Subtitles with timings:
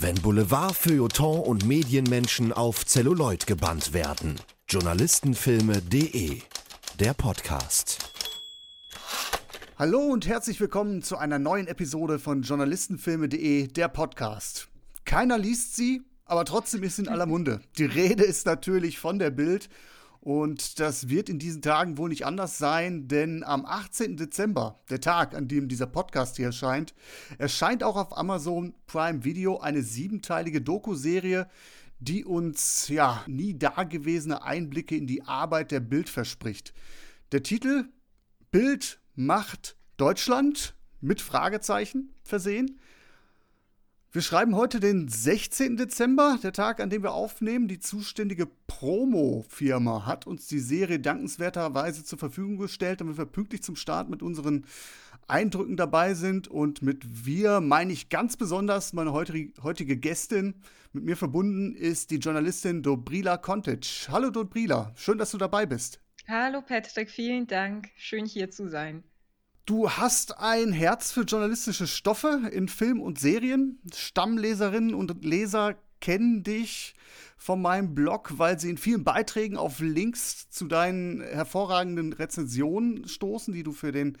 [0.00, 4.36] Wenn Boulevard, Feuilleton und Medienmenschen auf Zelluloid gebannt werden.
[4.68, 6.38] Journalistenfilme.de
[7.00, 7.98] Der Podcast.
[9.76, 14.68] Hallo und herzlich willkommen zu einer neuen Episode von Journalistenfilme.de Der Podcast.
[15.04, 17.60] Keiner liest sie, aber trotzdem ist sie in aller Munde.
[17.76, 19.68] Die Rede ist natürlich von der Bild
[20.28, 24.18] und das wird in diesen Tagen wohl nicht anders sein, denn am 18.
[24.18, 26.92] Dezember, der Tag, an dem dieser Podcast hier erscheint,
[27.38, 31.48] erscheint auch auf Amazon Prime Video eine siebenteilige Doku-Serie,
[31.98, 36.74] die uns ja nie dagewesene Einblicke in die Arbeit der Bild verspricht.
[37.32, 37.88] Der Titel
[38.50, 42.78] Bild macht Deutschland mit Fragezeichen versehen.
[44.10, 45.76] Wir schreiben heute den 16.
[45.76, 47.68] Dezember, der Tag, an dem wir aufnehmen.
[47.68, 53.76] Die zuständige Promo-Firma hat uns die Serie dankenswerterweise zur Verfügung gestellt, damit wir pünktlich zum
[53.76, 54.64] Start mit unseren
[55.26, 56.48] Eindrücken dabei sind.
[56.48, 60.54] Und mit wir meine ich ganz besonders meine heutige Gästin.
[60.94, 64.08] Mit mir verbunden ist die Journalistin Dobrila Kontic.
[64.08, 66.00] Hallo Dobrila, schön, dass du dabei bist.
[66.26, 67.90] Hallo Patrick, vielen Dank.
[67.98, 69.04] Schön hier zu sein.
[69.68, 73.78] Du hast ein Herz für journalistische Stoffe in Film und Serien.
[73.94, 76.94] Stammleserinnen und Leser kennen dich
[77.36, 83.52] von meinem Blog, weil sie in vielen Beiträgen auf Links zu deinen hervorragenden Rezensionen stoßen,
[83.52, 84.16] die du für den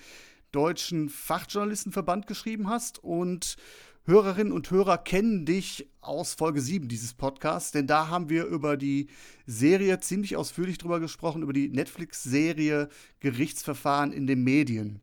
[0.52, 3.02] Deutschen Fachjournalistenverband geschrieben hast.
[3.02, 3.56] Und
[4.04, 8.76] Hörerinnen und Hörer kennen dich aus Folge 7 dieses Podcasts, denn da haben wir über
[8.76, 9.08] die
[9.46, 15.00] Serie ziemlich ausführlich drüber gesprochen, über die Netflix-Serie Gerichtsverfahren in den Medien.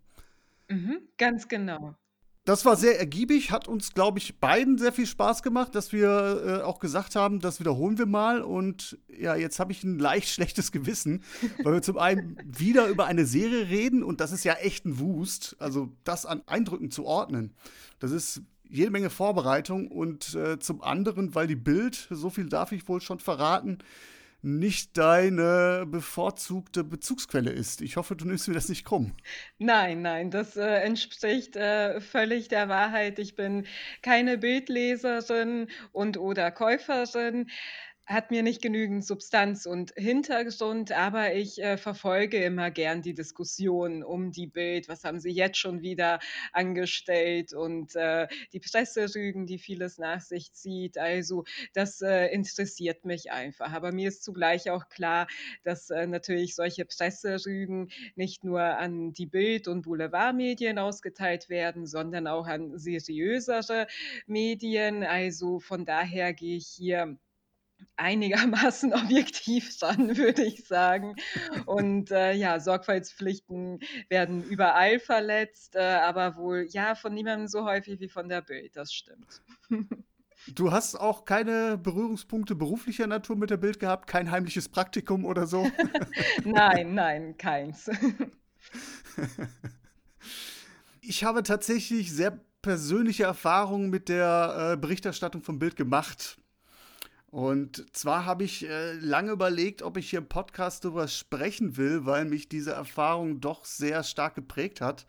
[0.69, 1.95] Mhm, ganz genau.
[2.45, 6.43] Das war sehr ergiebig, hat uns, glaube ich, beiden sehr viel Spaß gemacht, dass wir
[6.45, 8.41] äh, auch gesagt haben, das wiederholen wir mal.
[8.41, 11.23] Und ja, jetzt habe ich ein leicht schlechtes Gewissen,
[11.63, 14.99] weil wir zum einen wieder über eine Serie reden und das ist ja echt ein
[14.99, 15.55] Wust.
[15.57, 17.55] Also das an Eindrücken zu ordnen,
[17.97, 22.71] das ist jede Menge Vorbereitung und äh, zum anderen, weil die Bild, so viel darf
[22.71, 23.79] ich wohl schon verraten,
[24.45, 27.81] nicht deine bevorzugte Bezugsquelle ist.
[27.81, 29.15] Ich hoffe, du nimmst mir das nicht krumm.
[29.57, 33.17] Nein, nein, das äh, entspricht äh, völlig der Wahrheit.
[33.17, 33.65] Ich bin
[34.03, 37.49] keine Bildleserin und oder Käuferin
[38.05, 44.03] hat mir nicht genügend Substanz und Hintergrund, aber ich äh, verfolge immer gern die Diskussion
[44.03, 44.87] um die Bild.
[44.87, 46.19] Was haben sie jetzt schon wieder
[46.53, 50.97] angestellt und äh, die Presserügen, die vieles nach sich zieht.
[50.97, 53.73] Also das äh, interessiert mich einfach.
[53.73, 55.27] Aber mir ist zugleich auch klar,
[55.63, 62.27] dass äh, natürlich solche Presserügen nicht nur an die Bild- und Boulevardmedien ausgeteilt werden, sondern
[62.27, 63.87] auch an seriösere
[64.27, 65.03] Medien.
[65.03, 67.17] Also von daher gehe ich hier
[67.97, 71.15] einigermaßen objektiv ran, würde ich sagen.
[71.65, 77.99] Und äh, ja, Sorgfaltspflichten werden überall verletzt, äh, aber wohl ja von niemandem so häufig
[77.99, 79.41] wie von der Bild, das stimmt.
[80.53, 85.47] Du hast auch keine Berührungspunkte beruflicher Natur mit der Bild gehabt, kein heimliches Praktikum oder
[85.47, 85.67] so?
[86.45, 87.89] nein, nein, keins.
[91.01, 96.37] ich habe tatsächlich sehr persönliche Erfahrungen mit der äh, Berichterstattung vom Bild gemacht.
[97.35, 102.05] Und zwar habe ich äh, lange überlegt, ob ich hier im Podcast darüber sprechen will,
[102.05, 105.05] weil mich diese Erfahrung doch sehr stark geprägt hat.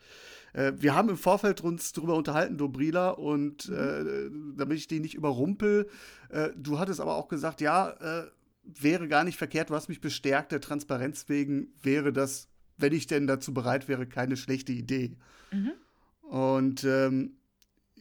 [0.51, 5.13] Äh, wir haben im Vorfeld uns darüber unterhalten, Dobrila, und äh, damit ich die nicht
[5.15, 5.87] überrumpel,
[6.27, 8.29] äh, du hattest aber auch gesagt, ja, äh,
[8.65, 13.07] wäre gar nicht verkehrt, du hast mich bestärkt, der Transparenz wegen wäre das, wenn ich
[13.07, 15.15] denn dazu bereit wäre, keine schlechte Idee.
[15.53, 15.71] Mhm.
[16.29, 17.37] Und ähm,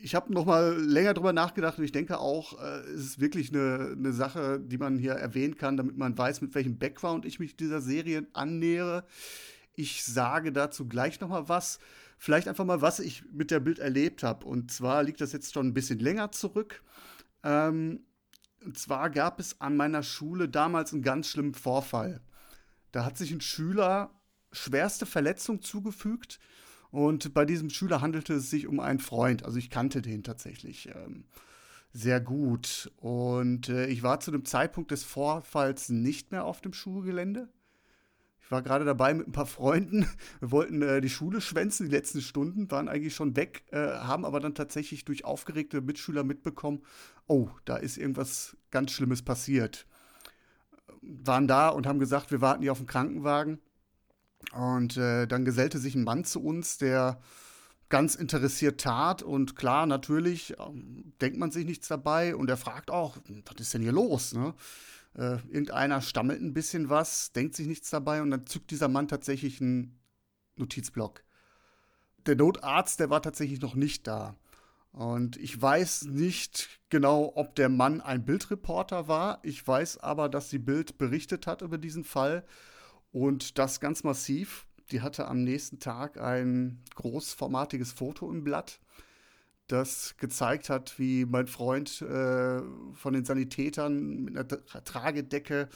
[0.00, 3.52] ich habe noch mal länger drüber nachgedacht und ich denke auch, äh, es ist wirklich
[3.52, 7.38] eine, eine Sache, die man hier erwähnen kann, damit man weiß, mit welchem Background ich
[7.38, 9.04] mich dieser Serie annähere.
[9.74, 11.78] Ich sage dazu gleich noch mal was.
[12.18, 14.46] Vielleicht einfach mal, was ich mit der Bild erlebt habe.
[14.46, 16.82] Und zwar liegt das jetzt schon ein bisschen länger zurück.
[17.42, 18.00] Ähm,
[18.64, 22.20] und zwar gab es an meiner Schule damals einen ganz schlimmen Vorfall.
[22.92, 24.10] Da hat sich ein Schüler
[24.52, 26.38] schwerste Verletzung zugefügt
[26.96, 29.44] und bei diesem Schüler handelte es sich um einen Freund.
[29.44, 31.24] Also ich kannte den tatsächlich ähm,
[31.92, 32.90] sehr gut.
[32.96, 37.50] Und äh, ich war zu dem Zeitpunkt des Vorfalls nicht mehr auf dem Schulgelände.
[38.40, 40.08] Ich war gerade dabei mit ein paar Freunden.
[40.40, 44.24] Wir wollten äh, die Schule schwänzen, die letzten Stunden waren eigentlich schon weg, äh, haben
[44.24, 46.80] aber dann tatsächlich durch aufgeregte Mitschüler mitbekommen,
[47.26, 49.86] oh, da ist irgendwas ganz Schlimmes passiert.
[51.02, 53.58] Waren da und haben gesagt, wir warten hier auf den Krankenwagen.
[54.52, 57.20] Und äh, dann gesellte sich ein Mann zu uns, der
[57.88, 59.22] ganz interessiert tat.
[59.22, 62.34] Und klar, natürlich ähm, denkt man sich nichts dabei.
[62.34, 64.32] Und er fragt auch, was ist denn hier los?
[64.32, 64.54] Ne?
[65.14, 68.22] Äh, irgendeiner stammelt ein bisschen was, denkt sich nichts dabei.
[68.22, 69.98] Und dann zückt dieser Mann tatsächlich einen
[70.56, 71.22] Notizblock.
[72.26, 74.36] Der Notarzt, der war tatsächlich noch nicht da.
[74.92, 79.40] Und ich weiß nicht genau, ob der Mann ein Bildreporter war.
[79.42, 82.44] Ich weiß aber, dass die Bild berichtet hat über diesen Fall
[83.16, 84.66] und das ganz massiv.
[84.90, 88.78] Die hatte am nächsten Tag ein großformatiges Foto im Blatt,
[89.68, 92.60] das gezeigt hat, wie mein Freund äh,
[92.92, 95.70] von den Sanitätern mit einer Tragedecke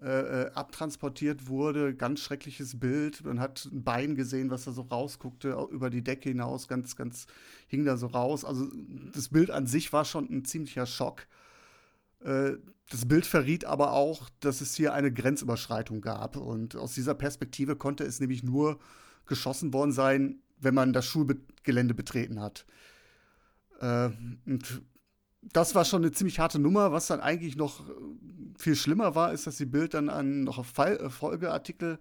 [0.00, 0.06] äh,
[0.46, 1.94] äh, abtransportiert wurde.
[1.94, 3.22] Ganz schreckliches Bild.
[3.22, 7.26] Man hat ein Bein gesehen, was da so rausguckte, über die Decke hinaus, ganz, ganz
[7.66, 8.46] hing da so raus.
[8.46, 8.66] Also
[9.14, 11.26] das Bild an sich war schon ein ziemlicher Schock.
[12.20, 12.52] Äh,
[12.90, 16.36] das Bild verriet aber auch, dass es hier eine Grenzüberschreitung gab.
[16.36, 18.78] Und aus dieser Perspektive konnte es nämlich nur
[19.26, 22.64] geschossen worden sein, wenn man das Schulgelände betreten hat.
[23.80, 24.10] Äh,
[24.46, 24.82] und
[25.42, 26.92] das war schon eine ziemlich harte Nummer.
[26.92, 27.84] Was dann eigentlich noch
[28.58, 31.98] viel schlimmer war, ist, dass die Bild dann an noch äh, Folgeartikel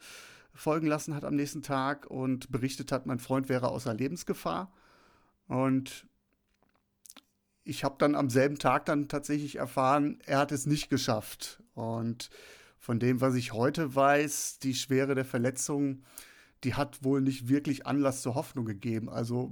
[0.54, 4.74] folgen lassen hat am nächsten Tag und berichtet hat, mein Freund wäre außer Lebensgefahr.
[5.48, 6.08] Und
[7.68, 11.62] ich habe dann am selben Tag dann tatsächlich erfahren, er hat es nicht geschafft.
[11.74, 12.30] Und
[12.80, 16.04] von dem, was ich heute weiß, die Schwere der Verletzung,
[16.64, 19.10] die hat wohl nicht wirklich Anlass zur Hoffnung gegeben.
[19.10, 19.52] Also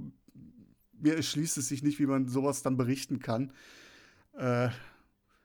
[0.98, 3.52] mir erschließt es sich nicht, wie man sowas dann berichten kann.
[4.32, 4.70] Äh,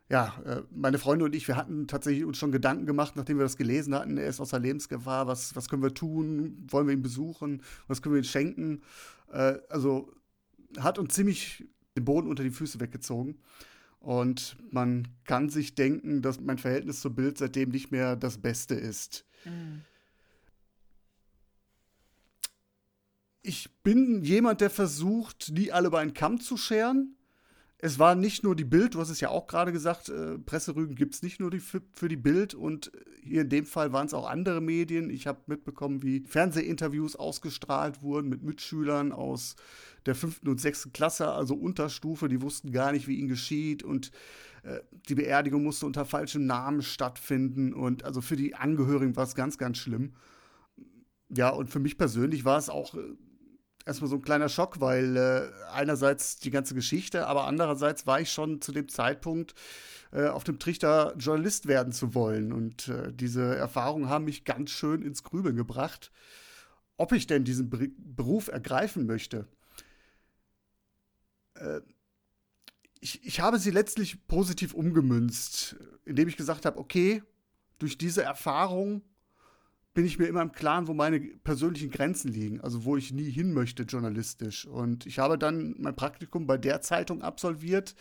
[0.10, 3.44] ja, äh, meine Freunde und ich, wir hatten tatsächlich uns schon Gedanken gemacht, nachdem wir
[3.44, 4.18] das gelesen hatten.
[4.18, 5.28] Er ist außer Lebensgefahr.
[5.28, 6.68] Was, was können wir tun?
[6.70, 7.62] Wollen wir ihn besuchen?
[7.88, 8.82] Was können wir ihm schenken?
[9.32, 10.14] Äh, also
[10.80, 11.66] hat uns ziemlich
[11.96, 13.40] den Boden unter die Füße weggezogen.
[14.00, 18.74] Und man kann sich denken, dass mein Verhältnis zur Bild seitdem nicht mehr das Beste
[18.74, 19.26] ist.
[19.46, 19.84] Mhm.
[23.44, 27.16] ich bin jemand, der versucht, nie alle über einen Kamm zu scheren.
[27.84, 30.96] Es war nicht nur die Bild, du hast es ja auch gerade gesagt, äh, Presserügen
[30.96, 32.92] gibt es nicht nur die, für, für, die Bild und
[33.24, 35.10] hier in dem Fall waren es auch andere Medien.
[35.10, 39.56] Ich habe mitbekommen, wie Fernsehinterviews ausgestrahlt wurden mit Mitschülern aus
[40.06, 44.12] der fünften und sechsten Klasse, also Unterstufe, die wussten gar nicht, wie ihnen geschieht und
[44.62, 49.34] äh, die Beerdigung musste unter falschem Namen stattfinden und also für die Angehörigen war es
[49.34, 50.14] ganz, ganz schlimm.
[51.30, 53.16] Ja, und für mich persönlich war es auch äh,
[53.86, 58.32] erstmal so ein kleiner Schock, weil äh, einerseits die ganze Geschichte, aber andererseits war ich
[58.32, 59.54] schon zu dem Zeitpunkt
[60.12, 62.52] äh, auf dem Trichter, Journalist werden zu wollen.
[62.54, 66.12] Und äh, diese Erfahrungen haben mich ganz schön ins Grübeln gebracht,
[66.98, 69.48] ob ich denn diesen Ber Beruf ergreifen möchte.
[71.56, 71.82] Äh,
[73.00, 75.76] ich, ich habe sie letztlich positiv umgemünzt,
[76.06, 77.24] indem ich gesagt habe, okay,
[77.80, 79.02] durch diese Erfahrung
[79.94, 83.30] bin ich mir immer im Klaren, wo meine persönlichen Grenzen liegen, also wo ich nie
[83.30, 84.66] hin möchte journalistisch.
[84.66, 87.96] Und ich habe dann mein Praktikum bei der Zeitung absolviert,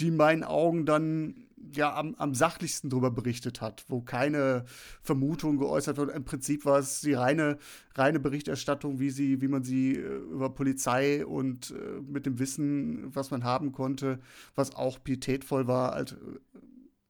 [0.00, 4.64] die meinen Augen dann ja am, am sachlichsten darüber berichtet hat, wo keine
[5.02, 6.14] Vermutung geäußert wird.
[6.14, 7.58] Im Prinzip war es die reine,
[7.94, 13.14] reine Berichterstattung, wie sie, wie man sie äh, über Polizei und äh, mit dem Wissen,
[13.14, 14.20] was man haben konnte,
[14.54, 16.16] was auch pietätvoll war, halt,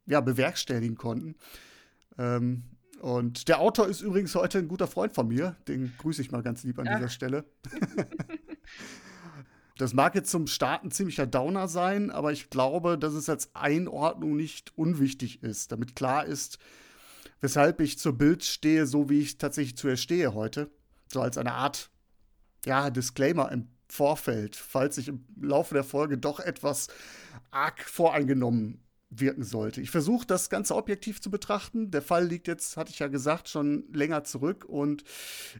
[0.07, 1.37] ja, bewerkstelligen konnten.
[2.17, 2.65] Ähm,
[3.01, 5.57] und der Autor ist übrigens heute ein guter Freund von mir.
[5.69, 6.97] Den grüße ich mal ganz lieb an ja.
[6.97, 7.45] dieser Stelle.
[9.79, 14.37] das mag jetzt zum Starten ziemlicher Downer sein, aber ich glaube, dass es als Einordnung
[14.37, 16.59] nicht unwichtig ist, damit klar ist,
[17.41, 20.71] weshalb ich zur Bild stehe, so wie ich tatsächlich zu ihr stehe heute.
[21.13, 21.91] So als eine Art,
[22.67, 26.89] ja, Disclaimer im Vorfeld, falls ich im Laufe der Folge doch etwas
[27.51, 29.81] arg voreingenommen wirken sollte.
[29.81, 31.91] Ich versuche das Ganze objektiv zu betrachten.
[31.91, 35.03] Der Fall liegt jetzt, hatte ich ja gesagt, schon länger zurück und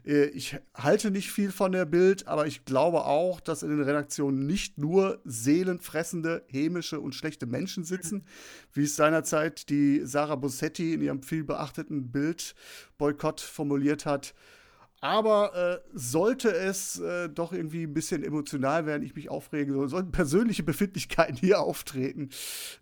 [0.05, 3.81] äh, ich halte nicht viel von der Bild, aber ich glaube auch, dass in den
[3.81, 8.23] Redaktionen nicht nur seelenfressende, hämische und schlechte Menschen sitzen,
[8.73, 14.35] wie es seinerzeit die Sarah Bossetti in ihrem viel beachteten Bild-Boykott formuliert hat.
[15.01, 19.87] Aber äh, sollte es äh, doch irgendwie ein bisschen emotional werden, ich mich aufregen soll,
[19.87, 22.29] sollten persönliche Befindlichkeiten hier auftreten.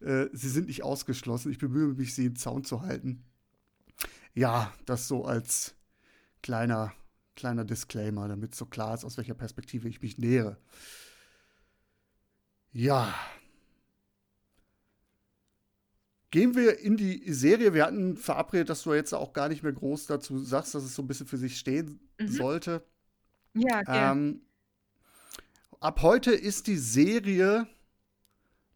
[0.02, 1.52] Äh, sie sind nicht ausgeschlossen.
[1.52, 3.24] Ich bemühe mich, sie im Zaun zu halten.
[4.34, 5.76] Ja, das so als
[6.42, 6.94] kleiner,
[7.36, 10.58] kleiner Disclaimer, damit so klar ist, aus welcher Perspektive ich mich nähere.
[12.72, 13.14] Ja,
[16.30, 17.74] Gehen wir in die Serie.
[17.74, 20.96] Wir hatten verabredet, dass du jetzt auch gar nicht mehr groß dazu sagst, dass es
[20.96, 22.28] so ein bisschen für sich stehen mhm.
[22.28, 22.86] sollte.
[23.54, 24.12] Ja, gerne.
[24.12, 24.42] Ähm,
[25.80, 27.68] ab heute ist die Serie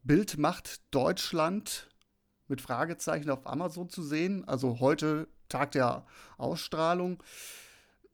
[0.03, 1.89] Bild macht Deutschland
[2.47, 4.43] mit Fragezeichen auf Amazon zu sehen.
[4.47, 6.05] Also heute Tag der
[6.37, 7.21] Ausstrahlung.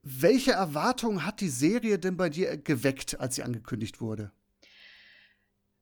[0.03, 4.31] Welche Erwartungen hat die Serie denn bei dir geweckt, als sie angekündigt wurde?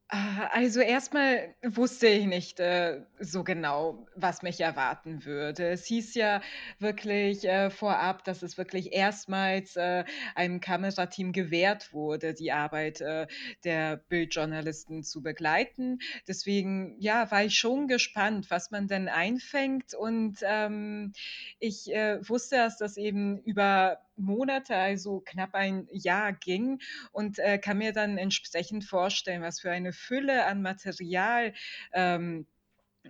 [0.10, 5.68] Ah, also erstmal wusste ich nicht, äh, so genau, was mich erwarten würde.
[5.70, 6.42] Es hieß ja
[6.78, 10.04] wirklich, äh, vorab, dass es wirklich erstmals, äh,
[10.36, 13.26] einem Kamerateam gewährt wurde, die Arbeit, äh,
[13.64, 15.98] der Bildjournalisten zu begleiten.
[16.28, 21.14] Deswegen, ja, war ich schon gespannt, was man denn einfängt und, ähm,
[21.60, 26.80] ich, äh, wusste, dass das eben über Monate, also knapp ein Jahr ging
[27.12, 31.54] und, äh, kann mir dann entsprechend vorstellen, was für eine Fülle an Material,
[31.94, 32.48] ähm,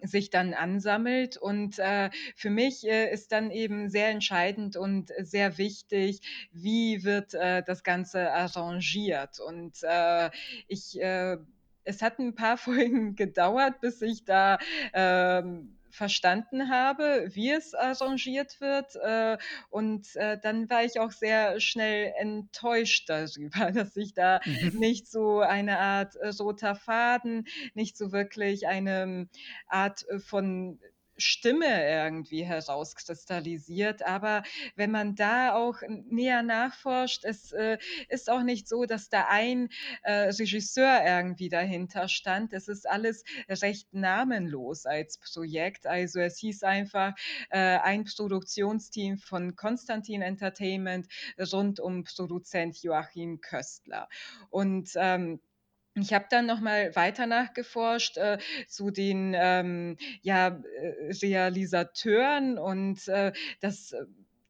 [0.03, 1.37] sich dann ansammelt.
[1.37, 6.19] Und, äh, für mich, äh, ist dann eben sehr entscheidend und sehr wichtig,
[6.51, 9.39] wie wird, äh, das Ganze arrangiert.
[9.39, 10.29] Und, äh,
[10.67, 11.37] ich, äh
[11.87, 12.57] es hat ein paar
[12.89, 14.57] Folgen gedauert, bis ich da,
[14.93, 18.95] ähm verstanden habe, wie es arrangiert wird.
[18.97, 19.37] Äh,
[19.69, 24.69] und äh, dann war ich auch sehr schnell enttäuscht darüber, dass ich da Mhm.
[24.71, 29.29] nicht so eine Art äh, roter Faden, nicht so wirklich eine
[29.67, 30.79] Art äh, von
[31.17, 34.03] Stimme irgendwie herauskristallisiert.
[34.03, 34.43] Aber
[34.75, 37.77] wenn man da auch näher nachforscht, es äh,
[38.09, 39.69] ist auch nicht so, dass da ein
[40.03, 42.53] äh, Regisseur irgendwie dahinter stand.
[42.53, 45.87] Es ist alles recht namenlos als Projekt.
[45.87, 47.13] Also es hieß einfach
[47.49, 51.07] äh, ein Produktionsteam von Konstantin Entertainment
[51.51, 54.09] rund um Produzent Joachim Köstler.
[54.49, 55.39] Und ähm,
[55.95, 58.37] ich habe dann noch mal weiter nachgeforscht, äh,
[58.67, 64.05] zu den, ähm, ja, äh, Realisateuren und, äh, das äh,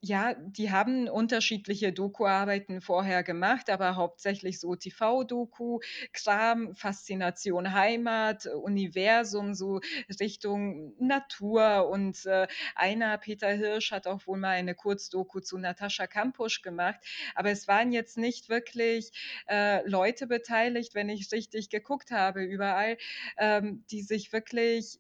[0.06, 9.80] ja, die haben unterschiedliche Doku-Arbeiten vorher gemacht, aber hauptsächlich so TV-Doku-Kram, Faszination Heimat, Universum, so
[10.20, 16.06] Richtung Natur und, äh, einer, Peter Hirsch, hat auch wohl mal eine Kurzdoku zu Natascha
[16.06, 17.00] Kampusch gemacht.
[17.34, 19.12] Aber es waren jetzt nicht wirklich
[19.50, 22.98] äh, Leute beteiligt, wenn ich richtig geguckt habe überall,
[23.38, 25.00] ähm, die sich wirklich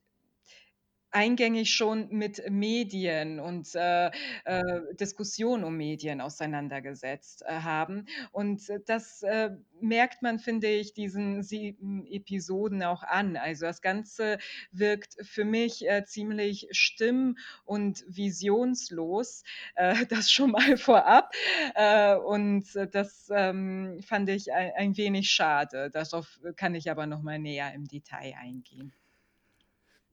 [1.15, 4.11] eingängig schon mit Medien und, äh,
[4.45, 4.61] äh,
[4.99, 8.05] Diskussionen um Medien auseinandergesetzt, äh, haben.
[8.31, 13.37] Und das, äh, merkt man, finde ich, diesen 7 Episoden auch an.
[13.37, 14.37] Also, das Ganze
[14.71, 19.43] wirkt für mich, äh, ziemlich stimm und visionslos,
[19.75, 21.33] äh, das schon mal vorab.
[22.25, 25.89] Und das, ähm, fand ich ei ein wenig schade.
[25.91, 28.93] Darauf kann ich aber noch mal näher im Detail eingehen.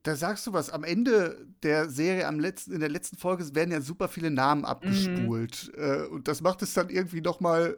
[0.03, 0.69] Da sagst du was.
[0.69, 4.61] Am Ende der Serie, am letzten, in der letzten Folge werden ja super viele Namen
[4.61, 4.65] Mhm.
[4.67, 5.71] abgespult.
[5.75, 7.77] Äh, und das macht es dann irgendwie noch mal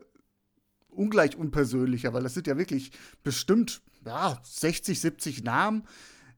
[0.90, 2.92] ungleich unpersönlicher, weil das sind ja wirklich
[3.24, 5.84] bestimmt ja, 60, 70 Namen.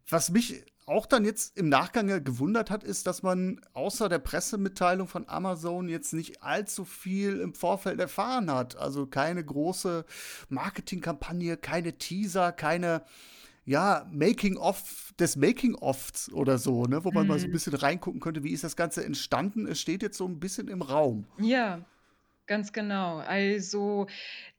[0.09, 5.07] Was mich auch dann jetzt im Nachgang gewundert hat, ist, dass man außer der Pressemitteilung
[5.09, 8.77] von Amazon jetzt nicht allzu viel im Vorfeld erfahren hat.
[8.77, 10.05] Also keine große
[10.47, 13.03] Marketingkampagne, keine Teaser, keine
[13.67, 17.53] ja, Making-of des Making-ofs oder so, ne, wo man mal so ein Mhm.
[17.53, 19.67] bisschen reingucken könnte, wie ist das Ganze entstanden?
[19.67, 21.27] Es steht jetzt so ein bisschen im Raum.
[21.39, 21.85] Ja.
[22.47, 23.19] Ganz genau.
[23.19, 24.07] Also,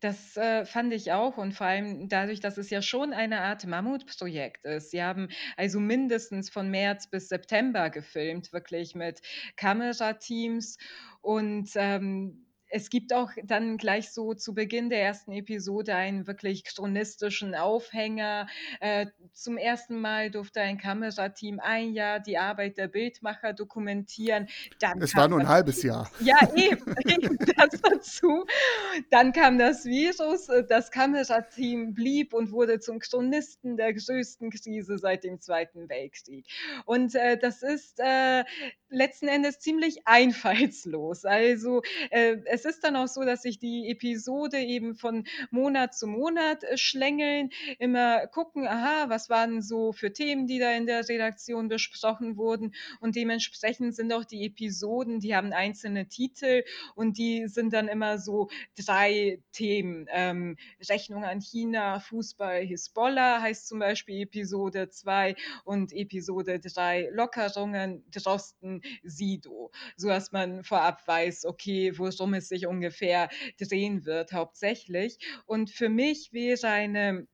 [0.00, 3.66] das, äh, fand ich auch und vor allem dadurch, dass es ja schon eine Art
[3.66, 4.92] Mammutprojekt ist.
[4.92, 9.22] Sie haben also mindestens von März bis September gefilmt, wirklich mit
[9.56, 10.78] Kamerateams
[11.22, 16.64] und, ähm, es gibt auch dann gleich so zu Beginn der ersten Episode einen wirklich
[16.64, 18.46] chronistischen Aufhänger.
[18.80, 24.48] Äh, zum ersten Mal durfte ein Kamerateam ein Jahr die Arbeit der Bildmacher dokumentieren.
[24.80, 26.10] Dann Es war nur ein halbes Jahr.
[26.20, 28.44] ja, eben, eben das dazu.
[29.10, 34.98] Dann kam das Virus, äh, das Kamerateam blieb und wurde zum Chronisten der größten Krise
[34.98, 36.46] seit dem Zweiten Weltkrieg.
[36.84, 38.44] Und, äh, das ist, äh,
[38.90, 41.25] letzten Endes ziemlich einfallslos.
[41.25, 46.06] Also, äh, es ist dann auch so, dass sich die Episode eben von Monat zu
[46.08, 51.08] Monat, äh, schlängeln, immer gucken: „Aha, was waren so für Themen, die da in der
[51.08, 57.46] Redaktion besprochen wurden?“ Und dementsprechend sind auch die Episoden die haben einzelne Titel und die
[57.48, 60.06] sind dann immer so 3 Themen.
[60.10, 60.56] Ähm,
[60.88, 68.82] Rechnung an China, Fußball, Hisbollah heißt zum Beispiel Episode 2 und Episode 3 Lockerungen, Drosten,
[69.02, 73.28] Sido, so dass man vorab weiß, okay, worum es sich ungefähr
[73.61, 75.19] drehen wird hauptsächlich.
[75.47, 77.26] Und für mich wäre eine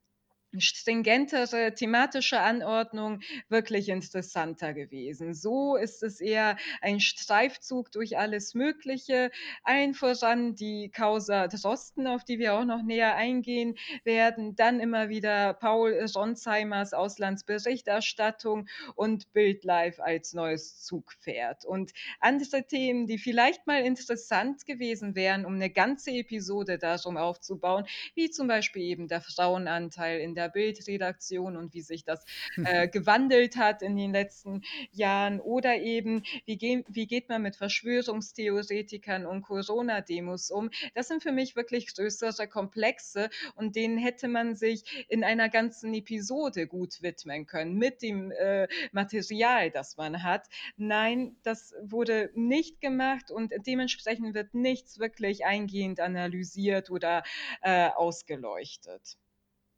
[0.61, 5.35] stringentere thematische Anordnung wirklich interessanter gewesen.
[5.35, 9.31] So ist es eher ein Streifzug durch alles Mögliche,
[9.63, 15.09] allen voran die Causa Drosten, auf die wir auch noch näher eingehen werden, dann immer
[15.09, 21.65] wieder Paul Ronzheimers Auslandsberichterstattung und Bild Live als neues Zugpferd.
[21.65, 27.87] Und andere Themen, die vielleicht mal interessant gewesen wären, um eine ganze Episode darum aufzubauen,
[28.15, 32.25] wie zum Beispiel eben der Frauenanteil in der der Bildredaktion und wie sich das
[32.65, 35.41] äh, gewandelt hat in den letzten Jahren.
[35.41, 40.71] Oder eben, wie, ge wie geht man mit Verschwörungstheoretikern und Corona-Demos um?
[40.95, 45.95] Das sind für mich wirklich größere Komplexe und denen hätte man sich in einer ganzen
[45.95, 50.49] Episode gut widmen können mit dem äh, Material, das man hat.
[50.77, 57.23] Nein, das wurde nicht gemacht und dementsprechend wird nichts wirklich eingehend analysiert oder
[57.63, 59.17] äh, ausgeleuchtet.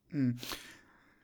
[0.09, 0.37] Hm.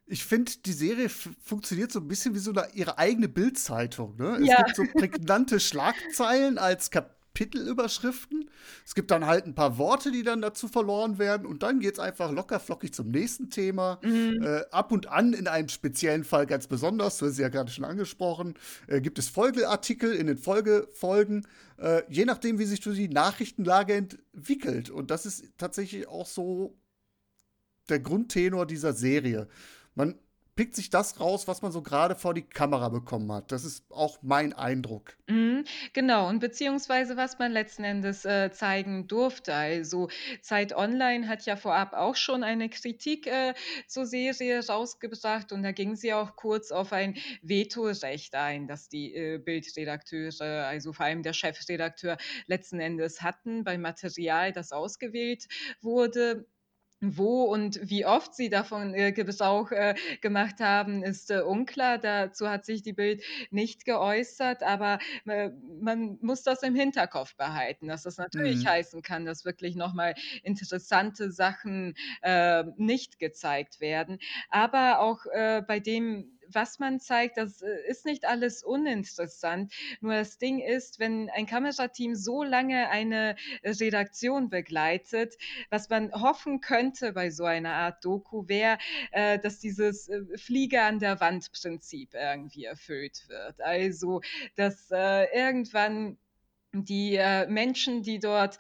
[0.06, 4.18] Ich finde, die Serie funktioniert so ein bisschen wie so eine, ihre eigene Bildzeitung.
[4.18, 4.38] Ne?
[4.42, 4.62] Es ja.
[4.62, 8.50] gibt so prägnante Schlagzeilen als Kapitelüberschriften.
[8.86, 11.48] Es gibt dann halt ein paar Worte, die dann dazu verloren werden.
[11.48, 14.00] Und dann geht es einfach locker flockig zum nächsten Thema.
[14.04, 14.44] Mhm.
[14.44, 17.72] Äh, ab und an in einem speziellen Fall ganz besonders, du hast es ja gerade
[17.72, 18.56] schon angesprochen,
[18.88, 21.48] äh, gibt es Folgeartikel in den Folgefolgen,
[21.78, 24.90] äh, je nachdem, wie sich die Nachrichtenlage entwickelt.
[24.90, 26.78] Und das ist tatsächlich auch so
[27.90, 29.48] der Grundtenor dieser Serie.
[29.96, 30.16] Man
[30.56, 33.52] pickt sich das raus, was man so gerade vor die Kamera bekommen hat.
[33.52, 35.18] Das ist auch mein Eindruck.
[35.28, 35.64] Mhm,
[35.94, 39.54] genau, und beziehungsweise was man letzten Endes äh, zeigen durfte.
[39.54, 40.10] Also
[40.42, 43.54] Zeit Online hat ja vorab auch schon eine Kritik äh,
[43.88, 49.16] zur Serie rausgebracht und da ging sie auch kurz auf ein Vetorecht ein, das die
[49.16, 55.48] äh, Bildredakteure, also vor allem der Chefredakteur, letzten Endes hatten beim Material, das ausgewählt
[55.82, 56.46] wurde.
[57.04, 61.98] Wo und wie oft sie davon äh, Gebrauch äh, gemacht haben, ist äh, unklar.
[61.98, 65.50] Dazu hat sich die Bild nicht geäußert, aber äh,
[65.82, 68.70] man muss das im Hinterkopf behalten, dass das natürlich mhm.
[68.70, 74.20] heißen kann, dass wirklich nochmal interessante Sachen äh, nicht gezeigt werden.
[74.50, 79.74] Aber auch äh, bei dem was man zeigt, das äh, ist nicht alles uninteressant.
[80.02, 85.36] Nur das Ding ist, wenn ein Kamerateam so lange eine äh, Redaktion begleitet,
[85.70, 88.78] was man hoffen könnte bei so einer Art Doku, wäre,
[89.12, 93.62] äh, dass dieses Fliege an der Wand Prinzip irgendwie erfüllt wird.
[93.62, 94.22] Also,
[94.56, 96.18] dass irgendwann
[96.74, 98.58] die Menschen, die dort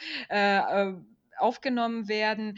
[1.37, 2.57] aufgenommen werden,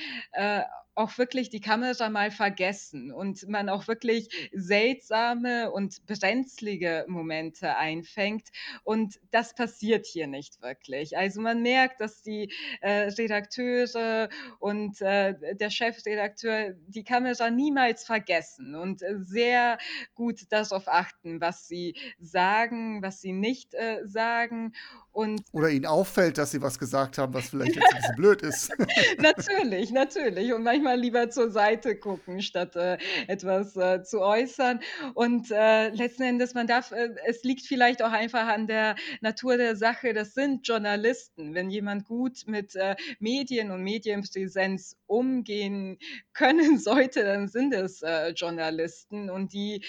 [0.96, 8.50] auch wirklich die Kamera mal vergessen und man auch wirklich seltsame und brenzlige Momente einfängt.
[8.84, 11.18] Und das passiert hier nicht wirklich.
[11.18, 14.30] Also man merkt, dass die äh, Redakteure
[14.60, 19.78] und äh, der Chefredakteur die Kamera niemals vergessen und äh, sehr
[20.16, 24.74] gut darauf achten, was sie sagen, was sie nicht äh, sagen.
[25.12, 28.42] Und Oder ihnen auffällt, dass sie was gesagt haben, was vielleicht jetzt ein bisschen blöd
[28.42, 28.74] ist.
[29.18, 30.54] natürlich, natürlich.
[30.54, 34.80] Und manchmal lieber zur Seite gucken, statt äh, etwas äh, zu äußern.
[35.14, 39.58] Und äh, letzten Endes, man darf, äh, es liegt vielleicht auch einfach an der Natur
[39.58, 41.54] der Sache, das sind Journalisten.
[41.54, 45.98] Wenn jemand gut mit äh, Medien und Medienpräsenz umgehen
[46.34, 49.30] können sollte, dann sind es äh, Journalisten.
[49.30, 49.84] Und die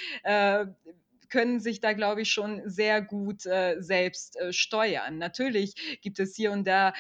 [1.28, 5.18] können sich da, glaube ich, schon sehr gut äh, selbst äh, steuern.
[5.18, 6.92] Natürlich gibt es hier und da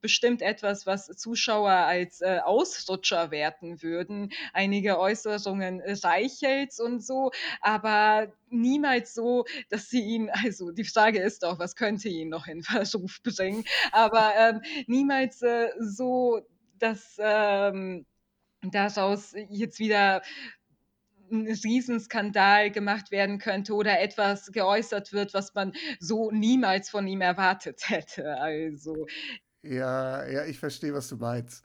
[0.00, 4.32] bestimmt etwas, was Zuschauer als äh, Ausrutscher werten würden.
[4.52, 7.30] Einige Äußerungen Reichels und so,
[7.60, 12.46] aber niemals so, dass sie ihn, also die Frage ist auch, was könnte ihn noch
[12.46, 16.40] in Verruf bringen, aber ähm, niemals äh, so,
[16.78, 18.06] dass ähm,
[18.62, 20.22] daraus jetzt wieder
[21.30, 27.20] ein Riesenskandal gemacht werden könnte oder etwas geäußert wird, was man so niemals von ihm
[27.20, 28.36] erwartet hätte.
[28.36, 29.06] Also.
[29.62, 31.64] Ja, ja, ich verstehe, was du meinst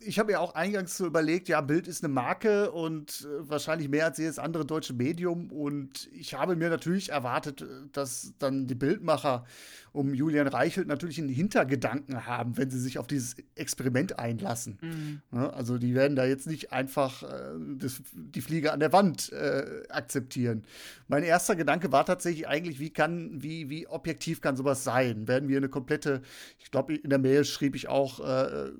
[0.00, 3.88] ich habe mir auch eingangs so überlegt, ja, Bild ist eine Marke und äh, wahrscheinlich
[3.88, 5.50] mehr als jedes andere deutsche Medium.
[5.50, 9.44] Und ich habe mir natürlich erwartet, äh, dass dann die Bildmacher
[9.92, 14.78] um Julian Reichelt natürlich einen Hintergedanken haben, wenn sie sich auf dieses Experiment einlassen.
[14.80, 15.20] Mhm.
[15.32, 19.32] Ja, also die werden da jetzt nicht einfach äh, das, die Fliege an der Wand
[19.32, 20.64] äh, akzeptieren.
[21.08, 25.28] Mein erster Gedanke war tatsächlich eigentlich, wie kann, wie, wie objektiv kann sowas sein?
[25.28, 26.22] Werden wir eine komplette,
[26.58, 28.70] ich glaube, in der Mail schrieb ich auch, äh,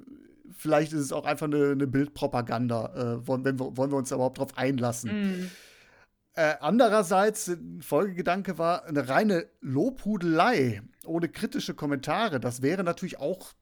[0.57, 4.17] vielleicht ist es auch einfach eine, eine Bildpropaganda, äh, wollen, wir, wollen wir uns da
[4.17, 5.11] überhaupt drauf einlassen.
[5.11, 5.51] Mm.
[6.35, 13.53] Äh, andererseits, ein Folgegedanke war, eine reine Lobhudelei ohne kritische Kommentare, das wäre natürlich auch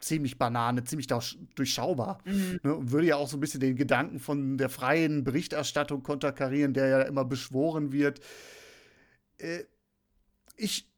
[0.00, 1.08] ziemlich Banane, ziemlich
[1.54, 2.18] durchschaubar.
[2.24, 2.60] Mhm.
[2.62, 6.72] Ne, und würde ja auch so ein bisschen den Gedanken von der freien Berichterstattung konterkarieren,
[6.72, 8.20] der ja immer beschworen wird.
[9.38, 9.64] Äh,
[10.56, 10.88] ich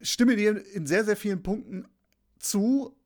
[0.00, 1.86] stimme dir in sehr, sehr vielen Punkten
[2.38, 2.96] zu,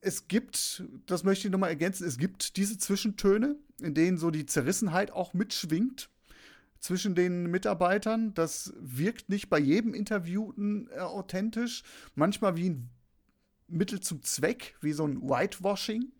[0.00, 4.46] es gibt, das möchte ich nochmal ergänzen, es gibt diese Zwischentöne, in denen so die
[4.46, 6.10] Zerrissenheit auch mitschwingt
[6.78, 8.34] zwischen den Mitarbeitern.
[8.34, 11.82] Das wirkt nicht bei jedem Interviewten äh, authentisch,
[12.14, 12.90] manchmal wie ein
[13.66, 16.12] Mittel zum Zweck, wie so ein Whitewashing.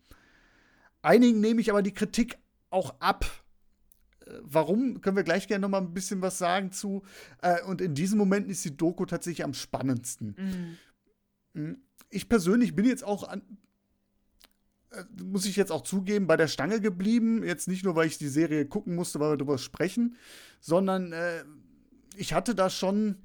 [1.01, 2.37] Einigen nehme ich aber die Kritik
[2.69, 3.25] auch ab.
[4.43, 7.03] warum, können wir gleich gerne noch mal ein bisschen was sagen zu.
[7.41, 10.35] Äh, und in diesen Momenten ist die Doku tatsächlich am spannendsten.
[10.37, 10.77] Mhm.
[11.53, 13.43] Hm, ich persönlich bin jetzt auch an, äh,
[15.23, 17.43] muss ich jetzt auch zugeben, bei der Stange geblieben.
[17.43, 20.15] Jetzt nicht nur, weil ich die Serie gucken musste, weil wir darüber sprechen,
[20.59, 21.43] sondern äh,
[22.15, 23.15] ich hatte da schon,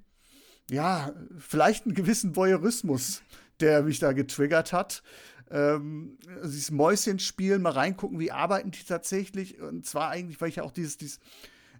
[0.70, 3.22] ja, vielleicht einen gewissen Voyeurismus,
[3.60, 5.02] der mich da getriggert hat.
[5.50, 9.60] Ähm, dieses Mäuschenspielen, mal reingucken, wie arbeiten die tatsächlich.
[9.60, 11.20] Und zwar eigentlich, weil ich ja auch dieses, dieses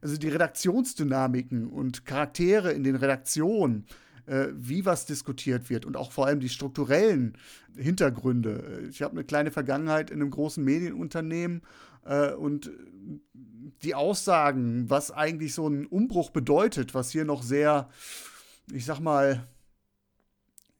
[0.05, 3.87] also die Redaktionsdynamiken und Charaktere in den Redaktionen
[4.27, 7.37] äh, wie was diskutiert wird und auch vor allem die strukturellen
[7.77, 8.87] Hintergründe.
[8.89, 11.63] Ich habe eine kleine Vergangenheit in einem großen Medienunternehmen
[12.05, 12.71] äh, und
[13.83, 17.89] die Aussagen, was eigentlich so ein Umbruch bedeutet, was hier noch sehr,
[18.73, 19.47] ich sag mal,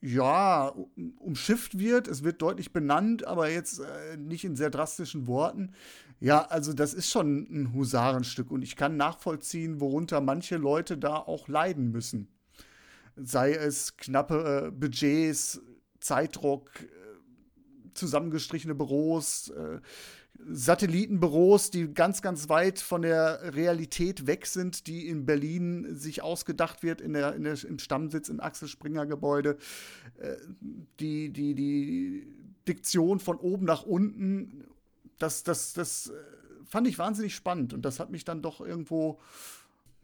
[0.01, 0.73] ja,
[1.17, 2.07] umschifft wird.
[2.07, 5.73] Es wird deutlich benannt, aber jetzt äh, nicht in sehr drastischen Worten.
[6.19, 11.15] Ja, also das ist schon ein Husarenstück und ich kann nachvollziehen, worunter manche Leute da
[11.15, 12.34] auch leiden müssen
[13.15, 15.61] sei es knappe äh, Budgets,
[15.99, 16.85] Zeitdruck, äh,
[17.93, 19.79] zusammengestrichene Büros, äh,
[20.47, 26.83] Satellitenbüros, die ganz, ganz weit von der Realität weg sind, die in Berlin sich ausgedacht
[26.83, 29.57] wird, in der, in der, im Stammsitz im Axel Springer Gebäude.
[30.17, 30.35] Äh,
[30.99, 32.27] die, die, die
[32.67, 34.65] Diktion von oben nach unten,
[35.17, 36.13] das, das, das äh,
[36.65, 39.19] fand ich wahnsinnig spannend und das hat mich dann doch irgendwo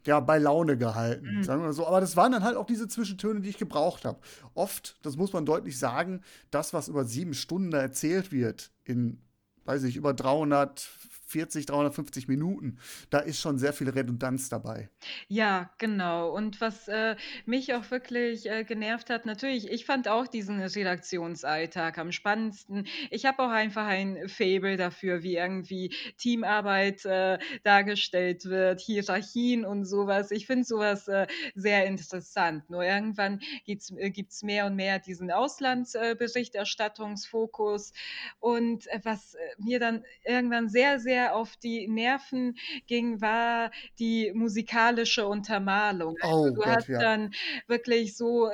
[0.06, 1.42] ja, bei Laune gehalten, mhm.
[1.44, 1.86] sagen wir so.
[1.86, 4.18] Aber das waren dann halt auch diese Zwischentöne, die ich gebraucht habe.
[4.54, 9.20] Oft, das muss man deutlich sagen, das, was über sieben Stunden erzählt wird, in,
[9.64, 10.88] weiß ich, über 300,
[11.32, 12.78] 340, 350 Minuten.
[13.10, 14.88] Da ist schon sehr viel Redundanz dabei.
[15.28, 16.30] Ja, genau.
[16.30, 17.16] Und was äh,
[17.46, 22.86] mich auch wirklich äh, genervt hat, natürlich, ich fand auch diesen Redaktionsalltag am spannendsten.
[23.10, 29.84] Ich habe auch einfach ein Fable dafür, wie irgendwie Teamarbeit äh, dargestellt wird, Hierarchien und
[29.84, 30.30] sowas.
[30.30, 32.68] Ich finde sowas äh, sehr interessant.
[32.70, 37.92] Nur irgendwann gibt es äh, mehr und mehr diesen Auslandsberichterstattungsfokus.
[38.40, 42.56] und äh, was mir dann irgendwann sehr, sehr sehr auf die Nerven
[42.86, 46.16] ging, war die musikalische Untermalung.
[46.20, 46.98] Also oh, du Gott, hast ja.
[46.98, 47.32] dann
[47.66, 48.52] wirklich so äh,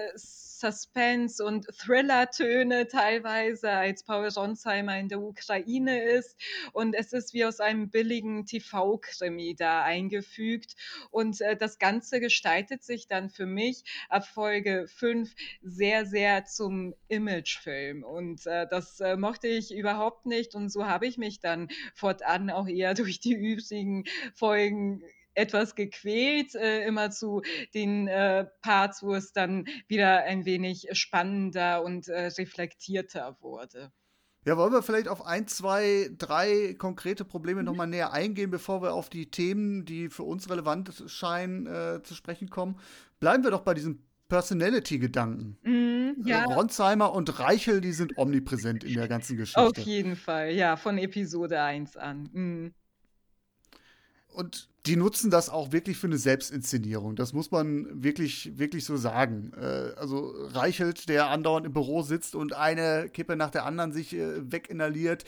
[0.58, 6.36] Suspense- und Thriller-Töne teilweise, als Paul Ronsheimer in der Ukraine ist.
[6.72, 10.74] Und es ist wie aus einem billigen TV-Krimi da eingefügt.
[11.10, 16.94] Und äh, das Ganze gestaltet sich dann für mich ab Folge 5 sehr, sehr zum
[17.08, 18.02] Imagefilm.
[18.02, 20.54] Und äh, das äh, mochte ich überhaupt nicht.
[20.54, 25.02] Und so habe ich mich dann fortan auch eher durch die übrigen Folgen
[25.38, 27.42] etwas gequält, äh, immer zu
[27.74, 33.92] den äh, Parts, wo es dann wieder ein wenig spannender und äh, reflektierter wurde.
[34.44, 37.66] Ja, wollen wir vielleicht auf ein, zwei, drei konkrete Probleme mhm.
[37.66, 42.14] nochmal näher eingehen, bevor wir auf die Themen, die für uns relevant scheinen, äh, zu
[42.14, 42.78] sprechen kommen?
[43.20, 45.58] Bleiben wir doch bei diesem Personality-Gedanken.
[45.62, 46.44] Mm, ja.
[46.44, 49.60] Ronsheimer und Reichel, die sind omnipräsent in der ganzen Geschichte.
[49.60, 52.22] Auf jeden Fall, ja, von Episode 1 an.
[52.32, 52.74] Mm.
[54.32, 57.14] Und die nutzen das auch wirklich für eine Selbstinszenierung.
[57.14, 59.52] Das muss man wirklich, wirklich so sagen.
[59.60, 64.14] Äh, also Reichelt, der andauernd im Büro sitzt und eine Kippe nach der anderen sich
[64.14, 65.24] äh, weginhaliert.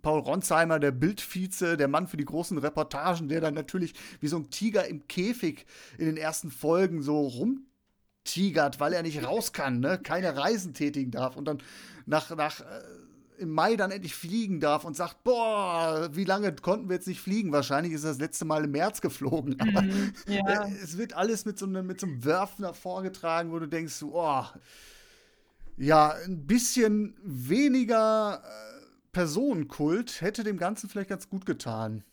[0.00, 4.36] Paul Ronsheimer, der Bildvize, der Mann für die großen Reportagen, der dann natürlich wie so
[4.36, 5.66] ein Tiger im Käfig
[5.98, 9.98] in den ersten Folgen so rumtigert, weil er nicht raus kann, ne?
[10.02, 11.62] keine Reisen tätigen darf und dann
[12.06, 12.64] nach, nach äh,
[13.38, 17.20] im Mai dann endlich fliegen darf und sagt, boah, wie lange konnten wir jetzt nicht
[17.20, 17.52] fliegen?
[17.52, 19.60] Wahrscheinlich ist er das letzte Mal im März geflogen.
[19.60, 20.66] Aber mm, ja.
[20.82, 24.44] es wird alles mit so, einem, mit so einem Werfen vorgetragen, wo du denkst, oh,
[25.76, 28.74] ja, ein bisschen weniger äh,
[29.12, 32.04] Personenkult hätte dem Ganzen vielleicht ganz gut getan.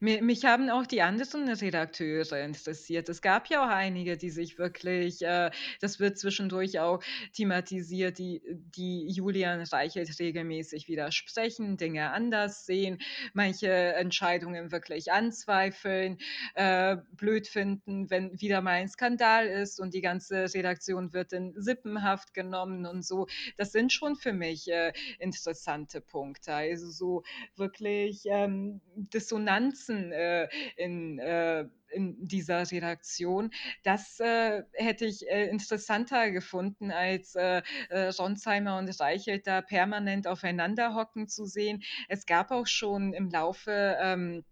[0.00, 3.08] Mich haben auch die anderen Redakteure interessiert.
[3.08, 8.42] Es gab ja auch einige, die sich wirklich, äh, das wird zwischendurch auch thematisiert, die,
[8.76, 12.98] die Julian Reichelt regelmäßig widersprechen, Dinge anders sehen,
[13.32, 16.18] manche Entscheidungen wirklich anzweifeln,
[16.54, 21.54] äh, blöd finden, wenn wieder mal ein Skandal ist und die ganze Redaktion wird in
[21.56, 23.26] Sippenhaft genommen und so.
[23.56, 26.52] Das sind schon für mich äh, interessante Punkte.
[26.52, 27.22] Also so
[27.56, 33.50] wirklich ähm, Dissonanz Distanzen äh, in, äh, in dieser Redaktion.
[33.82, 40.26] Das äh, hätte ich äh, interessanter gefunden, als äh, äh, Ronsheimer und Reichelt da permanent
[40.26, 41.82] aufeinander hocken zu sehen.
[42.08, 44.44] Es gab auch schon im Laufe ähm,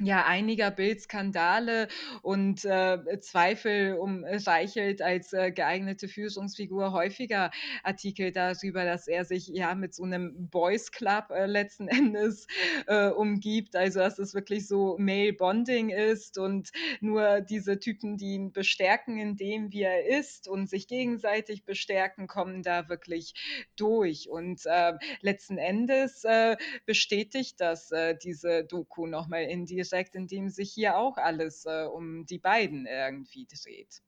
[0.00, 1.86] ja, einiger Bildskandale
[2.22, 7.50] und, äh, Zweifel um Reichelt als, äh, geeignete Führungsfigur häufiger
[7.84, 12.46] Artikel darüber, dass er sich, ja, mit so 'nem Boys Club, äh, letzten Endes,
[12.88, 13.76] äh, umgibt.
[13.76, 19.18] Also, dass es wirklich so Male Bonding ist und nur diese Typen, die ihn bestärken
[19.18, 23.34] in dem, wie er ist und sich gegenseitig bestärken, kommen da wirklich
[23.76, 24.28] durch.
[24.30, 27.90] Und, äh, letzten Endes, äh, bestätigt das,
[28.24, 32.24] diese Doku noch mal in die indirekt, in dem sich hier auch alles, äh, um
[32.26, 34.02] die beiden irgendwie dreht.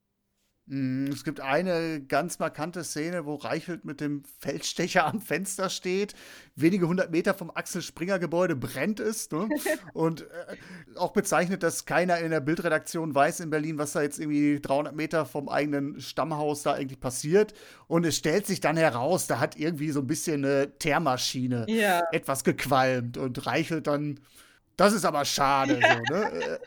[0.67, 6.15] Mm, es gibt eine ganz markante Szene, wo Reichelt mit dem Feldstecher am Fenster steht,
[6.55, 9.33] wenige hundert Meter vom Axel Springer Gebäude brennt ist.
[9.33, 9.47] Ne?
[9.93, 10.57] Und äh,
[10.97, 14.97] auch bezeichnet, dass keiner in der Bildredaktion weiß in Berlin, was da jetzt irgendwie 300
[14.97, 17.53] Meter vom eigenen Stammhaus da eigentlich passiert.
[17.87, 22.01] Und es stellt sich dann heraus, da hat irgendwie so ein bisschen eine Teermaschine ja.
[22.11, 24.19] etwas gequalmt und Reichelt dann
[24.77, 25.81] das ist aber schade.
[26.09, 26.61] So, ne?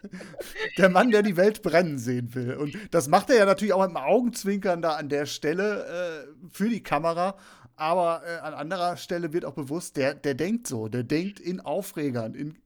[0.77, 2.55] Der Mann, der die Welt brennen sehen will.
[2.55, 6.47] Und das macht er ja natürlich auch mit dem Augenzwinkern da an der Stelle äh,
[6.49, 7.35] für die Kamera.
[7.75, 11.59] Aber äh, an anderer Stelle wird auch bewusst, der, der denkt so, der denkt in
[11.59, 12.57] Aufregern, in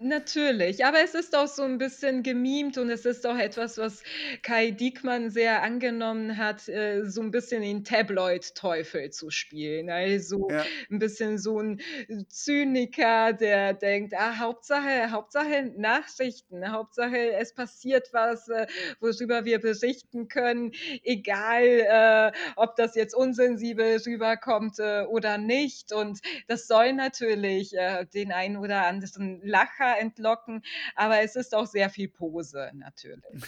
[0.00, 4.04] Natürlich, aber es ist auch so ein bisschen gemimt und es ist auch etwas, was
[4.42, 9.90] Kai Diekmann sehr angenommen hat, äh, so ein bisschen den Tabloid-Teufel zu spielen.
[9.90, 10.68] Also, Ja.
[10.88, 11.80] 'n bisschen so ein
[12.28, 18.68] Zyniker, der denkt: „Ah, Hauptsache Hauptsache Nachrichten, Hauptsache es passiert was, äh,
[19.00, 20.70] worüber wir berichten können,
[21.02, 27.74] egal, äh, ob das jetzt unsensibel rüberkommt, oder nicht.“ Und das soll natürlich,
[28.14, 30.62] den einen oder anderen Lacher entlocken,
[30.94, 33.24] aber es ist auch sehr viel Pose natürlich.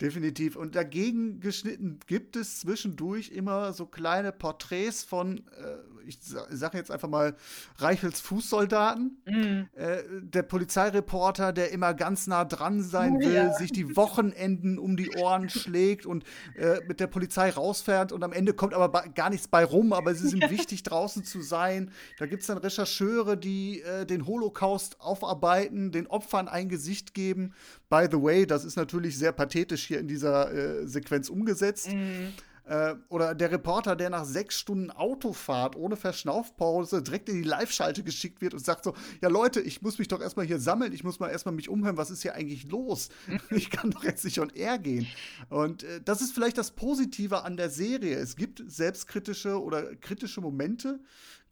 [0.00, 0.56] Definitiv.
[0.56, 6.90] Und dagegen geschnitten gibt es zwischendurch immer so kleine Porträts von, äh, ich sage jetzt
[6.90, 7.36] einfach mal,
[7.78, 9.22] Reichels Fußsoldaten.
[9.24, 9.68] Mhm.
[9.74, 13.54] Äh, der Polizeireporter, der immer ganz nah dran sein will, ja.
[13.54, 16.24] sich die Wochenenden um die Ohren schlägt und
[16.56, 20.16] äh, mit der Polizei rausfährt und am Ende kommt aber gar nichts bei rum, aber
[20.16, 20.50] sie sind ja.
[20.50, 21.92] wichtig, draußen zu sein.
[22.18, 27.54] Da gibt es dann Rechercheure, die äh, den Holocaust aufarbeiten, den Opfern ein Gesicht geben.
[27.88, 31.92] By the way, das ist natürlich sehr pathetisch hier in dieser äh, Sequenz umgesetzt.
[31.92, 32.32] Mhm.
[32.66, 38.02] Äh, oder der Reporter, der nach sechs Stunden Autofahrt ohne Verschnaufpause direkt in die Live-Schalte
[38.02, 41.04] geschickt wird und sagt so: Ja, Leute, ich muss mich doch erstmal hier sammeln, ich
[41.04, 43.10] muss mal erstmal mich umhören, was ist hier eigentlich los?
[43.50, 45.06] ich kann doch jetzt nicht on air gehen.
[45.50, 48.16] Und äh, das ist vielleicht das Positive an der Serie.
[48.16, 51.00] Es gibt selbstkritische oder kritische Momente,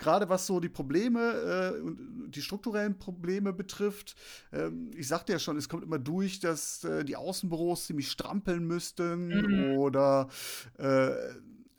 [0.02, 4.16] gerade was so die Probleme und äh, die strukturellen Probleme betrifft.
[4.52, 8.66] Ähm, ich sagte ja schon, es kommt immer durch, dass äh, die Außenbüros ziemlich strampeln
[8.66, 9.78] müssten mhm.
[9.78, 10.28] oder
[10.78, 11.10] äh,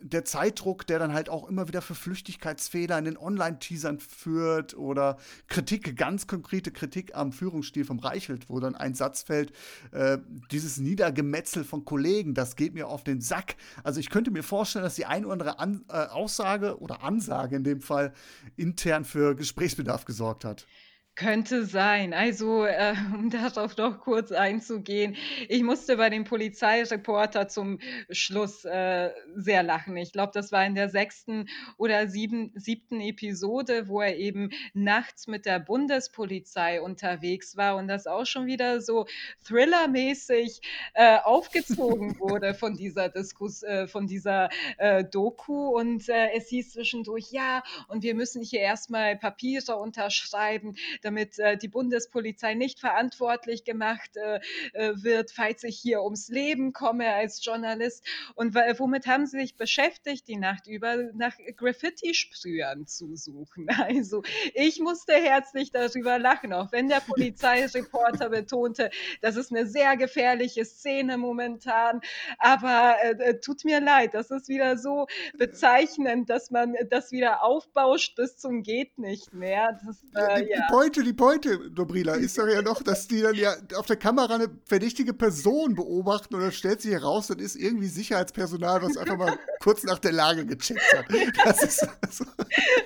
[0.04, 5.18] der Zeitdruck, der dann halt auch immer wieder für Flüchtigkeitsfehler in den Online-Teasern führt oder
[5.48, 9.54] Kritik, ganz konkrete Kritik am Führungsstil vom Reichelt, wo dann ein Satz fällt,
[9.92, 10.18] äh,
[10.52, 13.56] dieses Niedergemetzel von Kollegen, das geht mir auf den Sack.
[13.84, 17.56] Also ich könnte mir vorstellen, dass die ein oder andere An äh, Aussage oder Ansage
[17.56, 18.14] in dem Fall
[18.56, 20.68] intern für Gesprächsbedarf gesorgt hat.
[21.16, 22.12] Könnte sein.
[22.12, 25.16] Also, äh, um darauf noch kurz einzugehen,
[25.48, 27.78] ich musste bei dem Polizeireporter zum
[28.10, 29.96] Schluss, äh, sehr lachen.
[29.96, 35.28] Ich glaube, das war in der sechsten oder sieben siebten Episode, wo er eben nachts
[35.28, 39.06] mit der Bundespolizei unterwegs war und das auch schon wieder so
[39.46, 40.62] thrillermäßig,
[40.96, 44.50] äh, aufgezogen wurde von dieser Diskus äh, von dieser,
[44.80, 49.76] äh, Doku und, äh, es hieß zwischendurch: „Ja, und wir müssen hier erst mal Papiere
[49.76, 54.40] unterschreiben, damit äh, die Bundespolizei nicht verantwortlich gemacht äh,
[54.74, 58.06] äh, wird, falls ich hier ums Leben komme als Journalist.
[58.36, 60.98] Und womit haben sie sich beschäftigt die Nacht über?
[61.14, 63.68] Nach Graffiti-Sprühern zu suchen.
[63.84, 68.90] Also ich musste herzlich darüber lachen, auch wenn der Polizeireporter betonte,
[69.22, 72.02] das ist eine sehr gefährliche Szene momentan.
[72.38, 78.16] Aber äh, tut mir leid, das ist wieder so bezeichnend, dass man das wieder aufbauscht
[78.16, 79.80] bis zum geht nicht mehr.
[79.86, 80.68] Das, äh, ja.
[81.02, 83.96] Die Pointe, die Pointe, Dobrila, ist doch ja noch, dass die dann ja auf der
[83.96, 88.98] Kamera eine verdächtige Person beobachten und dann stellt sich heraus, das ist irgendwie Sicherheitspersonal, was
[88.98, 91.06] einfach mal kurz nach der Lage gecheckt hat.
[91.46, 92.26] Das, ist, also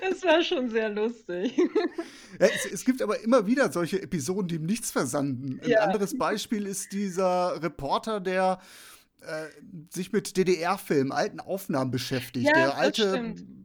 [0.01, 1.57] das war schon sehr lustig.
[2.39, 5.59] Ja, es, es, gibt aber immer wieder solche Episoden, die ihm nichts versanden.
[5.63, 5.79] Ein ja.
[5.81, 8.59] anderes Beispiel ist dieser Reporter, der
[9.21, 9.47] äh,
[9.89, 12.47] sich mit DDR-Filmen, alten Aufnahmen beschäftigt.
[12.47, 13.56] Ja, der alte stimmt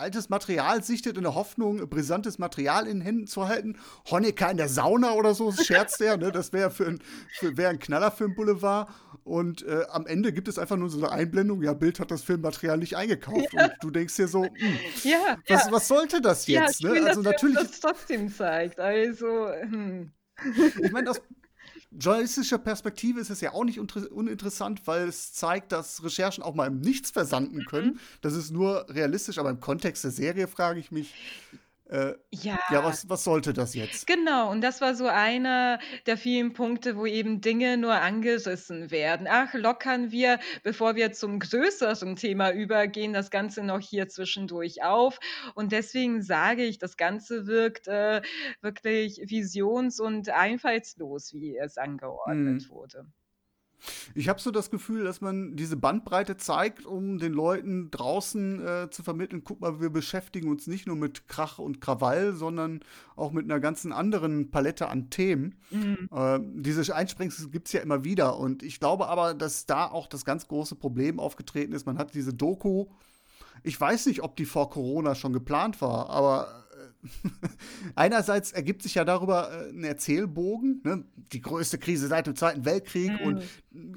[0.00, 3.78] altes Material sichtet in der Hoffnung, brisantes Material in Händen zu halten.
[4.10, 6.32] Honecker in der Sauna oder so, scherzt er, ne?
[6.32, 6.98] Das wäre für ein,
[7.40, 8.88] wär ein Knaller für ein Boulevard.
[9.22, 12.22] Und äh, am Ende gibt es einfach nur so eine Einblendung, ja, Bild hat das
[12.22, 13.52] Filmmaterial nicht eingekauft.
[13.52, 13.64] Ja.
[13.64, 15.72] Und du denkst dir so, mh, hm, ja, was, ja.
[15.72, 16.80] was sollte das jetzt?
[16.80, 17.06] Ja, ne?
[17.06, 17.58] Also natürlich.
[17.58, 18.80] Das trotzdem zeigt.
[18.80, 20.10] Also, hm.
[20.82, 21.20] Ich meine, aus
[21.90, 26.66] journalistischer Perspektive ist es ja auch nicht uninteressant, weil es zeigt, dass Recherchen auch mal
[26.66, 27.94] im Nichts versanden können.
[27.94, 28.00] Mhm.
[28.20, 31.14] Das ist nur realistisch, aber im Kontext der Serie frage ich mich,
[31.90, 32.56] äh, ja.
[32.70, 34.06] Ja, was, was sollte das jetzt?
[34.06, 39.26] Genau, und das war so einer der vielen Punkte, wo eben Dinge nur angerissen werden.
[39.28, 45.18] Ach, lockern wir, bevor wir zum größeren Thema übergehen, das Ganze noch hier zwischendurch auf.
[45.56, 48.22] Und deswegen sage ich, das Ganze wirkt äh,
[48.60, 52.70] wirklich visions- und einfallslos, wie es angeordnet mhm.
[52.70, 53.06] wurde.
[54.14, 58.90] Ich habe so das Gefühl, dass man diese Bandbreite zeigt, um den Leuten draußen äh,
[58.90, 62.80] zu vermitteln, guck mal, wir beschäftigen uns nicht nur mit Krach und Krawall, sondern
[63.16, 65.54] auch mit einer ganzen anderen Palette an Themen.
[65.70, 66.08] Mhm.
[66.12, 68.38] Äh, diese Einsprengsel gibt es ja immer wieder.
[68.38, 71.86] Und ich glaube aber, dass da auch das ganz große Problem aufgetreten ist.
[71.86, 72.86] Man hat diese Doku,
[73.62, 76.66] ich weiß nicht, ob die vor Corona schon geplant war, aber
[77.94, 81.04] einerseits ergibt sich ja darüber äh, ein Erzählbogen, ne?
[81.32, 83.26] die größte Krise seit dem Zweiten Weltkrieg mhm.
[83.26, 83.42] und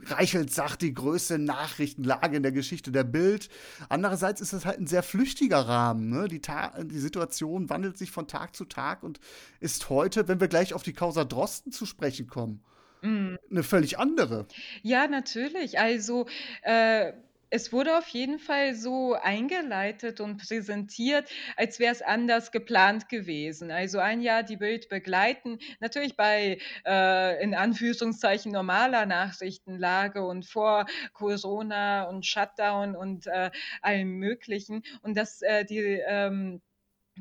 [0.05, 3.49] Reichelt sagt die größte Nachrichtenlage in der Geschichte der Bild.
[3.89, 6.09] Andererseits ist es halt ein sehr flüchtiger Rahmen.
[6.09, 6.27] Ne?
[6.27, 9.19] Die, die Situation wandelt sich von Tag zu Tag und
[9.61, 12.63] ist heute, wenn wir gleich auf die Causa Drosten zu sprechen kommen,
[13.01, 13.39] mhm.
[13.49, 14.45] eine völlig andere.
[14.83, 15.79] Ja, natürlich.
[15.79, 16.27] Also
[16.61, 17.13] äh
[17.53, 23.69] es wurde auf jeden Fall so eingeleitet und präsentiert, als wäre es anders geplant gewesen.
[23.69, 30.87] Also ein Jahr die Bild begleiten, natürlich bei äh, in Anführungszeichen normaler Nachrichtenlage und vor
[31.13, 33.51] Corona und Shutdown und äh,
[33.83, 34.81] allem Möglichen.
[35.03, 36.59] Und dass äh, die ähm,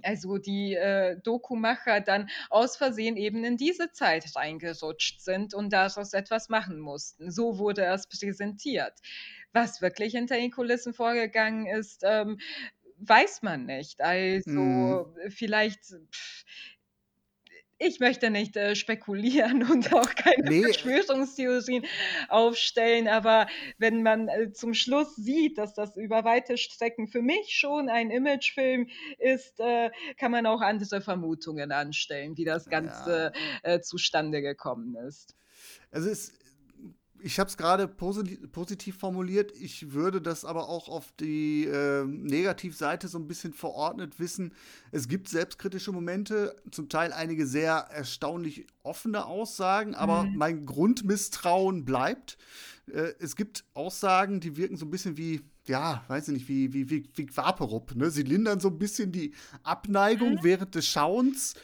[0.03, 6.15] also die äh, Dokumacher dann aus Versehen eben in diese Zeit reingerutscht sind und daraus
[6.15, 7.31] etwas machen mussten.
[7.31, 8.95] So wurde es präsentiert.
[9.53, 12.39] Was wirklich hinter den Kulissen vorgegangen ist, ähm,
[12.99, 14.01] weiß man nicht.
[14.01, 14.51] Also
[15.17, 15.31] mhm.
[15.31, 15.81] vielleicht.
[15.85, 16.45] Pff,
[17.85, 20.63] ich möchte nicht äh, spekulieren und auch keine nee.
[20.63, 21.85] Verschwörungstheorien
[22.29, 27.57] aufstellen, aber wenn man äh, zum Schluss sieht, dass das über weite Strecken für mich
[27.57, 28.89] schon ein Imagefilm
[29.19, 33.33] ist, äh, kann man auch andere Vermutungen anstellen, wie das Ganze
[33.65, 33.75] ja.
[33.75, 35.35] Äh, zustande gekommen ist.
[35.91, 36.33] Also es
[37.23, 39.53] ich habe es gerade posit positiv formuliert.
[39.59, 44.55] Ich würde das aber auch auf die äh, Negativseite so ein bisschen verordnet wissen.
[44.91, 50.37] Es gibt selbstkritische Momente, zum Teil einige sehr erstaunlich offene Aussagen, aber mhm.
[50.37, 52.39] mein Grundmisstrauen bleibt.
[52.93, 56.73] Äh, es gibt Aussagen, die wirken so ein bisschen wie, ja, weiß ich nicht, wie,
[56.73, 57.95] wie, wie, wie Vaperup.
[57.95, 58.11] Ne?
[58.11, 60.43] Sie lindern so ein bisschen die Abneigung mhm.
[60.43, 61.55] während des Schauens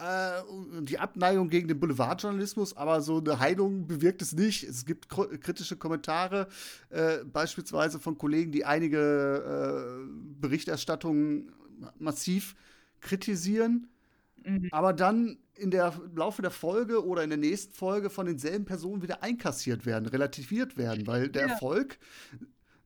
[0.00, 0.42] äh,
[0.82, 4.64] die Abneigung gegen den Boulevardjournalismus, aber so eine Heilung bewirkt es nicht.
[4.64, 6.48] Es gibt kritische Kommentare,
[6.88, 11.52] äh, beispielsweise von Kollegen, die einige äh, Berichterstattungen
[11.98, 12.54] massiv
[13.00, 13.88] kritisieren,
[14.44, 14.68] mhm.
[14.70, 19.02] aber dann in der Laufe der Folge oder in der nächsten Folge von denselben Personen
[19.02, 21.52] wieder einkassiert werden, relativiert werden, weil der ja.
[21.52, 21.98] Erfolg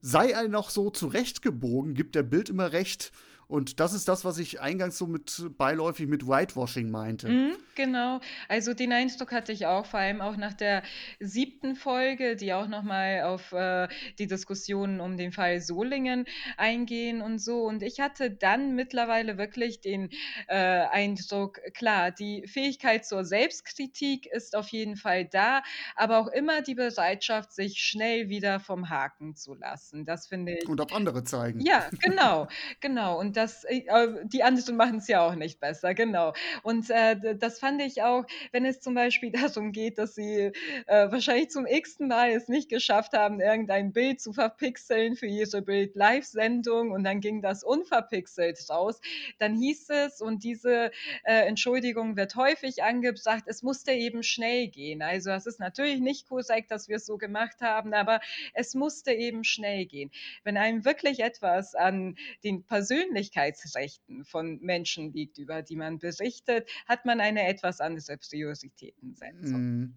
[0.00, 3.11] sei er noch so zurechtgebogen, gibt der Bild immer recht.
[3.46, 7.28] Und das ist das, was ich eingangs so mit beiläufig mit Whitewashing meinte.
[7.28, 8.20] Mhm, genau.
[8.48, 10.83] Also den Eindruck hatte ich auch, vor allem auch nach der
[11.20, 16.24] siebten Folge, die auch nochmal auf äh, die Diskussionen um den Fall Solingen
[16.57, 17.64] eingehen und so.
[17.64, 20.11] Und ich hatte dann mittlerweile wirklich den
[20.48, 25.62] äh, Eindruck, klar, die Fähigkeit zur Selbstkritik ist auf jeden Fall da,
[25.96, 30.04] aber auch immer die Bereitschaft, sich schnell wieder vom Haken zu lassen.
[30.04, 30.68] Das finde ich.
[30.68, 31.61] Und auf andere zeigen.
[31.61, 32.48] Ja, genau,
[32.80, 33.18] genau.
[33.18, 33.83] Und das, äh,
[34.25, 36.33] die anderen machen es ja auch nicht besser, genau.
[36.62, 40.53] Und äh, das fand ich auch, wenn es zum Beispiel darum geht, dass sie
[40.87, 45.62] äh, wahrscheinlich zum x-ten Mal es nicht geschafft haben, irgendein Bild zu verpixeln für ihre
[45.62, 49.01] Bild-Live-Sendung und dann ging das unverpixelt raus,
[49.38, 50.90] dann hieß es, und diese
[51.25, 55.03] äh, Entschuldigung wird häufig angebracht, es musste eben schnell gehen.
[55.03, 58.20] Also es ist natürlich nicht korrekt, dass wir es so gemacht haben, aber
[58.53, 60.11] es musste eben schnell gehen.
[60.42, 66.68] Wenn einem wirklich etwas an den persönlichen Persönlichkeitsrechten von Menschen liegt, über die man berichtet,
[66.87, 69.60] hat man eine etwas andere Prioritätensetzung.
[69.60, 69.94] Mm.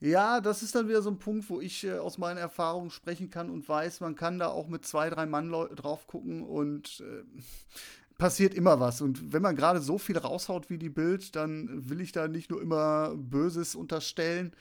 [0.00, 3.30] Ja, das ist dann wieder so ein Punkt, wo ich äh, aus meinen Erfahrungen sprechen
[3.30, 7.24] kann und weiß, man kann da auch mit zwei, drei Mann drauf gucken und äh,
[8.16, 9.00] passiert immer was.
[9.00, 12.50] Und wenn man gerade so viel raushaut wie die Bild, dann will ich da nicht
[12.50, 14.52] nur immer Böses unterstellen.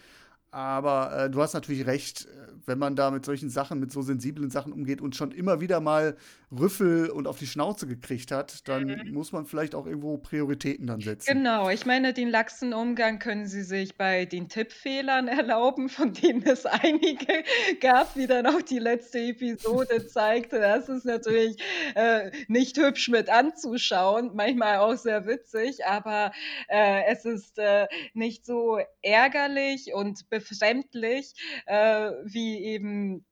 [0.49, 2.27] Aber äh, du hast natürlich recht,
[2.65, 5.81] wenn man da mit solchen Sachen, mit so sensiblen Sachen umgeht und schon immer wieder
[5.81, 6.15] mal
[6.51, 9.13] Rüffel und auf die Schnauze gekriegt hat, dann mhm.
[9.13, 11.33] muss man vielleicht auch irgendwo Prioritäten dann setzen.
[11.33, 16.43] Genau, ich meine, den laxen Umgang können Sie sich bei den Tippfehlern erlauben, von denen
[16.43, 17.43] es einige
[17.81, 20.59] gab, wie dann auch die letzte Episode zeigte.
[20.59, 21.57] Das ist natürlich
[21.95, 26.31] äh, nicht hübsch mit anzuschauen, manchmal auch sehr witzig, aber
[26.69, 31.33] äh, es ist äh, nicht so ärgerlich und befremdlich,
[31.65, 33.25] äh, wie eben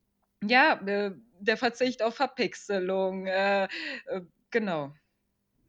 [0.43, 4.21] ja, äh, der Verzicht auf Verpixelung, äh, äh,
[4.51, 4.93] genau.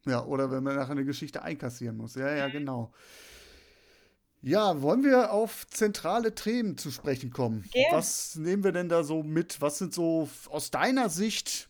[0.05, 2.15] Ja, oder wenn man nachher eine Geschichte einkassieren muss.
[2.15, 2.93] Ja, ja, genau.
[4.41, 7.63] Ja, wollen wir auf zentrale Themen zu sprechen kommen?
[7.71, 7.97] Gerne.
[7.97, 9.61] Was nehmen wir denn da so mit?
[9.61, 11.69] Was sind so aus deiner Sicht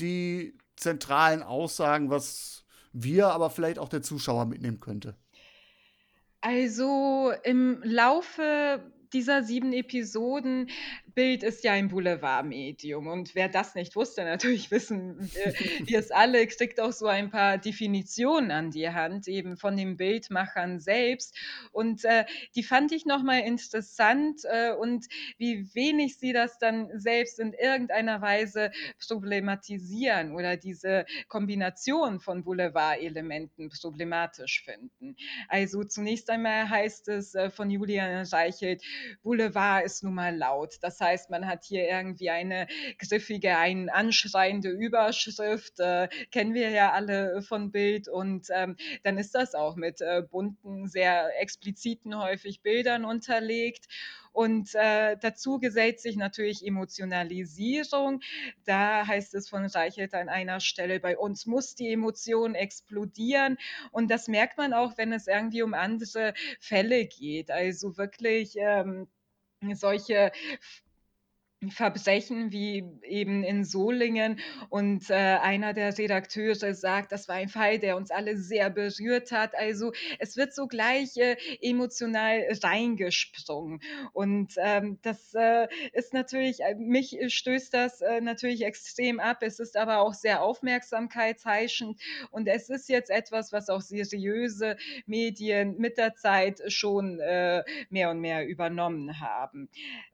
[0.00, 5.16] die zentralen Aussagen, was wir, aber vielleicht auch der Zuschauer mitnehmen könnte?
[6.40, 8.80] Also im Laufe
[9.12, 10.70] dieser sieben Episoden
[11.18, 15.18] Bild ist ja ein Boulevardmedium und wer das nicht wusste, natürlich wissen
[15.84, 19.96] wir, es alle, kriegt auch so ein paar Definitionen an die Hand, eben von den
[19.96, 21.36] Bildmachern selbst.
[21.72, 25.06] Und äh, die fand ich nochmal interessant äh, und
[25.38, 28.70] wie wenig sie das dann selbst in irgendeiner Weise
[29.04, 35.16] problematisieren oder diese Kombination von Boulevardelementen problematisch finden.
[35.48, 38.84] Also zunächst einmal heißt es äh, von Julian Reichelt,
[39.24, 40.76] Boulevard ist nun mal laut.
[40.80, 42.66] Das heißt, heißt, man hat hier irgendwie eine
[42.98, 49.34] griffige, eine anschreiende Überschrift, äh, kennen wir ja alle von Bild und ähm, dann ist
[49.34, 53.86] das auch mit äh, bunten, sehr expliziten häufig Bildern unterlegt.
[54.32, 58.20] Und äh, dazu gesellt sich natürlich Emotionalisierung.
[58.64, 63.58] Da heißt es von Reichelt an einer Stelle, bei uns muss die Emotion explodieren.
[63.90, 67.50] Und das merkt man auch, wenn es irgendwie um andere Fälle geht.
[67.50, 69.08] Also wirklich ähm,
[69.72, 70.30] solche
[71.70, 74.38] Verbrechen wie eben in Solingen
[74.68, 79.32] und äh, einer der Redakteure sagt, das war ein Fall, der uns alle sehr berührt
[79.32, 79.56] hat.
[79.56, 83.80] Also es wird so gleich äh, emotional reingesprungen
[84.12, 89.38] und ähm, das äh, ist natürlich, äh, mich stößt das äh, natürlich extrem ab.
[89.40, 92.00] Es ist aber auch sehr aufmerksamkeitsheischend
[92.30, 98.10] und es ist jetzt etwas, was auch seriöse Medien mit der Zeit schon äh, mehr
[98.10, 99.68] und mehr übernommen haben.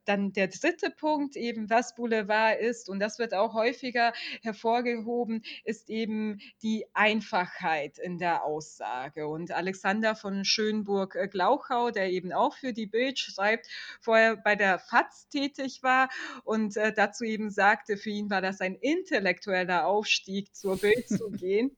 [0.05, 5.90] Dann der dritte Punkt, eben was Boulevard ist, und das wird auch häufiger hervorgehoben, ist
[5.90, 9.26] eben die Einfachheit in der Aussage.
[9.28, 13.68] Und Alexander von Schönburg-Glauchau, der eben auch für die Bild schreibt,
[14.00, 16.09] vorher bei der FAZ tätig war
[16.44, 21.30] und äh, dazu eben sagte, für ihn war das ein intellektueller Aufstieg, zur Bild zu
[21.30, 21.76] gehen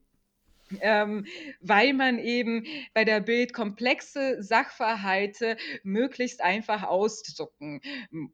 [0.80, 1.26] ähm,
[1.60, 2.64] weil man eben
[2.94, 7.80] bei der Bild komplexe Sachverhalte möglichst einfach ausdrücken,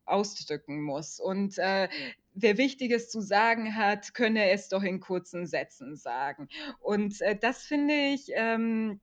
[0.04, 1.20] ausdrücken muss.
[1.20, 1.88] Und äh,
[2.34, 6.48] wer Wichtiges zu sagen hat, könne es doch in kurzen Sätzen sagen.
[6.80, 8.30] Und äh, das finde ich.
[8.34, 9.00] Ähm,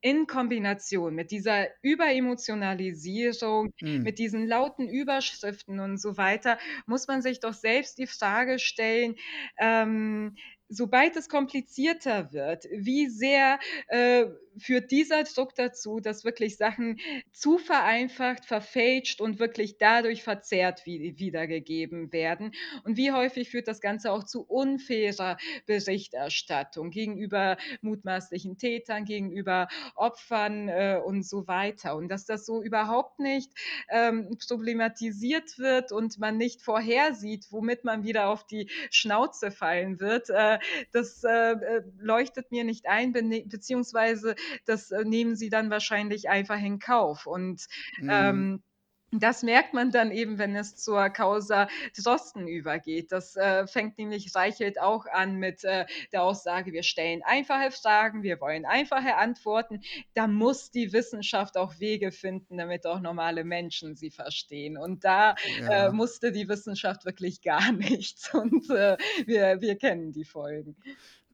[0.00, 4.02] in Kombination mit dieser Überemotionalisierung, mhm.
[4.02, 9.16] mit diesen lauten Überschriften und so weiter, muss man sich doch selbst die Frage stellen,
[9.58, 10.36] ähm,
[10.70, 13.58] sobald es komplizierter wird, wie sehr
[13.88, 14.26] äh,
[14.58, 17.00] führt dieser Druck dazu, dass wirklich Sachen
[17.32, 22.52] zu vereinfacht, verfälscht und wirklich dadurch verzerrt wie, wiedergegeben werden?
[22.84, 25.36] Und wie häufig führt das Ganze auch zu unfairer
[25.66, 31.96] Berichterstattung gegenüber mutmaßlichen Tätern, gegenüber Opfern äh, und so weiter?
[31.96, 33.52] Und dass das so überhaupt nicht
[33.90, 40.30] ähm, problematisiert wird und man nicht vorhersieht, womit man wieder auf die Schnauze fallen wird,
[40.30, 40.58] äh,
[40.92, 44.34] das äh, äh leuchtet mir nicht ein, beziehungsweise
[44.64, 47.26] das äh, nehmen sie dann wahrscheinlich einfach in Kauf.
[47.26, 47.66] Und
[47.98, 48.10] mhm.
[48.10, 48.62] ähm,
[49.12, 53.10] das merkt man dann eben, wenn es zur Causa Drosten übergeht.
[53.10, 58.22] Das äh, fängt nämlich Reichelt auch an mit äh, der Aussage, wir stellen einfache Fragen,
[58.22, 59.80] wir wollen einfache Antworten.
[60.14, 64.78] Da muss die Wissenschaft auch Wege finden, damit auch normale Menschen sie verstehen.
[64.78, 65.88] Und da ja.
[65.88, 68.32] äh, musste die Wissenschaft wirklich gar nichts.
[68.32, 70.76] Und äh, wir, wir kennen die Folgen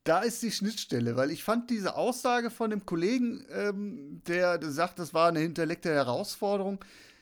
[0.06, 4.98] da ist die Schnittstelle, weil ich fand diese Aussage von dem Kollegen, ähm, der, sagt,
[4.98, 6.78] das war eine intellektuelle Herausforderung,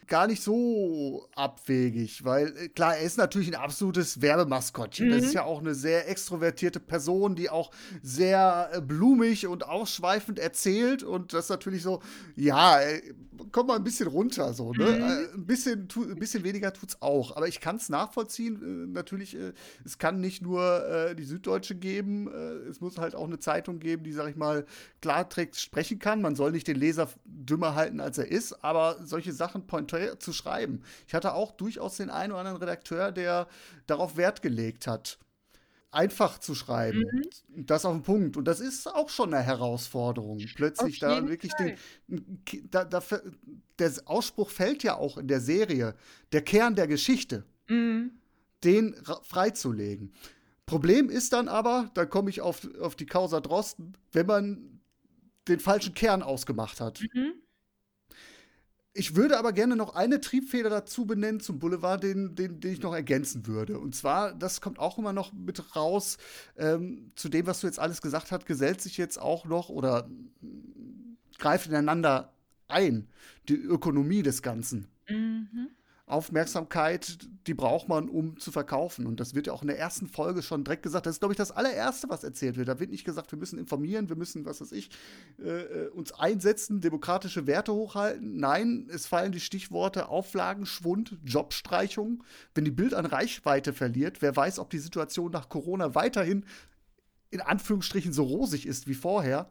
[0.07, 5.09] gar nicht so abwegig, weil äh, klar, er ist natürlich ein absolutes Werbemaskottchen.
[5.09, 5.13] Mhm.
[5.13, 7.71] Das ist ja auch eine sehr extrovertierte Person, die auch
[8.03, 12.03] sehr äh, blumig und ausschweifend erzählt und das natürlich so,
[12.37, 13.03] ja, äh,
[13.53, 15.29] komm mal ein bisschen runter, so, ne?
[15.33, 15.41] Mhm.
[15.41, 17.37] Ein bisschen, tu, ein bisschen weniger tut's auch.
[17.37, 18.93] Aber ich kann es nachvollziehen.
[18.93, 19.37] Natürlich,
[19.85, 24.13] es kann nicht nur die Süddeutsche geben, es muss halt auch eine Zeitung geben, die,
[24.13, 24.65] sag ich mal,
[25.03, 26.23] Klartext sprechen kann.
[26.23, 30.33] Man soll nicht den Leser dümmer halten, als er ist, aber solche Sachen point zu
[30.33, 30.83] schreiben.
[31.07, 33.49] Ich hatte auch durchaus den einen oder anderen Redakteur, der
[33.87, 35.19] darauf Wert gelegt hat,
[35.91, 37.05] einfach zu schreiben.
[37.13, 37.67] Mhm.
[37.67, 38.37] Das auf den Punkt.
[38.37, 40.39] Und das ist auch schon eine Herausforderung.
[40.55, 41.77] Plötzlich da wirklich den,
[42.71, 43.03] da, da,
[43.79, 45.95] der Ausspruch fällt ja auch in der Serie,
[46.33, 48.13] der Kern der Geschichte, mhm.
[48.65, 50.13] den freizulegen.
[50.67, 54.81] Problem ist dann aber, da komme ich auf, auf die Causa Drosten, wenn man
[55.47, 57.03] den falschen Kern ausgemacht hat.
[57.13, 57.35] Mhm.
[58.97, 62.81] Ich würde aber gerne noch eine Triebfeder dazu benennen zum Boulevard, den, den, den ich
[62.81, 63.81] noch ergänzen würde.
[63.81, 66.17] Und zwar, das kommt auch immer noch mit raus,
[66.57, 70.09] ähm, zu dem, was du jetzt alles gesagt hast, gesellt sich jetzt auch noch oder
[71.39, 72.33] greift ineinander
[72.69, 73.09] ein,
[73.49, 74.87] die Ökonomie des Ganzen.
[75.09, 75.71] Mhm.
[76.07, 79.07] Aufmerksamkeit, die braucht man, um zu verkaufen.
[79.07, 81.07] Und das wird ja auch in der ersten Folge schon direkt gesagt.
[81.07, 82.69] Das ist, glaube ich, das allererste, was erzählt wird.
[82.69, 84.91] Da wird nicht gesagt, wir müssen informieren, wir müssen, was weiß ich,
[85.43, 88.37] äh, äh, uns einsetzen, demokratische Werte hochhalten.
[88.37, 92.23] Nein, es fallen die Stichworte Auflagenschwund, Jobstreichung.
[92.55, 96.45] Wenn die Bild an Reichweite verliert, wer weiß, ob die Situation nach Corona weiterhin
[97.31, 99.51] in Anführungsstrichen so rosig ist wie vorher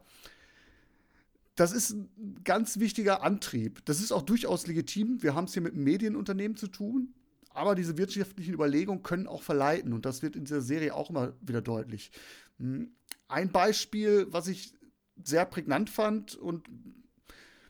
[1.56, 3.84] das ist ein ganz wichtiger Antrieb.
[3.84, 5.22] Das ist auch durchaus legitim.
[5.22, 7.14] Wir haben es hier mit einem Medienunternehmen zu tun.
[7.50, 9.92] Aber diese wirtschaftlichen Überlegungen können auch verleiten.
[9.92, 12.10] Und das wird in dieser Serie auch immer wieder deutlich.
[12.58, 12.90] Hm,
[13.28, 14.74] ein Beispiel, was ich
[15.22, 16.68] sehr prägnant fand und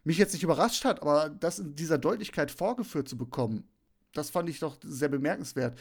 [0.02, 3.68] mich jetzt nicht überrascht hat, aber das in dieser Deutlichkeit vorgeführt zu bekommen,
[4.12, 5.78] das fand ich doch sehr bemerkenswert.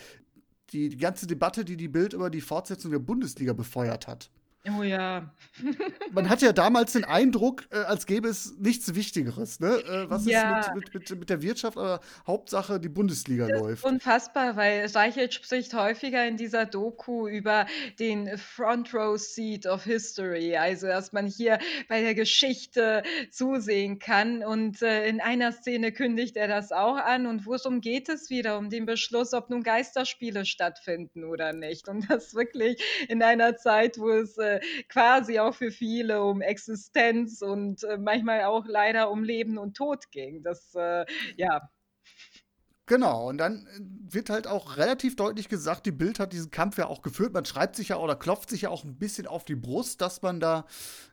[0.71, 4.29] Die, die ganze Debatte, die die Bild über die Fortsetzung der Bundesliga befeuert hat.
[4.65, 5.29] Oh ja.
[6.13, 9.59] Man hat ja damals den Eindruck, äh, als gäbe es nichts Wichtigeres.
[9.59, 9.67] Ne?
[9.67, 10.61] Äh, was ja.
[10.61, 11.77] ist mit, mit, mit, der Wirtschaft?
[11.77, 13.83] Aber Hauptsache, die Bundesliga das läuft.
[13.83, 17.65] unfassbar, weil Reichelt spricht häufiger in dieser Doku über
[17.99, 20.55] den Front Row Seat of History.
[20.55, 21.59] Also, dass man hier
[21.89, 24.45] bei der Geschichte zusehen kann.
[24.45, 27.27] Und äh, in einer Szene kündigt er das auch an.
[27.27, 28.57] Und worum geht es wieder?
[28.57, 31.89] Um den Beschluss, ob nun Geisterspiele stattfinden oder nicht.
[31.89, 34.52] Und das wirklich in einer Zeit, wo es äh,
[34.89, 40.11] quasi auch für viele um Existenz und äh, manchmal auch leider um Leben und Tod
[40.11, 40.43] ging.
[40.43, 41.05] Das, äh,
[41.37, 41.69] ja.
[42.85, 46.77] Genau, und dann äh, wird halt auch relativ deutlich gesagt, die Bild hat diesen Kampf
[46.77, 47.33] ja auch geführt.
[47.33, 50.21] Man schreibt sich ja oder klopft sich ja auch ein bisschen auf die Brust, dass
[50.21, 50.65] man da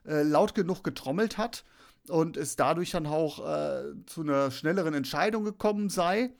[0.05, 1.63] äh, laut genug getrommelt hat
[2.09, 6.31] und es dadurch dann auch äh, zu einer schnelleren Entscheidung gekommen sei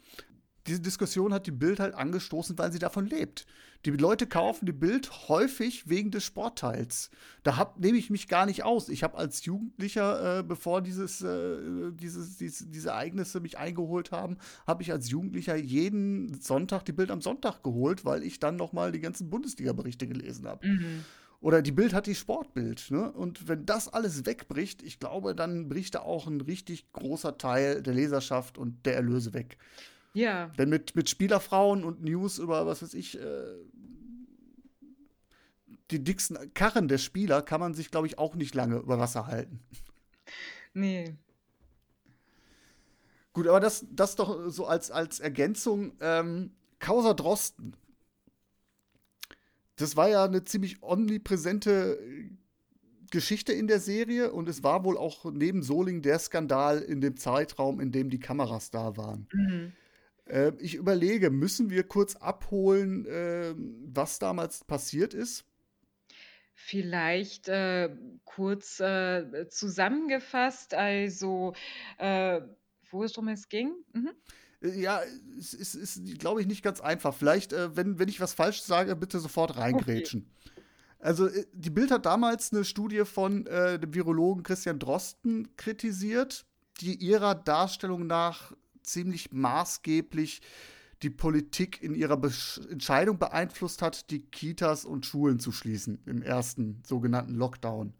[0.67, 3.45] diese Diskussion hat die Bild halt angestoßen, weil sie davon lebt.
[3.85, 7.09] Die Leute kaufen die Bild häufig wegen des Sportteils.
[7.43, 8.89] Da nehme ich mich gar nicht aus.
[8.89, 14.37] Ich habe als Jugendlicher, äh, bevor dieses, äh, dieses, dieses, diese Ereignisse mich eingeholt haben,
[14.67, 18.71] habe ich als Jugendlicher jeden Sonntag die Bild am Sonntag geholt, weil ich dann noch
[18.71, 20.67] mal die ganzen Bundesliga-Berichte gelesen habe.
[20.67, 21.05] Mhm.
[21.41, 22.91] Oder die Bild hat die Sportbild.
[22.91, 23.11] Ne?
[23.11, 27.81] Und wenn das alles wegbricht, ich glaube, dann bricht da auch ein richtig großer Teil
[27.81, 29.57] der Leserschaft und der Erlöse weg.
[30.13, 30.47] Ja.
[30.57, 33.55] Denn mit, mit Spielerfrauen und News über, was weiß ich, äh,
[35.89, 39.27] die dicksten Karren der Spieler kann man sich, glaube ich, auch nicht lange über Wasser
[39.27, 39.59] halten.
[40.73, 41.15] Nee.
[43.33, 45.93] Gut, aber das, das doch so als, als Ergänzung.
[45.99, 47.75] Ähm, Causa Drosten.
[49.75, 51.97] Das war ja eine ziemlich omnipräsente
[53.11, 57.17] Geschichte in der Serie und es war wohl auch neben Soling der Skandal in dem
[57.17, 59.27] Zeitraum, in dem die Kameras da waren.
[59.33, 59.73] Mhm.
[60.25, 63.53] Äh, ich überlege, müssen wir kurz abholen, äh,
[63.85, 65.45] was damals passiert ist?
[66.53, 67.89] Vielleicht äh,
[68.23, 71.53] kurz äh, zusammengefasst, also
[71.97, 72.41] äh,
[72.91, 73.73] wo es um es ging.
[73.93, 74.11] Mhm.
[74.61, 75.01] Äh, ja,
[75.37, 77.15] es ist, ist glaube ich, nicht ganz einfach.
[77.15, 80.27] Vielleicht, wenn, wenn ich was falsch sage, bitte sofort reingrätschen.
[80.29, 80.61] Okay.
[80.99, 86.45] Also, die Bild hat damals eine Studie von dem Virologen Christian Drosten kritisiert,
[86.79, 88.53] die ihrer Darstellung nach
[88.91, 90.41] ziemlich maßgeblich
[91.01, 92.31] die Politik in ihrer Be
[92.69, 97.93] Entscheidung beeinflusst hat, die Kitas und Schulen zu schließen im ersten sogenannten Lockdown.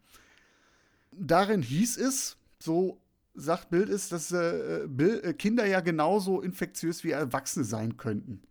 [1.11, 3.01] Darin hieß es, so
[3.33, 8.41] sagt Bild es, dass äh, äh, Kinder ja genauso infektiös wie Erwachsene sein könnten.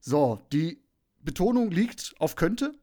[0.00, 0.80] So, die
[1.22, 2.74] Betonung liegt auf könnte,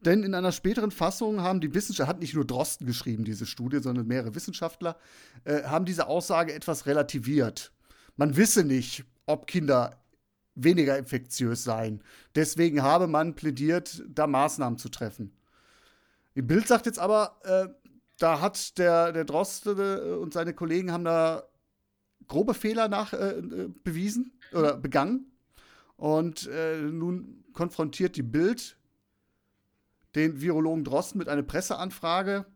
[0.00, 3.80] denn in einer späteren Fassung haben die Wissenschaftler, hat nicht nur Drosten geschrieben, diese Studie,
[3.80, 4.96] sondern mehrere Wissenschaftler,
[5.44, 7.73] äh, haben diese Aussage etwas relativiert
[8.16, 10.00] man wisse nicht, ob Kinder
[10.54, 12.02] weniger infektiös seien.
[12.34, 15.32] Deswegen habe man plädiert, da Maßnahmen zu treffen.
[16.36, 17.68] Die Bild sagt jetzt aber, äh,
[18.18, 21.44] da hat der, der Droste und seine Kollegen haben da
[22.28, 25.30] grobe Fehler nach, äh, äh bewiesen oder begangen.
[25.96, 28.76] Und äh, nun konfrontiert die Bild
[30.14, 32.46] den Virologen Drosten mit einer Presseanfrage,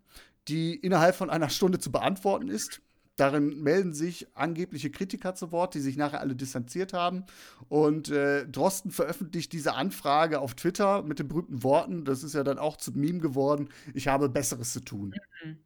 [0.48, 2.80] die innerhalb von einer Stunde zu beantworten ist.
[3.18, 7.24] Darin melden sich angebliche Kritiker zu Wort, die sich nachher alle distanziert haben.
[7.68, 12.44] Und äh, Drosten veröffentlicht diese Anfrage auf Twitter mit den berühmten Worten, das ist ja
[12.44, 15.14] dann auch zu Meme geworden, ich habe Besseres zu tun.
[15.44, 15.58] Mhm.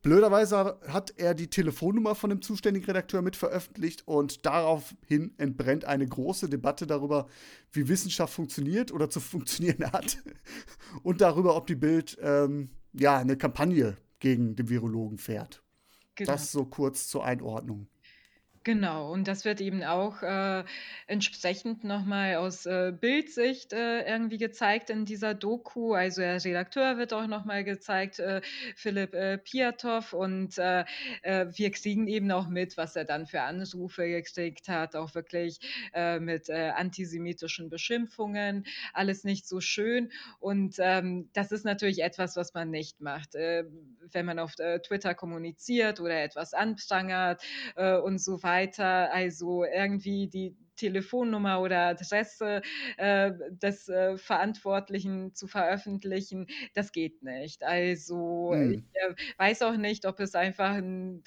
[0.00, 6.06] Blöderweise hat er die Telefonnummer von dem zuständigen Redakteur mit veröffentlicht und daraufhin entbrennt eine
[6.06, 7.26] große Debatte darüber,
[7.72, 10.18] wie Wissenschaft funktioniert oder zu funktionieren hat
[11.02, 15.65] und darüber, ob die Bild ähm, ja eine Kampagne gegen den Virologen fährt.
[16.16, 16.32] Genau.
[16.32, 17.88] Das so kurz zur Einordnung.
[18.66, 20.64] Genau, und das wird eben auch äh,
[21.06, 25.94] entsprechend nochmal aus äh, Bildsicht äh, irgendwie gezeigt in dieser Doku.
[25.94, 28.40] Also der Redakteur wird auch nochmal gezeigt, äh,
[28.74, 30.12] Philipp äh, Piatow.
[30.12, 30.84] Und äh,
[31.22, 35.60] äh, wir kriegen eben auch mit, was er dann für Anrufe gekriegt hat, auch wirklich
[35.94, 38.66] äh, mit äh, antisemitischen Beschimpfungen.
[38.92, 40.10] Alles nicht so schön.
[40.40, 43.36] Und ähm, das ist natürlich etwas, was man nicht macht.
[43.36, 43.62] Äh,
[44.10, 47.42] wenn man auf äh, Twitter kommuniziert oder etwas anprangert
[47.76, 52.62] äh, und so weiter weiter, also irgendwie die Telefonnummer oder Adresse
[52.98, 57.62] äh, des äh, Verantwortlichen zu veröffentlichen, das geht nicht.
[57.62, 58.72] Also hm.
[58.72, 61.22] ich äh, weiß auch nicht, ob es einfach ein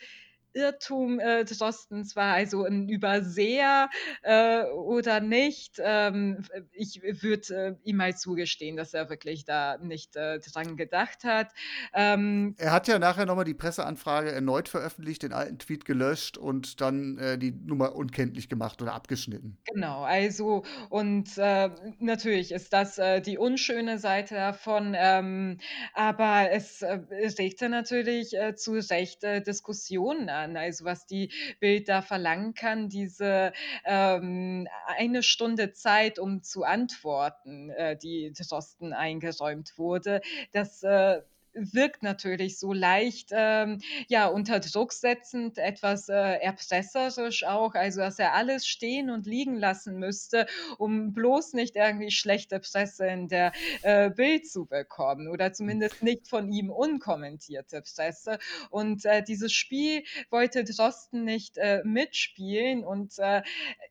[0.54, 3.89] Irrtum äh, Drostens war, also ein Überseher
[4.24, 5.80] äh, oder nicht.
[5.80, 11.24] Ähm, ich würde äh, ihm mal zugestehen, dass er wirklich da nicht äh, dran gedacht
[11.24, 11.52] hat.
[11.93, 16.82] Ähm, er hat ja nachher nochmal die Presseanfrage erneut veröffentlicht, den alten Tweet gelöscht und
[16.82, 19.58] dann äh, die Nummer unkenntlich gemacht oder abgeschnitten.
[19.66, 21.70] Genau, also und äh,
[22.00, 25.60] natürlich ist das äh, die unschöne Seite davon, ähm,
[25.93, 30.49] aber es regte natürlich zu Recht Diskussionen an.
[30.58, 33.54] Also was die Bild da verlangen kann, diese
[33.86, 40.22] ähm, eine Stunde Zeit, um zu antworten, äh, die Drosten eingeräumt wurde,
[40.52, 41.22] das äh,
[41.54, 48.20] wirkt natürlich so leicht ähm, ja, unter Druck setzend, etwas äh, erpresserisch auch, also dass
[48.20, 50.45] er alles stehen und liegen lassen müsste,
[50.78, 56.28] um bloß nicht irgendwie schlechte Presse in der äh, Bild zu bekommen oder zumindest nicht
[56.28, 58.39] von ihm unkommentierte Presse.
[58.70, 63.41] Und äh, dieses Spiel wollte Drosten nicht äh, mitspielen und äh,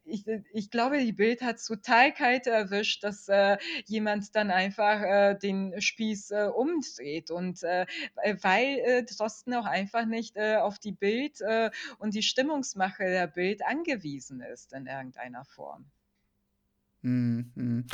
[0.05, 5.81] ich, ich glaube, die Bild hat total kalt erwischt, dass äh, jemand dann einfach den
[5.81, 7.87] Spieß umdreht und und äh,
[8.43, 13.27] weil äh, Drosten auch einfach nicht äh, auf die Bild äh, und die Stimmungsmache der
[13.27, 15.87] Bild angewiesen ist in irgendeiner Form.
[17.03, 17.87] Mhm.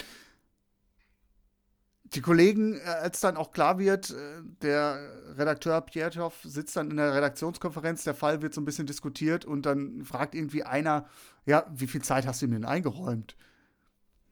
[2.05, 6.97] Die Kollegen, äh, als dann auch klar wird, äh, der Redakteur Pietow sitzt dann in
[6.97, 11.07] der Redaktionskonferenz, der Fall wird so ein bisschen diskutiert und dann fragt irgendwie einer,
[11.47, 13.37] ja, wie viel Zeit hast du ihm denn eingeräumt?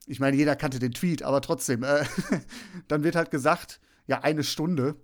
[0.07, 2.05] Ich meine, jeder kannte den Tweet, aber trotzdem, äh,
[2.89, 4.97] dann wird halt gesagt, ja, eine Stunde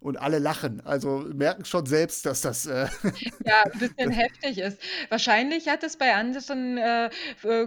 [0.00, 0.80] und alle lachen.
[0.84, 2.66] Also merken schon selbst, dass das.
[2.66, 2.88] Äh
[3.44, 4.78] ja, ein bisschen heftig ist.
[5.08, 7.10] Wahrscheinlich hat es bei anderen äh,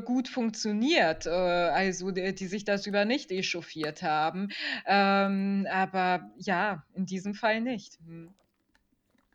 [0.04, 4.50] gut funktioniert, äh, also die, die, sich darüber nicht echauffiert haben.
[4.86, 8.00] Ähm, aber ja, in diesem Fall nicht.
[8.06, 8.34] Hm.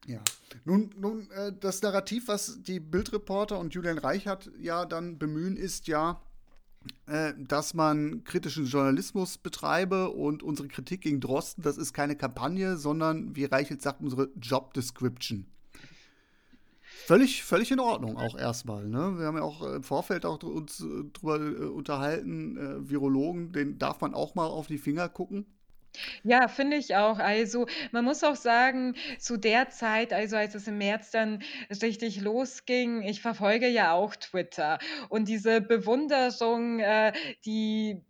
[0.06, 0.20] Ja.
[0.64, 5.86] Nun, nun äh, das Narrativ, was die Bildreporter und Julian Reichert ja dann bemühen, ist
[5.86, 6.27] ja, äh,
[7.48, 13.34] dass man kritischen Journalismus betreibe und unsere Kritik gegen Drosten, das ist keine Kampagne, sondern,
[13.34, 15.46] wie Reichelt sagt, unsere Job Description.
[17.08, 18.86] Völlig, völlig in Ordnung auch erstmal.
[18.86, 19.18] Ne?
[19.18, 23.78] Wir haben ja auch im Vorfeld auch uns äh, drüber äh, unterhalten, äh, Virologen, den
[23.78, 25.46] darf man auch mal auf die Finger gucken.
[26.24, 27.18] Ja, finde ich auch.
[27.18, 31.42] Also, man muss auch sagen, zu der Zeit, also als es im März dann
[31.82, 34.78] richtig losging ich verfolge ja auch Twitter
[35.08, 37.12] und diese Bewunderung, äh,
[37.44, 38.02] die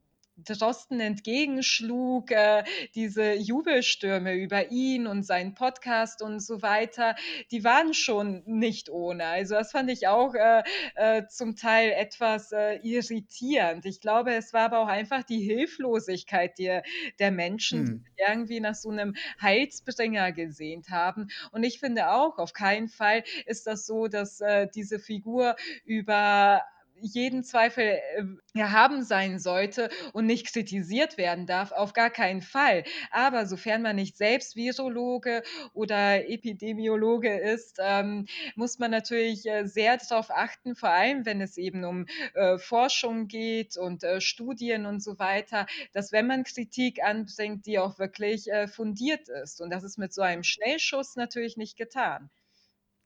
[0.44, 2.64] Drosten entgegenschlug, äh,
[2.94, 7.16] diese Jubelstürme über ihn und seinen Podcast und so weiter,
[7.50, 9.24] die waren schon nicht ohne.
[9.26, 10.62] Also das fand ich auch äh,
[10.94, 13.84] äh, zum Teil etwas äh, irritierend.
[13.84, 16.82] Ich glaube, es war aber auch einfach die Hilflosigkeit der,
[17.18, 18.04] der Menschen, hm.
[18.04, 21.28] die irgendwie nach so einem Heilsbringer gesehnt haben.
[21.50, 26.62] Und ich finde auch, auf keinen Fall ist das so, dass äh, diese Figur über
[27.00, 28.24] jeden Zweifel äh,
[28.54, 32.84] erhaben sein sollte und nicht kritisiert werden darf, auf gar keinen Fall.
[33.10, 35.42] Aber sofern man nicht selbst Virologe
[35.72, 38.26] oder Epidemiologe ist, ähm,
[38.56, 43.28] muss man natürlich äh, sehr darauf achten, vor allem wenn es eben um äh, Forschung
[43.28, 48.50] geht und äh, Studien und so weiter, dass wenn man Kritik anbringt, die auch wirklich
[48.50, 49.60] äh, fundiert ist.
[49.60, 52.30] Und das ist mit so einem Schnellschuss natürlich nicht getan.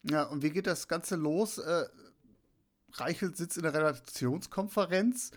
[0.04, 1.60] Ja, und wie geht das Ganze los?
[2.94, 5.30] Reichelt sitzt in der Redaktionskonferenz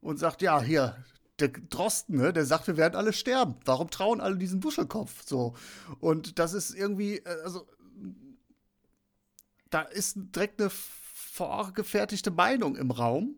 [0.00, 0.96] und sagt, ja, hier,
[1.38, 3.56] der Drosten, ne, der sagt, wir werden alle sterben.
[3.64, 5.24] Warum trauen alle diesen Buschelkopf?
[5.26, 5.54] So.
[6.00, 7.66] Und das ist irgendwie, äh, also
[9.70, 13.36] da ist direkt eine vorgefertigte Meinung im Raum,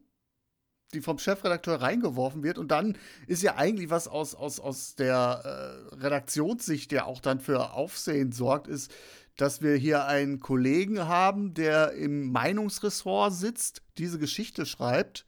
[0.92, 2.58] die vom Chefredakteur reingeworfen wird.
[2.58, 7.40] Und dann ist ja eigentlich was aus, aus, aus der äh, Redaktionssicht, der auch dann
[7.40, 8.92] für Aufsehen sorgt, ist,
[9.36, 15.26] dass wir hier einen Kollegen haben, der im Meinungsressort sitzt, diese Geschichte schreibt.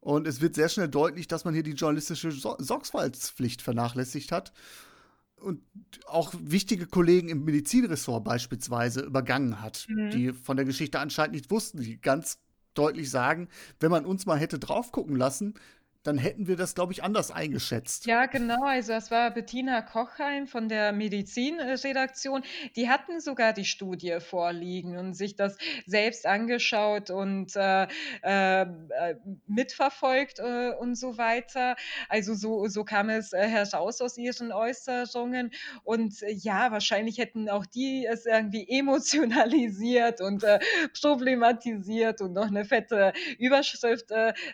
[0.00, 4.52] Und es wird sehr schnell deutlich, dass man hier die journalistische Sorgfaltspflicht vernachlässigt hat
[5.40, 5.62] und
[6.06, 10.10] auch wichtige Kollegen im Medizinressort beispielsweise übergangen hat, mhm.
[10.10, 12.38] die von der Geschichte anscheinend nicht wussten, die ganz
[12.74, 13.48] deutlich sagen,
[13.80, 15.54] wenn man uns mal hätte drauf gucken lassen,
[16.08, 18.06] dann hätten wir das, glaube ich, anders eingeschätzt.
[18.06, 18.64] Ja, genau.
[18.64, 22.42] Also das war Bettina Kochheim von der Medizinredaktion.
[22.76, 27.86] Die hatten sogar die Studie vorliegen und sich das selbst angeschaut und äh,
[28.22, 28.66] äh,
[29.46, 31.76] mitverfolgt äh, und so weiter.
[32.08, 35.50] Also so, so kam es äh, heraus aus ihren Äußerungen.
[35.84, 40.58] Und äh, ja, wahrscheinlich hätten auch die es irgendwie emotionalisiert und äh,
[40.98, 44.06] problematisiert und noch eine fette Überschrift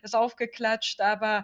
[0.03, 1.01] draufgeklatscht.
[1.01, 1.44] Aber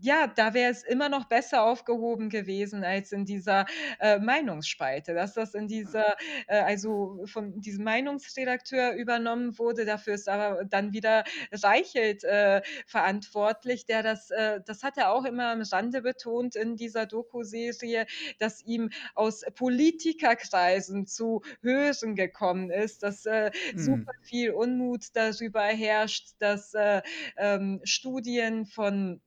[0.00, 3.66] ja, da wäre es immer noch besser aufgehoben gewesen als in dieser
[4.00, 6.16] äh, Meinungsspalte, dass das in dieser,
[6.48, 9.84] äh, also von diesem Meinungsredakteur übernommen wurde.
[9.84, 15.24] Dafür ist aber dann wieder Reichelt äh, verantwortlich, der das, äh, das hat er auch
[15.24, 18.06] immer am Rande betont in dieser Doku-Serie,
[18.38, 23.78] dass ihm aus Politikerkreisen zu Hören gekommen ist, dass äh, mhm.
[23.78, 27.02] super viel Unmut darüber herrscht, dass äh,
[27.36, 29.20] ähm, Studien von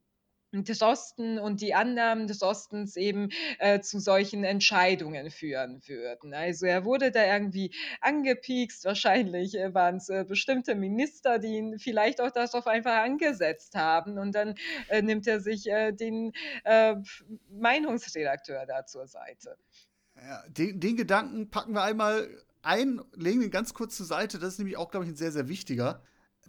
[0.52, 3.30] des Osten und die Annahmen des Ostens eben
[3.60, 6.34] äh, zu solchen Entscheidungen führen würden.
[6.34, 7.72] Also er wurde da irgendwie
[8.02, 13.76] angepiekst, wahrscheinlich äh, waren es äh, bestimmte Minister, die ihn vielleicht auch darauf einfach angesetzt
[13.76, 14.56] haben und dann
[14.88, 16.34] äh, nimmt er sich äh, den
[16.64, 16.96] äh,
[17.50, 19.56] Meinungsredakteur da zur Seite.
[20.16, 22.28] Ja, den, den Gedanken packen wir einmal
[22.62, 25.32] ein, legen ihn ganz kurz zur Seite, das ist nämlich auch, glaube ich, ein sehr,
[25.32, 26.02] sehr wichtiger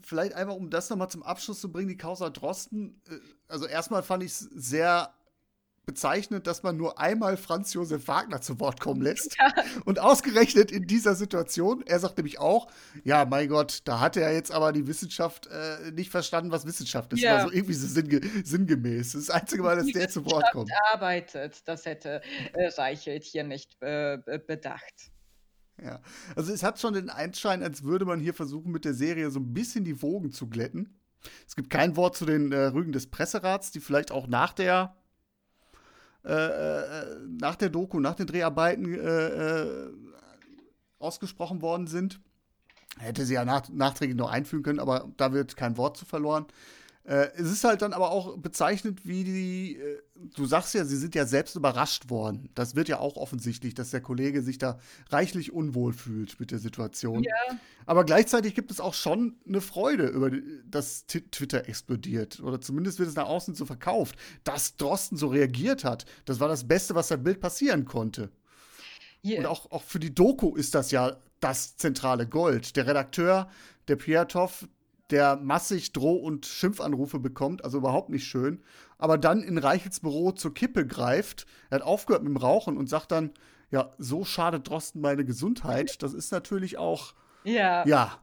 [0.02, 3.00] vielleicht einfach, um das nochmal zum Abschluss zu bringen, die Causa Drosten.
[3.08, 3.16] Äh,
[3.48, 5.14] also erstmal fand ich es sehr
[5.86, 9.36] bezeichnend, dass man nur einmal Franz Josef Wagner zu Wort kommen lässt.
[9.40, 9.52] Ja.
[9.84, 12.70] Und ausgerechnet in dieser Situation, er sagt nämlich auch,
[13.04, 17.12] ja, mein Gott, da hat er jetzt aber die Wissenschaft äh, nicht verstanden, was Wissenschaft
[17.12, 17.22] ist.
[17.22, 17.36] Ja.
[17.36, 19.12] Also irgendwie so sinnge sinngemäß.
[19.12, 20.70] Das, ist das einzige Mal, dass die der zu Wort kommt.
[20.92, 22.20] arbeitet, das hätte
[22.52, 25.10] äh, Reichelt hier nicht äh, bedacht.
[25.82, 26.00] Ja,
[26.36, 29.40] also es hat schon den Einschein, als würde man hier versuchen, mit der Serie so
[29.40, 30.98] ein bisschen die Wogen zu glätten.
[31.46, 34.94] Es gibt kein Wort zu den äh, Rügen des Presserats, die vielleicht auch nach der
[36.24, 39.90] äh, äh, nach der Doku, nach den Dreharbeiten äh, äh,
[40.98, 42.20] ausgesprochen worden sind.
[42.98, 46.44] Hätte sie ja nach, nachträglich noch einfügen können, aber da wird kein Wort zu verloren.
[47.04, 50.02] Äh, es ist halt dann aber auch bezeichnet, wie die, äh,
[50.36, 52.50] du sagst ja, sie sind ja selbst überrascht worden.
[52.54, 54.78] Das wird ja auch offensichtlich, dass der Kollege sich da
[55.08, 57.22] reichlich unwohl fühlt mit der Situation.
[57.22, 57.32] Ja.
[57.86, 60.30] Aber gleichzeitig gibt es auch schon eine Freude über,
[60.66, 62.40] dass Twitter explodiert.
[62.40, 64.16] Oder zumindest wird es nach außen so verkauft.
[64.44, 68.30] Dass Drosten so reagiert hat, das war das Beste, was sein Bild passieren konnte.
[69.24, 69.40] Yeah.
[69.40, 72.76] Und auch, auch für die Doku ist das ja das zentrale Gold.
[72.76, 73.48] Der Redakteur,
[73.88, 74.68] der Piatow,
[75.10, 78.62] der massig Droh- und Schimpfanrufe bekommt, also überhaupt nicht schön,
[78.98, 82.88] aber dann in Reichels Büro zur Kippe greift, er hat aufgehört mit dem Rauchen und
[82.88, 83.30] sagt dann,
[83.70, 87.86] ja, so schadet Drosten meine Gesundheit, das ist natürlich auch, ja.
[87.86, 88.18] Ja.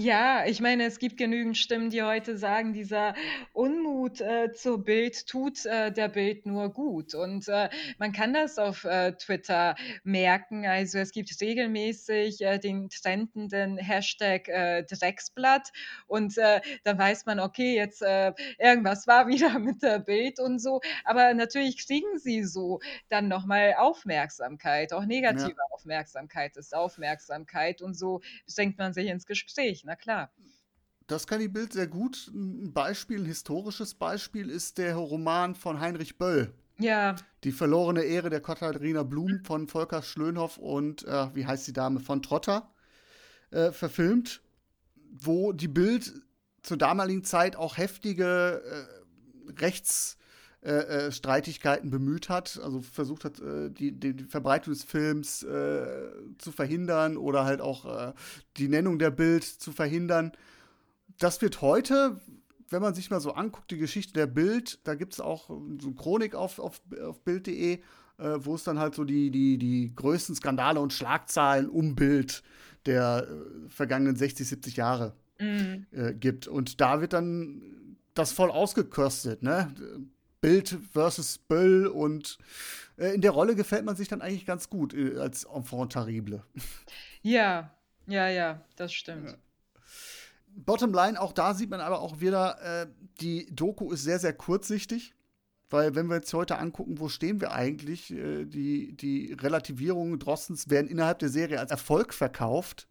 [0.00, 3.14] Ja, ich meine, es gibt genügend Stimmen, die heute sagen, dieser
[3.52, 7.16] Unmut äh, zur Bild tut äh, der Bild nur gut.
[7.16, 7.68] Und äh,
[7.98, 9.74] man kann das auf äh, Twitter
[10.04, 10.64] merken.
[10.66, 15.72] Also es gibt regelmäßig äh, den trendenden Hashtag äh, Drecksblatt.
[16.06, 20.80] Und da weiß man, okay, jetzt irgendwas war wieder mit der Bild und so.
[21.04, 22.78] Aber natürlich kriegen sie so
[23.08, 24.92] dann nochmal Aufmerksamkeit.
[24.92, 25.74] Auch negative ja.
[25.74, 27.82] Aufmerksamkeit ist Aufmerksamkeit.
[27.82, 30.30] Und so senkt man sich ins Gespräch na klar.
[31.06, 32.30] Das kann die Bild sehr gut.
[32.34, 36.52] Ein Beispiel, ein historisches Beispiel ist der Roman von Heinrich Böll.
[36.78, 37.16] Ja.
[37.42, 42.00] Die verlorene Ehre der Katharina Blum von Volker Schlönhoff und, äh, wie heißt die Dame,
[42.00, 42.70] von Trotter
[43.50, 44.42] äh, verfilmt,
[45.10, 46.12] wo die Bild
[46.62, 50.17] zur damaligen Zeit auch heftige äh, Rechts-
[50.68, 56.10] äh, äh, Streitigkeiten bemüht hat, also versucht hat, äh, die, die, Verbreitung des Films äh,
[56.36, 58.12] zu verhindern oder halt auch äh,
[58.58, 60.32] die Nennung der Bild zu verhindern.
[61.18, 62.20] Das wird heute,
[62.68, 65.86] wenn man sich mal so anguckt, die Geschichte der Bild, da gibt es auch so
[65.86, 67.80] eine Chronik auf, auf, auf Bild.de, äh,
[68.18, 72.42] wo es dann halt so die, die, die größten Skandale und Schlagzahlen um Bild
[72.84, 73.26] der
[73.68, 75.86] vergangenen 60, 70 Jahre mhm.
[76.20, 76.46] gibt.
[76.46, 79.74] Und da wird dann das voll ausgekostet, ne?
[80.40, 82.38] Bild versus Böll und
[82.96, 86.42] äh, in der Rolle gefällt man sich dann eigentlich ganz gut äh, als Enfant terrible.
[87.22, 87.72] Ja,
[88.08, 89.28] Ja, ja, das stimmt.
[89.30, 89.36] Ja.
[90.48, 92.86] Bottom line, auch da sieht man aber auch wieder, äh,
[93.20, 95.14] die Doku ist sehr, sehr kurzsichtig.
[95.70, 100.70] Weil, wenn wir jetzt heute angucken, wo stehen wir eigentlich, äh, die, die Relativierungen Drostens
[100.70, 102.88] werden innerhalb der Serie als Erfolg verkauft.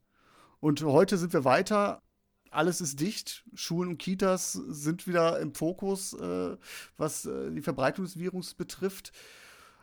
[0.59, 2.03] Und heute sind wir weiter.
[2.51, 3.43] Alles ist dicht.
[3.53, 6.57] Schulen und Kitas sind wieder im Fokus, äh,
[6.97, 9.11] was äh, die Verbreitung des Virus betrifft.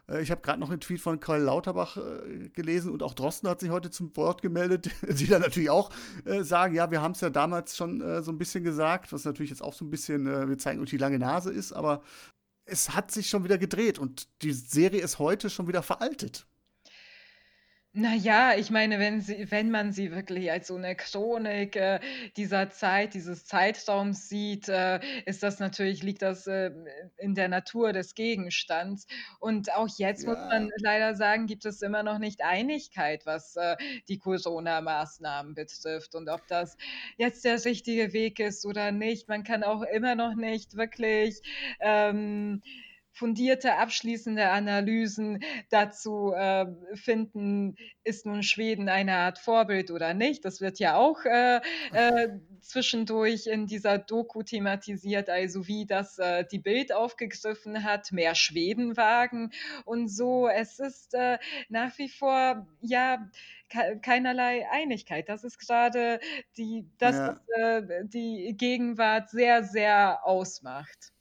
[0.09, 3.49] Äh, ich habe gerade noch einen Tweet von Karl Lauterbach äh, gelesen und auch Drosten
[3.49, 5.91] hat sich heute zum Wort gemeldet, die dann natürlich auch
[6.25, 9.25] äh, sagen, ja, wir haben es ja damals schon äh, so ein bisschen gesagt, was
[9.25, 12.03] natürlich jetzt auch so ein bisschen, äh, wir zeigen euch die lange Nase ist, aber
[12.67, 16.47] es hat sich schon wieder gedreht und die Serie ist heute schon wieder veraltet.
[17.97, 22.01] Na ja, ich meine, wenn sie wenn man sie wirklich als so eine Chronik, äh,
[22.37, 26.73] dieser Zeit, dieses Zeitraums sieht, äh, ist das natürlich liegt das, äh,
[27.19, 29.07] in der Natur des Gegenstands.
[29.39, 33.77] Und auch jetzt muss man leider sagen, gibt es immer noch nicht Einigkeit, was, äh,
[34.09, 36.77] die Corona-Maßnahmen betrifft und ob das
[37.17, 39.29] jetzt der richtige Weg ist oder nicht.
[39.29, 41.41] Man kann auch immer noch nicht wirklich,
[41.79, 42.61] ähm
[43.15, 50.45] fundierte, abschließende Analysen dazu äh, finden, ist nun Schweden eine Art Vorbild oder nicht.
[50.45, 51.61] Das wird ja auch äh,
[51.93, 52.29] äh,
[52.61, 58.97] zwischendurch in dieser Doku thematisiert, also wie das äh, die Bild aufgegriffen hat, mehr Schweden
[58.97, 59.53] wagen
[59.85, 60.49] und so.
[60.49, 61.39] Es ist äh,
[61.69, 63.31] nach wie vor, ja,
[64.03, 65.29] keinerlei Einigkeit.
[65.29, 66.21] Das ist gerade
[66.57, 67.29] die, das, ja.
[67.29, 71.14] was äh, die Gegenwart sehr, sehr ausmacht.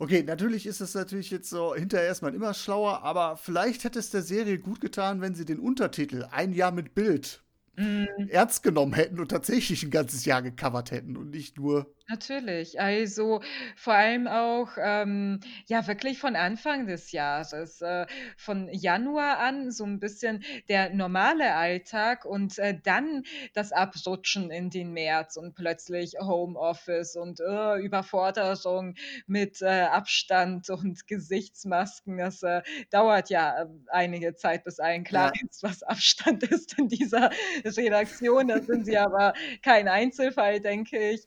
[0.00, 4.10] Okay, natürlich ist es natürlich jetzt so hinterher erstmal immer schlauer, aber vielleicht hätte es
[4.10, 7.42] der Serie gut getan, wenn sie den Untertitel Ein Jahr mit Bild
[7.76, 8.28] mm.
[8.28, 12.80] ernst genommen hätten und tatsächlich ein ganzes Jahr gecovert hätten und nicht nur Natürlich.
[12.80, 13.42] Also,
[13.76, 18.06] vor allem auch, ähm, ja, wirklich von Anfang des Jahres, äh,
[18.38, 24.70] von Januar an so ein bisschen der normale Alltag und, äh, dann das Abrutschen in
[24.70, 28.94] den März und plötzlich Homeoffice und, äh, Überforderung
[29.26, 32.16] mit, äh, Abstand und Gesichtsmasken.
[32.16, 35.40] Das, äh, dauert ja, ähm, einige Zeit, bis allen klar Ja.
[35.46, 37.28] ist, was Abstand ist in dieser
[37.66, 38.48] Redaktion.
[38.48, 41.26] Da sind Sie aber kein Einzelfall, denke ich.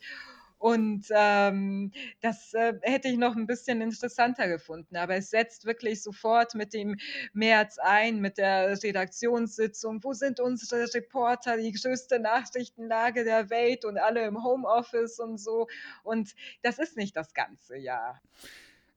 [0.62, 1.92] Und ähm,
[2.22, 4.96] das äh, hätte ich noch ein bisschen interessanter gefunden.
[4.96, 6.98] Aber es setzt wirklich sofort mit dem
[7.34, 10.04] März ein, mit der Redaktionssitzung.
[10.04, 11.58] Wo sind unsere Reporter?
[11.58, 15.68] Die größte Nachrichtenlage der Welt und alle im Homeoffice und so.
[16.04, 18.22] Und das ist nicht das ganze Jahr.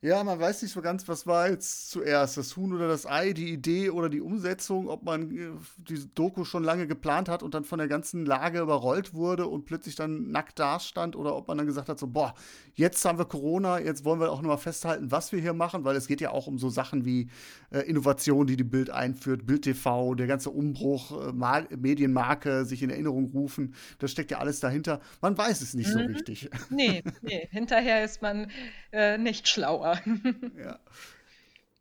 [0.05, 3.33] Ja, man weiß nicht so ganz, was war jetzt zuerst, das Huhn oder das Ei,
[3.33, 5.49] die Idee oder die Umsetzung, ob man äh,
[5.79, 9.65] diese Doku schon lange geplant hat und dann von der ganzen Lage überrollt wurde und
[9.65, 12.35] plötzlich dann nackt dastand oder ob man dann gesagt hat, so, boah,
[12.75, 15.97] jetzt haben wir Corona, jetzt wollen wir auch nochmal festhalten, was wir hier machen, weil
[15.97, 17.31] es geht ja auch um so Sachen wie
[17.71, 22.91] äh, Innovation, die die Bild einführt, Bild TV, der ganze Umbruch, äh, Medienmarke, sich in
[22.91, 25.01] Erinnerung rufen, das steckt ja alles dahinter.
[25.23, 25.93] Man weiß es nicht mhm.
[25.93, 26.51] so richtig.
[26.69, 28.51] Nee, nee, hinterher ist man
[28.93, 29.94] äh, nicht schlauer.
[30.59, 30.81] ja.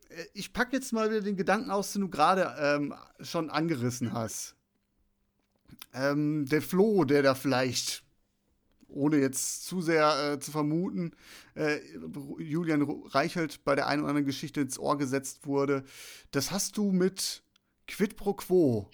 [0.09, 4.14] Äh, ich packe jetzt mal wieder den Gedanken aus, den du gerade ähm, schon angerissen
[4.14, 4.55] hast.
[5.93, 8.03] Ähm, der Flo, der da vielleicht,
[8.88, 11.11] ohne jetzt zu sehr äh, zu vermuten,
[11.55, 11.80] äh,
[12.38, 15.84] Julian Reichelt bei der einen oder anderen Geschichte ins Ohr gesetzt wurde,
[16.32, 17.43] das hast du mit
[17.88, 18.89] Quid pro Quo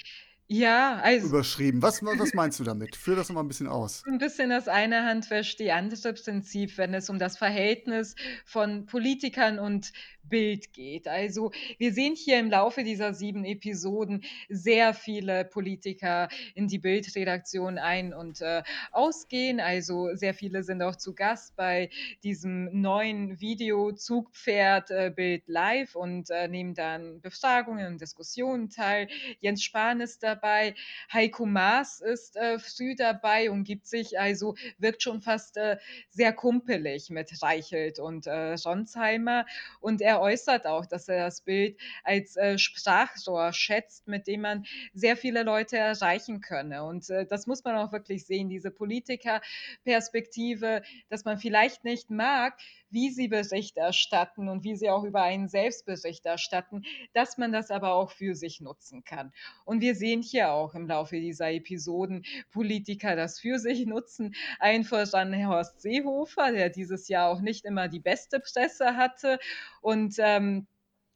[0.52, 1.84] ja, also überschrieben.
[1.84, 2.96] Was, was meinst du damit?
[2.96, 4.04] Führ das mal ein bisschen aus.
[4.08, 8.88] Ein bisschen das eine Hand wäscht die andere Prinzip, wenn es um das Verhältnis von
[8.88, 9.94] Politikern und
[10.30, 11.08] Bild geht.
[11.08, 17.78] Also wir sehen hier im Laufe dieser sieben Episoden sehr viele Politiker in die Bildredaktion
[17.78, 19.60] ein- und äh, ausgehen.
[19.60, 21.90] Also sehr viele sind auch zu Gast bei
[22.24, 29.08] diesem neuen Video Zugpferd äh, Bild Live und äh, nehmen dann Befragungen und Diskussionen teil.
[29.40, 30.76] Jens Spahn ist dabei,
[31.12, 35.78] Heiko Maas ist äh, früh dabei und gibt sich, also wirkt schon fast äh,
[36.10, 39.46] sehr kumpelig mit Reichelt und äh, Sonsheimer
[39.80, 44.66] und er äußert auch, dass er das Bild als äh, Sprachrohr schätzt, mit dem man
[44.94, 46.84] sehr viele Leute erreichen könne.
[46.84, 52.58] Und äh, das muss man auch wirklich sehen, diese Politikerperspektive, dass man vielleicht nicht mag,
[52.90, 56.84] wie sie Bericht erstatten und wie sie auch über einen selbst Bericht erstatten,
[57.14, 59.32] dass man das aber auch für sich nutzen kann.
[59.66, 64.36] Und wir sehen hier auch im Laufe dieser Episoden Politiker das für sich nutzen.
[64.60, 69.40] Ein voran Horst Seehofer, der dieses Jahr auch nicht immer die beste Presse hatte
[69.82, 70.68] und ähm,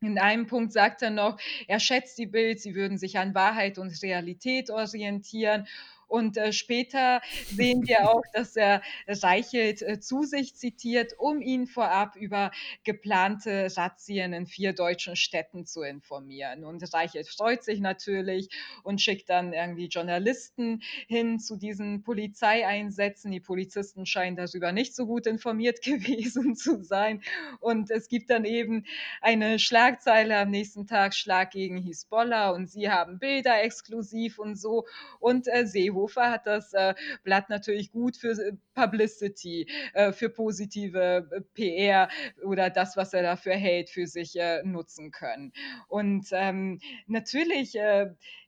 [0.04, 3.78] in einem Punkt sagt er noch, er schätzt die Bild, sie würden sich an Wahrheit
[3.78, 5.66] und Realität orientieren
[6.14, 11.66] Und äh, später sehen wir auch, dass er Reichelt äh, zu sich zitiert, um ihn
[11.66, 12.52] vorab über
[12.84, 16.66] geplante Razzien in vier deutschen Städten zu informieren.
[16.66, 18.50] Und Reichelt freut sich natürlich
[18.84, 23.32] und schickt dann irgendwie Journalisten hin zu diesen Polizeieinsätzen.
[23.32, 27.24] Die Polizisten scheinen darüber nicht so gut informiert gewesen zu sein.
[27.60, 28.86] Und es gibt dann eben
[29.20, 34.86] eine Schlagzeile am nächsten Tag, Schlag gegen Hisbollah und sie haben Bilder exklusiv und so.
[35.20, 36.94] Und äh, Seehofer hat das äh,
[37.24, 42.10] Blatt natürlich gut für äh, Publicity, äh, für positive äh, PR
[42.44, 45.54] oder das, was er dafür hält, für sich äh, nutzen können.
[45.88, 47.78] Und ähm, natürlich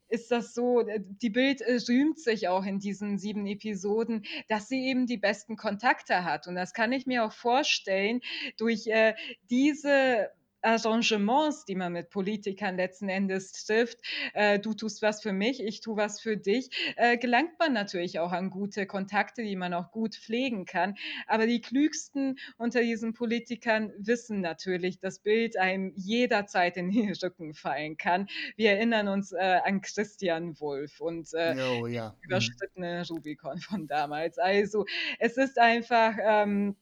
[0.07, 5.07] ist das so, die Bild rühmt sich auch in diesen sieben Episoden, dass sie eben
[5.07, 6.47] die besten Kontakte hat.
[6.47, 8.21] Und das kann ich mir auch vorstellen,
[8.57, 9.15] durch äh,
[9.49, 10.29] diese
[10.65, 13.99] Arrangements, die man mit Politikern letzten Endes trifft,
[14.33, 18.19] äh, du tust was für mich, ich tue was für dich, äh, gelangt man natürlich
[18.19, 20.95] auch an gute Kontakte, die man auch gut pflegen kann.
[21.27, 27.53] Aber die klügsten unter diesen Politikern wissen natürlich, dass Bild einem jederzeit in den Rücken
[27.53, 28.27] fallen kann.
[28.55, 32.09] Wir erinnern uns äh, an Christian Wulff und äh, oh, ja.
[32.09, 32.23] Mhm.
[32.23, 34.37] überschrittene Rubicon von damals.
[34.37, 34.85] Also
[35.19, 36.75] es ist einfach ähm,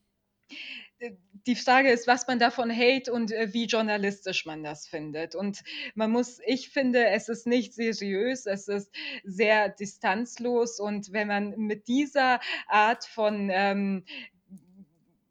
[1.48, 5.36] die Frage ist, was man davon hält und äh, wie journalistisch man das findet.
[5.36, 5.64] Und
[5.96, 8.92] man muss, ich finde, es ist nicht seriös, es ist
[9.24, 10.80] sehr distanzlos.
[10.80, 14.06] Und wenn man mit dieser Art von ähm,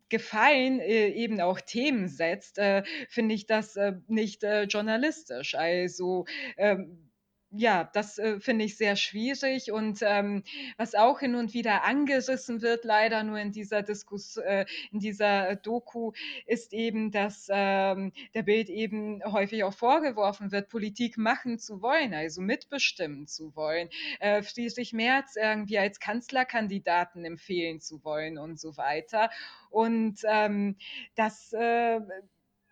[0.09, 5.55] Gefallen äh, eben auch Themen setzt, äh, finde ich das äh, nicht äh, journalistisch.
[5.55, 6.27] Also
[6.59, 7.12] ähm,
[7.55, 10.43] ja, das äh, finde ich sehr schwierig und ähm,
[10.79, 15.57] was auch hin und wieder angerissen wird, leider nur in dieser Diskus, äh, in dieser
[15.57, 16.13] Doku,
[16.47, 22.15] ist eben, dass ähm, der Bild eben häufig auch vorgeworfen wird, Politik machen zu wollen,
[22.15, 23.91] also mitbestimmen zu wollen,
[24.21, 29.31] äh, Friedrich Merz irgendwie als Kanzlerkandidaten empfehlen zu wollen und so weiter.
[29.71, 30.77] Und ähm,
[31.17, 32.01] das äh,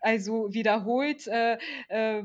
[0.01, 1.57] also wiederholt äh,
[1.89, 2.23] äh,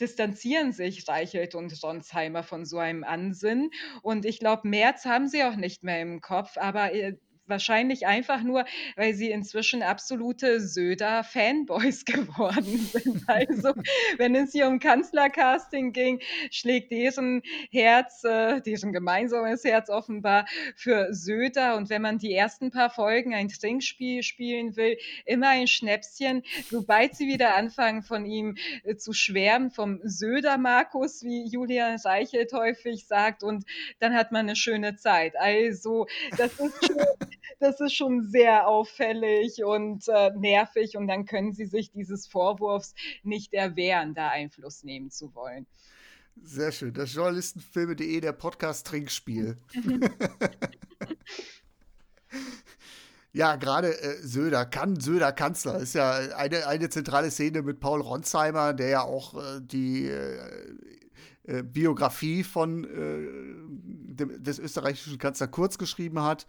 [0.00, 3.70] distanzieren sich Reichelt und Sonsheimer von so einem Ansinnen.
[4.02, 7.16] Und ich glaube, März haben sie auch nicht mehr im Kopf, aber äh,
[7.46, 8.64] wahrscheinlich einfach nur,
[8.96, 13.22] weil sie inzwischen absolute Söder-Fanboys geworden sind.
[13.26, 13.72] Also,
[14.18, 16.20] wenn es hier um Kanzlercasting ging,
[16.50, 21.76] schlägt deren Herz, äh, deren gemeinsames Herz offenbar für Söder.
[21.76, 26.42] Und wenn man die ersten paar Folgen ein Trinkspiel spielen will, immer ein Schnäpschen.
[26.70, 33.06] Sobald sie wieder anfangen, von ihm äh, zu schwärmen, vom Söder-Markus, wie Julia Reichelt häufig
[33.06, 33.64] sagt, und
[33.98, 35.34] dann hat man eine schöne Zeit.
[35.38, 36.96] Also, das ist schon
[37.60, 42.94] das ist schon sehr auffällig und äh, nervig und dann können sie sich dieses Vorwurfs
[43.22, 45.66] nicht erwehren, da Einfluss nehmen zu wollen.
[46.42, 46.92] Sehr schön.
[46.92, 49.56] Das Journalistenfilme.de, der Podcast Trinkspiel.
[53.32, 58.00] ja, gerade äh, Söder, kann Söder Kanzler, ist ja eine, eine zentrale Szene mit Paul
[58.00, 60.74] Ronsheimer, der ja auch äh, die äh,
[61.44, 66.46] äh, Biografie von äh, dem, des österreichischen Kanzler Kurz geschrieben hat.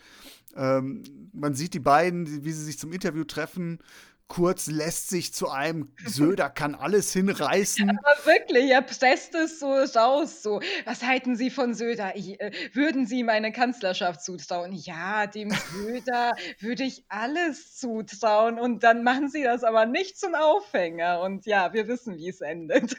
[0.55, 3.79] Ähm, man sieht die beiden, wie sie sich zum Interview treffen
[4.27, 7.89] Kurz lässt sich zu einem Söder kann alles hinreißen.
[7.89, 10.41] Aber wirklich, er presst es so raus.
[10.41, 12.15] So, was halten Sie von Söder?
[12.15, 14.71] Ich, äh, würden Sie ihm eine Kanzlerschaft zutrauen?
[14.73, 18.59] Ja, dem Söder würde ich alles zutrauen.
[18.59, 21.21] Und dann machen Sie das aber nicht zum Aufhänger.
[21.21, 22.95] Und ja, wir wissen, wie es endet.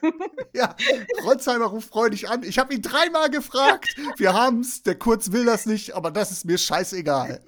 [0.54, 0.76] ja,
[1.24, 2.44] Ronsheimer ruft freudig an.
[2.44, 3.96] Ich habe ihn dreimal gefragt.
[4.16, 4.82] Wir haben es.
[4.82, 7.44] Der Kurz will das nicht, aber das ist mir scheißegal.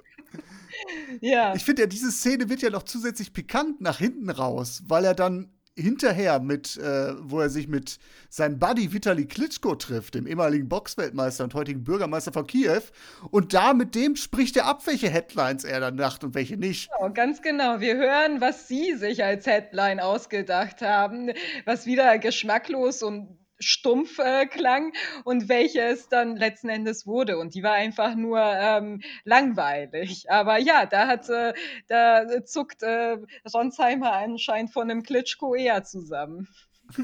[1.20, 1.54] Ja.
[1.54, 5.14] Ich finde ja, diese Szene wird ja noch zusätzlich pikant nach hinten raus, weil er
[5.14, 7.98] dann hinterher mit, äh, wo er sich mit
[8.28, 12.82] seinem Buddy Vitali Klitschko trifft, dem ehemaligen Boxweltmeister und heutigen Bürgermeister von Kiew.
[13.30, 16.90] Und da mit dem spricht er ab, welche Headlines er dann macht und welche nicht.
[16.98, 17.80] Genau, ganz genau.
[17.80, 21.30] Wir hören, was Sie sich als Headline ausgedacht haben,
[21.64, 24.92] was wieder geschmacklos und stumpf äh, klang
[25.24, 27.38] und welche es dann letzten Endes wurde.
[27.38, 30.30] Und die war einfach nur ähm, langweilig.
[30.30, 31.52] Aber ja, da hat äh,
[31.88, 33.18] da zuckt äh,
[33.52, 36.48] Ronsheimer anscheinend von einem Klitschko eher zusammen.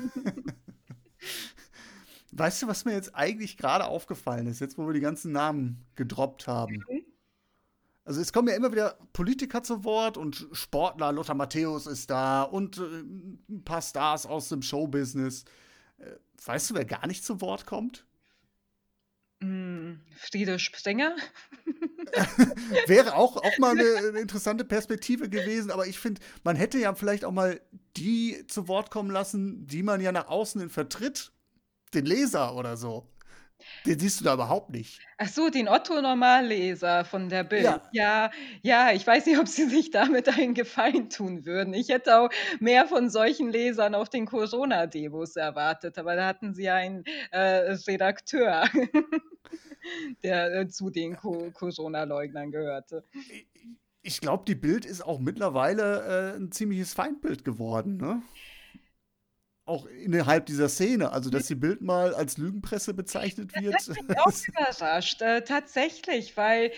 [2.33, 5.87] Weißt du, was mir jetzt eigentlich gerade aufgefallen ist, jetzt wo wir die ganzen Namen
[5.95, 6.85] gedroppt haben?
[6.89, 7.05] Mhm.
[8.05, 12.43] Also es kommen ja immer wieder Politiker zu Wort und Sportler, Lothar Matthäus ist da
[12.43, 15.45] und äh, ein paar Stars aus dem Showbusiness.
[16.45, 18.07] Weißt du, wer gar nicht zu Wort kommt?
[19.41, 21.17] Mm, Friede Springer.
[22.87, 26.95] Wäre auch, auch mal eine, eine, interessante Perspektive gewesen, aber ich finde, man hätte ja
[26.95, 27.61] vielleicht auch mal
[27.97, 31.33] die zu Wort kommen lassen, die man ja nach außen hin vertritt.
[31.93, 33.09] Den Leser oder so.
[33.87, 35.01] Den siehst du da überhaupt nicht.
[35.19, 37.65] Ach so, den Otto-Normalleser von der Bild.
[37.65, 37.83] Ja.
[37.93, 38.31] Ja,
[38.63, 41.75] ja, ich weiß nicht, ob Sie sich damit einen Gefallen tun würden.
[41.75, 46.69] Ich hätte auch mehr von solchen Lesern auf den Corona-Demos erwartet, aber da hatten Sie
[46.69, 48.65] einen, äh, Redakteur,
[50.23, 53.05] der, äh, zu den Co Corona-Leugnern gehörte.
[54.03, 58.23] ich glaube, die Bild ist auch mittlerweile äh, ein ziemliches Feindbild geworden, ne?
[59.67, 63.75] Auch innerhalb dieser Szene, also dass die Bild mal als Lügenpresse bezeichnet wird.
[63.75, 66.71] Das hat mich auch überrascht, äh, tatsächlich, weil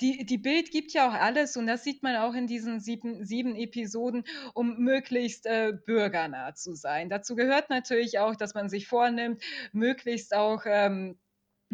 [0.00, 3.24] die, die Bild gibt ja auch alles, und das sieht man auch in diesen sieben,
[3.24, 4.24] sieben Episoden,
[4.54, 7.08] um möglichst äh, bürgernah zu sein.
[7.08, 11.18] Dazu gehört natürlich auch, dass man sich vornimmt, möglichst auch ähm,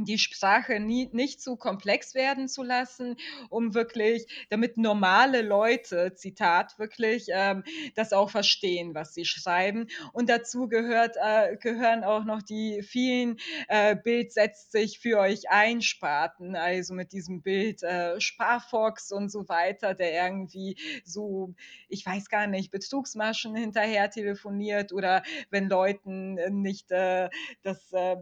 [0.04, 3.16] die Sprache nie, nicht zu komplex werden zu lassen,
[3.50, 9.88] um wirklich, damit normale Leute, Zitat wirklich, ähm, das auch verstehen, was sie schreiben.
[10.12, 13.38] Und dazu gehört, äh, gehören auch noch die vielen
[13.68, 19.30] äh, Bild setzt sich für euch ein Sparten, also mit diesem Bild äh, Sparfox und
[19.30, 21.54] so weiter, der irgendwie so,
[21.88, 27.28] ich weiß gar nicht, Betrugsmaschen hinterher telefoniert oder wenn Leuten nicht äh,
[27.62, 28.16] das äh,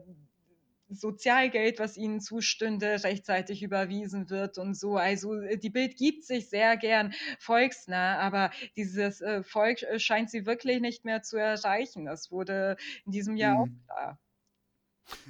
[0.89, 4.97] Sozialgeld, was ihnen zustünde, rechtzeitig überwiesen wird und so.
[4.97, 10.31] Also äh, die Bild gibt sich sehr gern volksnah, aber dieses äh, Volk äh, scheint
[10.31, 12.05] sie wirklich nicht mehr zu erreichen.
[12.05, 13.61] Das wurde in diesem Jahr mhm.
[13.61, 14.21] auch klar.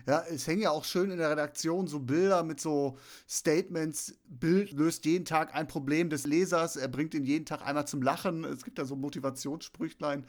[0.06, 2.98] Ja, es hängen ja auch schön in der Redaktion so Bilder mit so
[3.28, 4.18] Statements.
[4.24, 8.02] Bild löst jeden Tag ein Problem des Lesers, er bringt ihn jeden Tag einmal zum
[8.02, 8.44] Lachen.
[8.44, 10.24] Es gibt da so Motivationssprüchlein.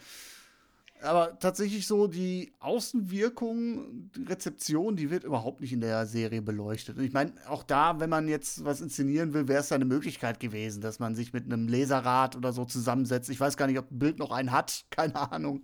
[1.02, 6.98] Aber tatsächlich so die Außenwirkung, die Rezeption, die wird überhaupt nicht in der Serie beleuchtet.
[6.98, 10.40] Und ich meine, auch da, wenn man jetzt was inszenieren will, wäre es eine Möglichkeit
[10.40, 13.30] gewesen, dass man sich mit einem Laserrad oder so zusammensetzt.
[13.30, 15.62] Ich weiß gar nicht, ob ein Bild noch einen hat, keine Ahnung.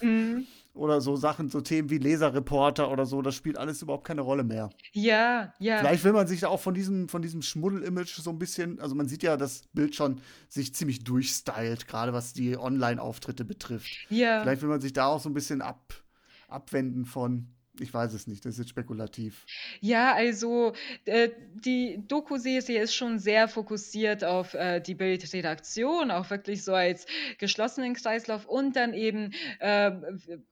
[0.00, 4.22] Mhm oder so Sachen, so Themen wie Leserreporter oder so, das spielt alles überhaupt keine
[4.22, 4.70] Rolle mehr.
[4.92, 5.78] Ja, ja.
[5.78, 8.94] Vielleicht will man sich da auch von diesem, von diesem Schmuddel-Image so ein bisschen, also
[8.94, 14.06] man sieht ja, das Bild schon sich ziemlich durchstylt, gerade was die Online-Auftritte betrifft.
[14.08, 14.42] Ja.
[14.42, 15.94] Vielleicht will man sich da auch so ein bisschen ab,
[16.48, 17.48] abwenden von.
[17.80, 19.46] Ich weiß es nicht, das ist jetzt spekulativ.
[19.80, 20.74] Ja, also
[21.06, 27.06] äh, die Doku-Serie ist schon sehr fokussiert auf äh, die Bildredaktion, auch wirklich so als
[27.38, 29.90] geschlossenen Kreislauf und dann eben äh,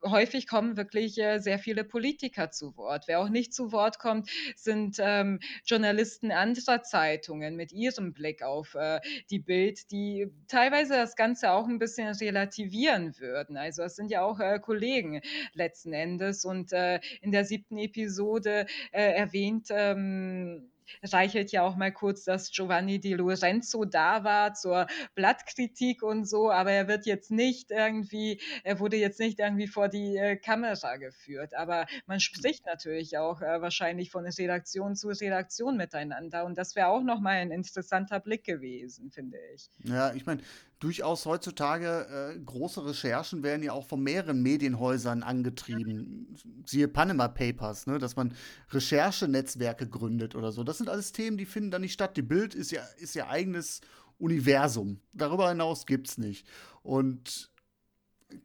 [0.03, 3.05] häufig kommen wirklich äh, sehr viele Politiker zu Wort.
[3.07, 8.75] Wer auch nicht zu Wort kommt, sind ähm, Journalisten anderer Zeitungen mit ihrem Blick auf
[8.75, 8.99] äh,
[9.29, 13.59] die Bild, die teilweise das Ganze auch ein bisschen relativieren würden.
[13.59, 15.21] Also es sind ja auch äh, Kollegen
[15.53, 16.73] letzten Endes und
[17.21, 20.71] in der siebten Episode äh, erwähnt, ähm,
[21.03, 26.51] reichelt ja auch mal kurz, dass Giovanni Di Lorenzo da war zur Blattkritik und so,
[26.51, 30.97] aber er wird jetzt nicht irgendwie, er wurde jetzt nicht irgendwie vor die äh, Kamera
[30.97, 31.55] geführt.
[31.55, 36.89] Aber man spricht natürlich auch äh, wahrscheinlich von Redaktion zu Redaktion miteinander und das wäre
[36.89, 39.71] auch nochmal ein interessanter Blick gewesen, finde ich.
[39.85, 40.43] Ja, ich meine,
[40.81, 46.35] durchaus heutzutage äh, große Recherchen werden ja auch von mehreren Medienhäusern angetrieben.
[46.67, 48.35] Siehe Panama Papers, ne, dass man
[48.71, 50.65] Recherchenetzwerke gründet oder so.
[50.65, 52.17] Das sind alles Themen, die finden da nicht statt.
[52.17, 53.83] Die Bild ist ja, ist ja eigenes
[54.19, 55.01] Universum.
[55.13, 56.47] Darüber hinaus gibt es nicht.
[56.83, 57.50] Und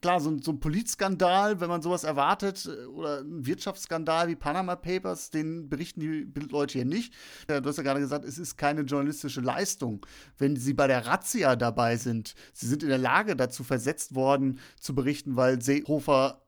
[0.02, 4.76] klar, so, so ein Polizskandal, wenn man sowas erwartet, äh, oder ein Wirtschaftsskandal wie Panama
[4.76, 7.14] Papers, den berichten die Bildleute hier nicht.
[7.50, 10.06] Ja, du hast ja gerade gesagt, es ist keine journalistische Leistung.
[10.38, 14.60] Wenn sie bei der Razzia dabei sind, sie sind in der Lage, dazu versetzt worden,
[14.80, 16.42] zu berichten, weil Seehofer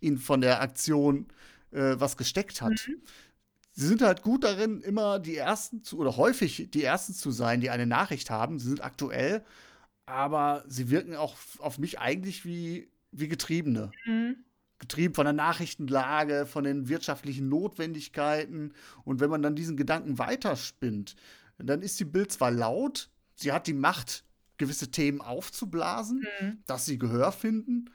[0.00, 1.26] ihnen von der Aktion
[1.70, 2.88] äh, was gesteckt hat.
[2.88, 3.02] Mhm.
[3.72, 7.60] Sie sind halt gut darin, immer die Ersten zu, oder häufig die Ersten zu sein,
[7.60, 8.58] die eine Nachricht haben.
[8.58, 9.44] Sie sind aktuell
[10.10, 13.92] aber sie wirken auch auf mich eigentlich wie, wie Getriebene.
[14.06, 14.36] Mhm.
[14.78, 18.72] Getrieben von der Nachrichtenlage, von den wirtschaftlichen Notwendigkeiten.
[19.04, 21.16] Und wenn man dann diesen Gedanken weiterspinnt,
[21.58, 24.24] dann ist die Bild zwar laut, sie hat die Macht,
[24.56, 26.58] gewisse Themen aufzublasen, mhm.
[26.66, 27.90] dass sie Gehör finden,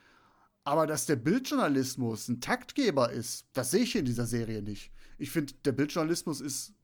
[0.63, 4.91] aber dass der Bildjournalismus ein Taktgeber ist, das sehe ich in dieser Serie nicht.
[5.17, 6.74] Ich finde, der Bildjournalismus ist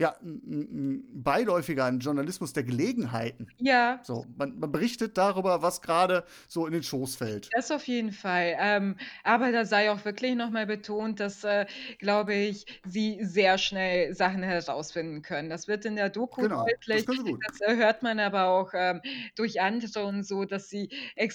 [0.00, 3.48] ja, ein, beiläufiger, ein Journalismus der Gelegenheiten.
[3.58, 4.00] Ja.
[4.02, 7.50] So, man, man berichtet darüber, was gerade so in den Schoß fällt.
[7.52, 8.56] Das auf jeden Fall.
[8.58, 11.66] Ähm, aber da sei auch wirklich nochmal betont, dass, äh,
[11.98, 15.50] glaube ich, sie sehr schnell Sachen herausfinden können.
[15.50, 17.04] Das wird in der Doku genau, deutlich.
[17.04, 19.02] Das, das äh, hört man aber auch ähm,
[19.34, 21.28] durch andere und so, dass sie äh,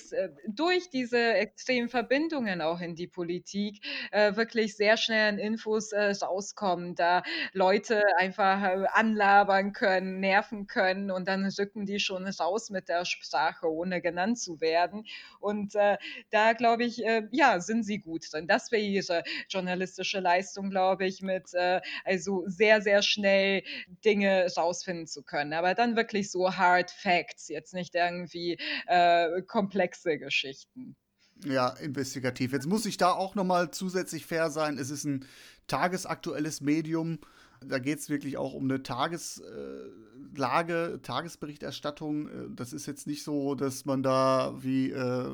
[0.48, 6.12] durch diese extremen Verbindungen auch in die Politik äh, wirklich sehr schnell an Infos äh,
[6.20, 7.22] rauskommen, da
[7.54, 13.72] Leute einfach anlabern können, nerven können und dann rücken die schon raus mit der Sprache,
[13.72, 15.06] ohne genannt zu werden.
[15.40, 15.98] Und äh,
[16.32, 18.48] da glaube ich, äh, ja, sind sie gut drin.
[18.48, 23.64] Das wäre ihre journalistische Leistung, glaube ich, mit äh, also sehr, sehr schnell
[24.03, 25.53] Dinge rausfinden zu können.
[25.53, 28.57] Aber dann wirklich so Hard Facts, jetzt nicht irgendwie
[28.88, 30.95] äh, komplexe Geschichten.
[31.44, 32.53] Ja, investigativ.
[32.53, 34.77] Jetzt muss ich da auch nochmal zusätzlich fair sein.
[34.77, 35.26] Es ist ein
[35.68, 37.19] tagesaktuelles Medium.
[37.68, 42.56] Da geht es wirklich auch um eine Tageslage, Tagesberichterstattung.
[42.56, 45.30] Das ist jetzt nicht so, dass man da wie, äh,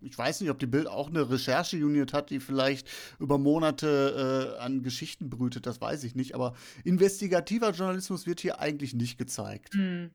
[0.00, 2.88] ich weiß nicht, ob die Bild auch eine Recherche-Unit hat, die vielleicht
[3.18, 6.34] über Monate äh, an Geschichten brütet, das weiß ich nicht.
[6.34, 9.74] Aber investigativer Journalismus wird hier eigentlich nicht gezeigt.
[9.74, 10.10] Mhm.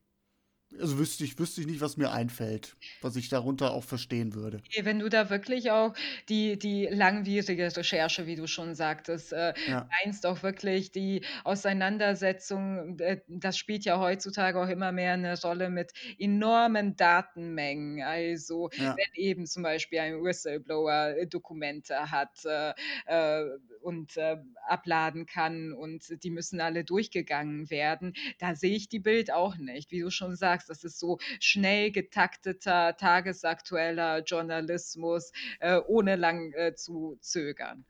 [0.80, 4.60] Also wüsste ich, wüsste ich nicht, was mir einfällt, was ich darunter auch verstehen würde.
[4.80, 5.94] Wenn du da wirklich auch
[6.28, 9.88] die, die langwierige Recherche, wie du schon sagtest, äh, ja.
[10.04, 15.70] meinst, auch wirklich die Auseinandersetzung, äh, das spielt ja heutzutage auch immer mehr eine Rolle
[15.70, 18.02] mit enormen Datenmengen.
[18.02, 18.96] Also ja.
[18.96, 22.72] wenn eben zum Beispiel ein Whistleblower Dokumente hat äh,
[23.06, 23.44] äh,
[23.82, 24.36] und äh,
[24.68, 29.90] abladen kann und die müssen alle durchgegangen werden, da sehe ich die Bild auch nicht.
[29.90, 36.52] Wie du schon sagst, sagst, das ist so schnell getakteter, tagesaktueller Journalismus, äh, ohne lang
[36.52, 37.84] äh, zu zögern.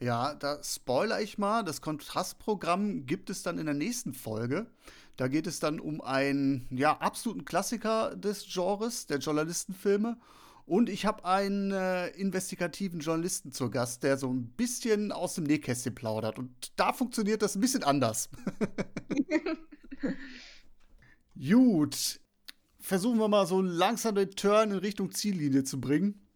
[0.00, 1.62] Ja, da spoiler ich mal.
[1.62, 4.66] Das Kontrastprogramm gibt es dann in der nächsten Folge.
[5.16, 10.18] Da geht es dann um einen ja, absoluten Klassiker des Genres, der Journalistenfilme.
[10.64, 15.44] Und ich habe einen äh, investigativen Journalisten zur Gast, der so ein bisschen aus dem
[15.44, 16.38] Nähkästchen plaudert.
[16.38, 18.30] Und da funktioniert das ein bisschen anders.
[21.36, 22.20] Gut.
[22.80, 26.26] Versuchen wir mal so langsam den Turn in Richtung Ziellinie zu bringen.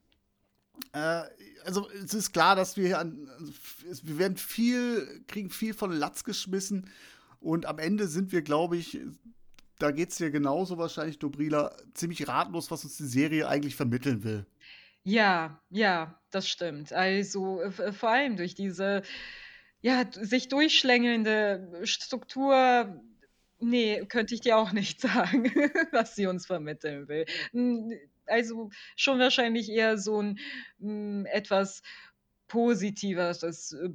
[0.93, 1.23] Äh,
[1.65, 3.29] also es ist klar, dass wir hier an,
[4.03, 6.89] wir werden viel, kriegen viel von Latz geschmissen
[7.41, 9.01] und am Ende sind wir, glaube ich,
[9.79, 14.25] da geht es dir genauso wahrscheinlich, Dobrila, ziemlich ratlos, was uns die Serie eigentlich vermitteln
[14.25, 14.47] will.
[15.03, 16.93] Ja, ja, das stimmt.
[16.93, 17.61] Also
[17.93, 19.03] vor allem durch diese
[19.81, 23.01] ja, sich durchschlängelnde Struktur
[23.69, 25.45] Nee, könnte ich dir auch nicht sagen,
[25.93, 27.27] was sie uns vermitteln will.
[28.27, 30.39] Also, schon wahrscheinlich eher so 'n,
[30.79, 31.83] hm, etwas
[32.49, 33.89] positiveres, äh,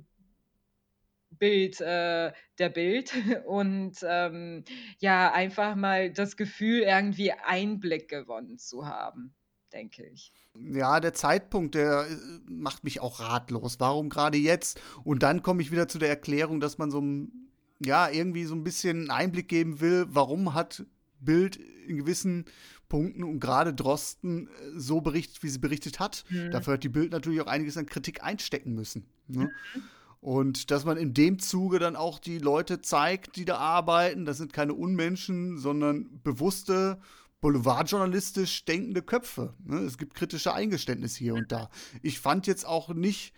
[1.29, 3.13] Bild, äh, der Bild
[3.45, 4.63] und, ähm,
[4.99, 9.33] ja, einfach mal das Gefühl, irgendwie Einblick gewonnen zu haben,
[9.73, 10.33] denke ich.
[10.53, 13.79] Ja, der Zeitpunkt, der, äh, macht mich auch ratlos.
[13.79, 14.79] Warum gerade jetzt?
[15.03, 17.50] Und dann komme ich wieder zu der Erklärung, dass man so 'n
[17.83, 20.85] ja, irgendwie so ein bisschen Einblick geben will, warum hat
[21.19, 22.45] Bild in gewissen
[22.89, 26.25] Punkten und gerade Drosten äh, so berichtet, wie sie berichtet hat.
[26.29, 26.51] Mhm.
[26.51, 29.05] Dafür hat die Bild natürlich auch einiges an Kritik einstecken müssen.
[29.27, 29.45] Ne?
[29.45, 29.81] Mhm.
[30.19, 34.37] Und dass man in dem Zuge dann auch die Leute zeigt, die da arbeiten, das
[34.37, 36.99] sind keine Unmenschen, sondern bewusste,
[37.39, 39.55] boulevardjournalistisch denkende Köpfe.
[39.63, 39.79] Ne?
[39.79, 41.69] Es gibt kritische Eingeständnisse hier und da.
[42.03, 43.33] Ich fand jetzt auch nicht,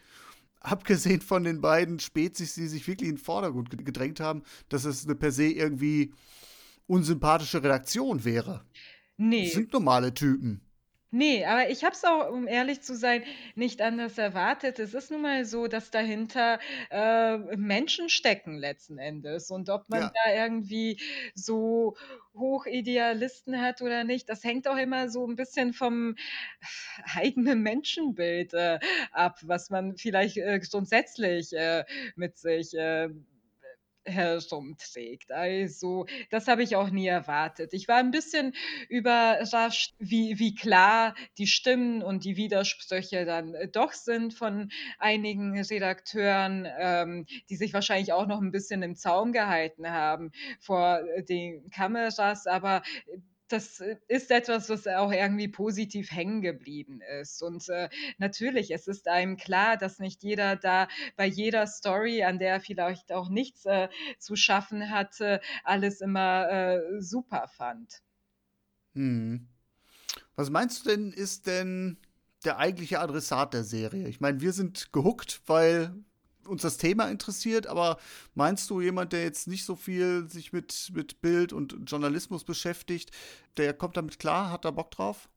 [0.63, 5.05] abgesehen von den beiden Spezies, die sich wirklich in den Vordergrund gedrängt haben, dass es
[5.05, 6.13] eine per se irgendwie
[6.87, 8.65] unsympathische Redaktion wäre.
[9.17, 9.45] Nee.
[9.45, 10.61] Das sind normale Typen.
[11.15, 13.23] Nee, aber ich habe es auch, um ehrlich zu sein,
[13.53, 14.79] nicht anders erwartet.
[14.79, 16.57] Es ist nun mal so, dass dahinter,
[16.89, 19.51] äh, Menschen stecken letzten Endes.
[19.51, 20.15] Und ob man Ja.
[20.25, 20.99] da irgendwie
[21.35, 21.95] so
[22.33, 26.15] Hochidealisten hat oder nicht, das hängt auch immer so ein bisschen vom
[27.15, 28.79] eigenen Menschenbild, äh,
[29.11, 31.85] ab, was man vielleicht, äh, grundsätzlich, äh,
[32.15, 33.09] mit sich, äh
[34.05, 35.31] herumträgt.
[35.31, 37.73] Also, das habe ich auch nie erwartet.
[37.73, 38.53] Ich war ein bisschen
[38.89, 45.59] überrascht, wie, wie klar die Stimmen und die Widersprüche dann äh, doch sind von einigen
[45.59, 51.23] Redakteuren, ähm, die sich wahrscheinlich auch noch ein bisschen im Zaum gehalten haben vor äh,
[51.23, 52.47] den Kameras.
[52.47, 52.81] Aber
[53.47, 57.41] das äh, ist etwas, was auch irgendwie positiv hängen geblieben ist.
[57.41, 62.39] Und äh, natürlich, es ist einem klar, dass nicht jeder da bei jeder Story, an
[62.39, 63.89] der er vielleicht auch nichts äh,
[64.19, 68.01] zu schaffen hatte, alles immer äh, super fand.
[68.93, 69.47] Hm.
[70.35, 71.97] Was meinst du denn, ist denn
[72.43, 74.07] der eigentliche Adressat der Serie?
[74.07, 75.93] Ich meine, wir sind gehuckt, weil
[76.47, 77.97] uns das Thema interessiert, aber
[78.35, 83.11] meinst du, jemand, der jetzt nicht so viel sich mit, mit Bild und Journalismus beschäftigt,
[83.57, 85.29] der kommt damit klar, hat da Bock drauf?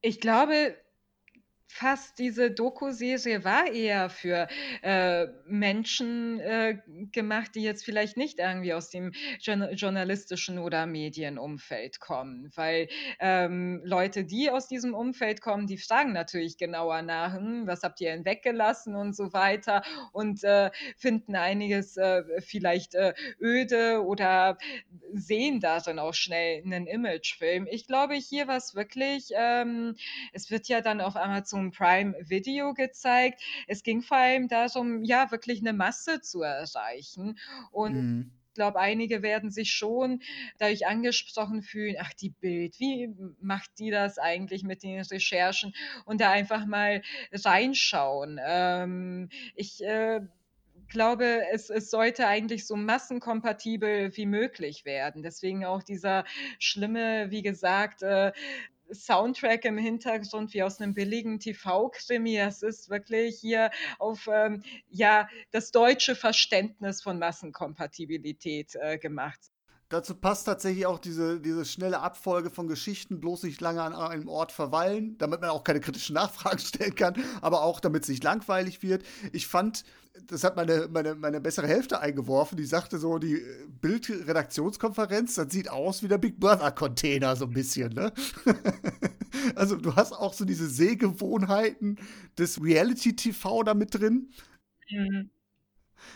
[0.00, 0.76] Ich glaube,
[1.72, 4.48] fast diese Doku-Serie war eher für,
[4.82, 6.78] äh, Menschen, äh,
[7.12, 12.50] gemacht, die jetzt vielleicht nicht irgendwie aus dem journa journalistischen oder Medienumfeld kommen.
[12.54, 12.88] Weil,
[13.20, 18.00] ähm, Leute, die aus diesem Umfeld kommen, die fragen natürlich genauer nach: „Hm, was habt
[18.00, 19.82] ihr denn weggelassen?“ und so weiter
[20.12, 24.58] und, äh, finden einiges, äh, vielleicht, äh, öde oder
[25.14, 27.66] sehen darin auch schnell 'nen Imagefilm.
[27.70, 29.94] Ich glaube, hier war's wirklich, ähm
[30.32, 33.42] es wird ja dann auf Amazon Prime Video gezeigt.
[33.66, 37.38] Es ging vor allem darum, ja, wirklich 'ne Masse zu erreichen
[37.70, 38.32] und Mhm.
[38.48, 40.20] ich glaube, einige werden sich schon
[40.58, 43.08] dadurch angesprochen fühlen: „Ach, die Bild, wie
[43.40, 45.72] macht die das eigentlich mit den Recherchen?“
[46.04, 47.00] und da einfach mal
[47.32, 48.38] reinschauen.
[48.44, 50.20] Ähm, ich, äh,
[50.88, 55.22] glaube, es es sollte eigentlich so massenkompatibel wie möglich werden.
[55.22, 56.24] Deswegen auch dieser
[56.58, 58.32] schlimme, wie gesagt, äh,
[58.94, 62.38] Soundtrack im Hintergrund wie aus 'nem billigen TV-Krimi.
[62.38, 69.40] Es ist wirklich hier auf, ähm, ja, das deutsche Verständnis von Massenkompatibilität, äh, gemacht.
[69.92, 74.26] Dazu passt tatsächlich auch diese diese schnelle Abfolge von Geschichten, bloß nicht lange an einem
[74.26, 78.82] Ort verweilen, damit man auch keine kritischen Nachfragen stellen kann, aber auch damit's nicht langweilig
[78.82, 79.02] wird.
[79.32, 79.84] Ich fand,
[80.28, 83.42] das hat meine meine meine bessere Hälfte eingeworfen, die sagte so, die
[83.82, 88.12] Bild-Redaktionskonferenz, das sieht aus wie der Big Brother-Container so 'n bisschen, ne?
[89.56, 91.98] Also, du hast auch so diese Sehgewohnheiten
[92.38, 94.30] des Reality-TV da mit drin.
[94.90, 95.30] Mhm.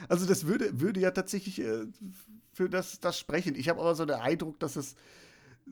[0.09, 1.87] Also, das würde würde ja tatsächlich, äh,
[2.57, 3.55] für das das sprechen.
[3.57, 4.97] Ich habe aber so den Eindruck, dass es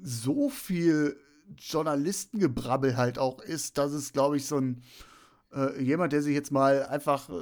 [0.03, 1.19] so viel
[1.59, 4.83] Journalistengebrabbel halt auch ist, dass es, glaube ich, so 'n
[5.55, 7.35] äh, jemand, der sich jetzt mal einfach, äh,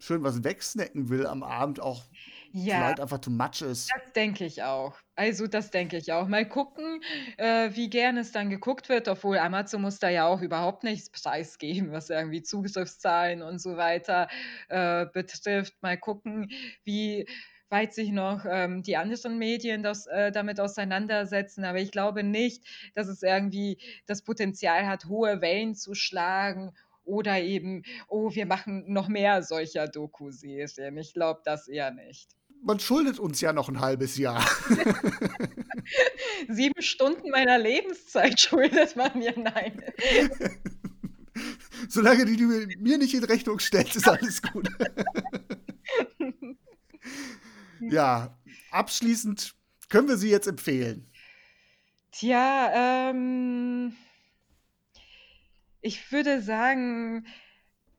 [0.00, 2.04] schön was wegsnacken will am Abend, auch
[2.52, 2.94] Ja.
[2.94, 3.96] vielleicht einfach too much ist.
[4.04, 4.98] Das denke ich auch.
[5.16, 6.26] Also, das denke ich auch.
[6.28, 7.02] Mal gucken,
[7.38, 11.10] äh, wie gern es dann geguckt wird, obwohl Amazon muss da ja auch überhaupt nichts
[11.10, 14.28] preisgeben, was irgendwie Zugriffszahlen und so weiter,
[14.68, 15.74] äh, betrifft.
[15.82, 16.50] Mal gucken,
[16.84, 17.26] wie
[17.68, 21.64] weit sich noch, ähm, die anderen Medien das äh, damit auseinandersetzen.
[21.64, 22.64] Aber ich glaube nicht,
[22.94, 26.72] dass es irgendwie das Potenzial hat, hohe Wellen zu schlagen
[27.04, 32.30] oder eben: „Oh, wir machen noch mehr solcher Doku-Serien.“ Ich glaube das eher nicht.
[32.62, 34.44] Man schuldet uns ja noch 'n 1/2 Jahr.
[36.48, 39.82] 7 Stunden meiner Lebenszeit schuldet man mir, nein.
[41.88, 42.44] Solange die du
[42.78, 44.68] mir nicht in Rechnung stellst, ist alles gut.
[47.80, 48.38] Ja,
[48.70, 49.54] abschließend
[49.88, 51.10] können wir sie jetzt empfehlen?
[52.12, 53.96] Tja, ähm
[55.86, 57.26] ich würde sagen,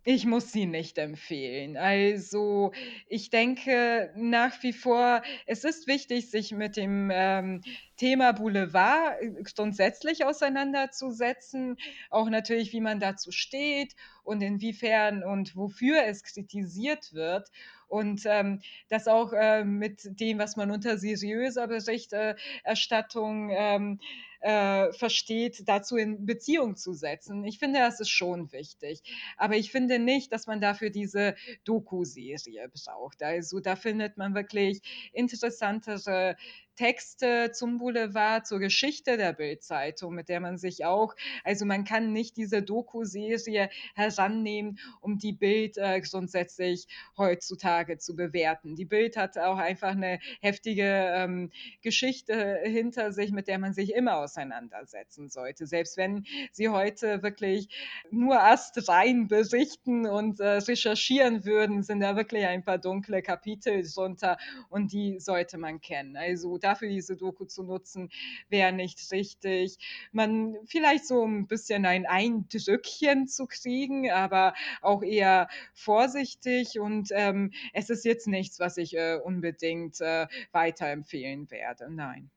[0.03, 1.77] ich muss sie nicht empfehlen.
[1.77, 2.71] Also,
[3.07, 7.61] ich denke nach wie vor, es ist wichtig, sich mit dem, ähm,
[7.97, 11.77] Thema Boulevard, äh, grundsätzlich auseinanderzusetzen,
[12.09, 17.49] auch natürlich, wie man dazu steht und inwiefern und wofür es kritisiert wird
[17.87, 23.99] und, ähm, das auch, äh, mit dem, was man unter seriöser Bericht äh, Erstattung, ähm,
[24.39, 27.43] äh, versteht, dazu in Beziehung zu setzen.
[27.43, 29.01] Ich finde, das ist schon wichtig.
[29.37, 31.35] Aber ich finde nicht, dass man dafür diese
[31.65, 33.23] Doku-Serie braucht.
[33.23, 34.81] Also, da findet man wirklich
[35.13, 36.35] interessantere
[36.77, 42.13] Texte zum Boulevard, zur Geschichte der Bild-Zeitung, mit der man sich auch also, man kann
[42.13, 46.87] nicht diese Doku-Serie herannehmen, um die Bild, äh, grundsätzlich
[47.17, 48.75] heutzutage zu bewerten.
[48.75, 50.83] Die Bild hat auch einfach 'ne heftige,
[51.15, 51.51] ähm,
[51.81, 55.67] Geschichte hinter sich, mit der man sich immer auseinandersetzen sollte.
[55.67, 57.69] Selbst wenn sie heute wirklich
[58.11, 64.37] nur astrein berichten und, äh, recherchieren würden, sind da wirklich ein paar dunkle Kapitel drunter
[64.69, 66.17] und die sollte man kennen.
[66.17, 68.09] Also, dafür diese Doku zu nutzen,
[68.49, 69.77] wäre nicht richtig.
[70.11, 77.53] Man vielleicht so 'n bisschen ein Eindrückchen zu kriegen, aber auch eher vorsichtig und, ähm,
[77.73, 82.29] es ist jetzt nichts, was ich, äh, unbedingt, äh, weiterempfehlen werde, nein.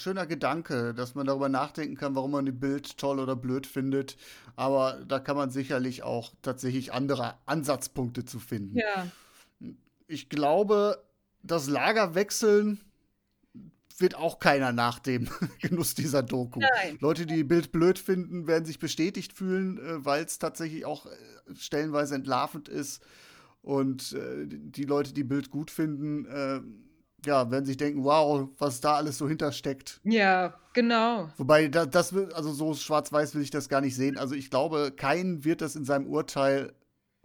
[0.00, 4.16] Schöner Gedanke, dass man darüber nachdenken kann, warum man die Bild toll oder blöd findet,
[4.56, 8.82] aber da kann man sicherlich auch tatsächlich andere Ansatzpunkte zu finden.
[8.82, 9.14] Ja.
[10.08, 11.04] Ich glaube,
[11.42, 12.80] das Lager wechseln
[13.98, 15.28] wird auch keiner nach dem
[15.60, 16.60] Genuss dieser Doku.
[16.60, 16.98] Nein.
[17.00, 21.10] Leute, die Bild blöd finden, werden sich bestätigt fühlen, äh, weil's tatsächlich auch, äh,
[21.56, 23.02] stellenweise entlarvend ist.
[23.62, 26.26] Und, äh, die Leute, die Bild gut finden,
[27.24, 31.30] ja, werden sich denken: „Wow, was da alles so hintersteckt.“ Ja, genau.
[31.36, 34.18] Wobei da das wi also, so schwarz-weiß will ich das gar nicht sehen.
[34.18, 36.74] Also, ich glaube, keinen wird das in seinem Urteil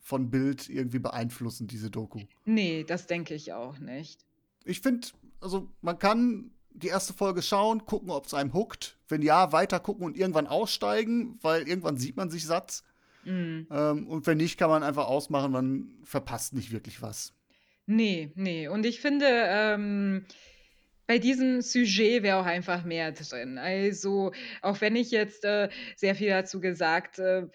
[0.02, 2.22] von Bild irgendwie beeinflussen, diese Doku.
[2.46, 4.26] Ne, das denke ich auch nicht.
[4.64, 5.08] Ich finde
[5.42, 7.12] also, man kann die 1.
[7.12, 8.98] Folge schauen, gucken, ob's einem hookt.
[9.08, 12.84] Wenn ja, weitergucken und irgendwann aussteigen, weil irgendwann sieht man sich satt.
[13.26, 13.68] Mhm.
[13.72, 17.34] Ähm, und wenn nicht, kann man einfach ausmachen, man verpasst nicht wirklich was.
[17.86, 18.68] Nee, nee.
[18.68, 20.26] Und ich finde, ähm,
[21.08, 23.58] bei diesem Sujet wäre auch einfach mehr drin.
[23.58, 24.32] Also,
[24.62, 27.48] auch wenn ich jetzt äh, sehr viel dazu gesagt äh,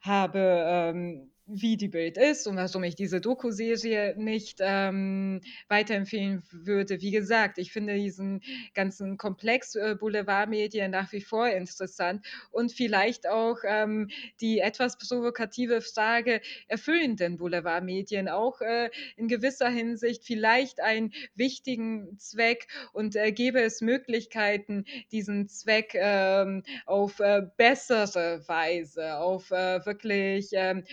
[0.00, 7.00] habe, ähm, wie die Bild ist und warum ich diese Doku-Serie nicht ähm, weiterempfehlen würde.
[7.02, 8.42] Wie gesagt, ich finde diesen
[8.72, 14.08] ganzen Komplex äh, Boulevardmedien nach wie vor interessant und vielleicht auch ähm,
[14.40, 22.18] die etwas provokative Frage, erfüllen denn Boulevardmedien auch äh, in gewisser Hinsicht vielleicht einen wichtigen
[22.18, 29.84] Zweck und äh, gäbe es Möglichkeiten, diesen Zweck ähm, auf äh, bessere Weise, auf äh,
[29.84, 30.84] wirklich ähm,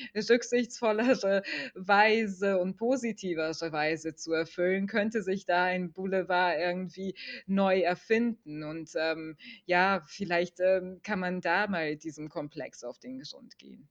[0.42, 1.44] rücksichtsvollere
[1.76, 7.16] Weise und positivere Weise zu erfüllen, könnte sich da ein Boulevard irgendwie
[7.46, 8.64] neu erfinden.
[8.64, 13.88] Und ähm, ja, vielleicht ähm, kann man da mal diesem Komplex auf den Grund gehen.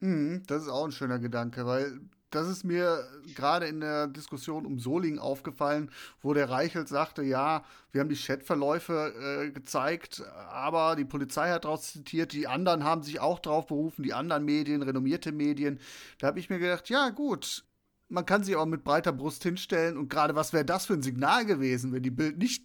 [0.00, 2.00] Mhm, das ist auch ein schöner Gedanke, weil
[2.34, 5.90] das ist mir gerade in der Diskussion um Solingen aufgefallen,
[6.20, 11.64] wo der Reichelt sagte, ja, wir haben die Chatverläufe äh, gezeigt, aber die Polizei hat
[11.64, 15.78] daraus zitiert, die anderen haben sich auch drauf berufen, die anderen Medien, renommierte Medien.
[16.18, 17.64] Da habe ich mir gedacht, ja gut,
[18.08, 21.02] man kann sich auch mit breiter Brust hinstellen und gerade was wäre das für ein
[21.02, 22.64] Signal gewesen, wenn die Bild nicht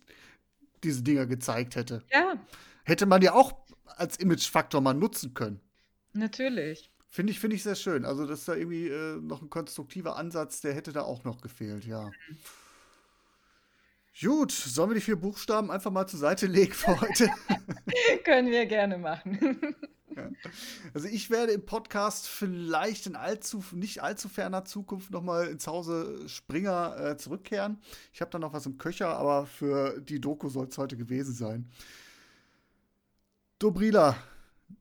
[0.84, 2.03] diese Dinger gezeigt hätte.
[2.11, 2.35] Ja.
[2.84, 3.53] Hätte man ja auch
[3.98, 5.60] als Imagefaktor mal nutzen können.
[6.14, 6.89] Natürlich.
[7.09, 8.05] Finde ich, find ich sehr schön.
[8.05, 11.41] Also, das ist da irgendwie äh, noch ein konstruktiver Ansatz, der hätte da auch noch
[11.41, 12.11] gefehlt, ja.
[14.19, 17.29] Gut, sollen wir die vier Buchstaben einfach mal zur Seite legen für heute?
[18.23, 19.59] Können wir gerne machen.
[20.15, 20.29] ja.
[20.95, 26.27] Also ich werde im Podcast vielleicht in allzu, nicht allzu ferner Zukunft nochmal ins Hause
[26.27, 27.79] Springer äh, zurückkehren.
[28.11, 31.35] Ich habe da noch was im Köcher, aber für die Doku soll es heute gewesen
[31.35, 31.69] sein.
[33.59, 34.17] Dobrila,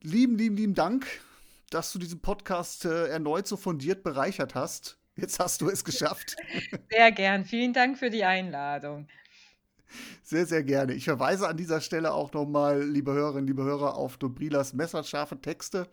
[0.00, 1.06] lieben, lieben, lieben Dank
[1.70, 4.98] dass du diesen Podcast äh, erneut so fundiert bereichert hast.
[5.16, 6.36] Jetzt hast du es geschafft.
[6.90, 7.44] Sehr gern.
[7.44, 9.08] Vielen Dank für die Einladung.
[10.22, 10.94] Sehr, sehr gerne.
[10.94, 15.88] Ich verweise an dieser Stelle auch nochmal, liebe Hörerinnen, liebe Hörer, auf Dobrilas messerscharfe Texte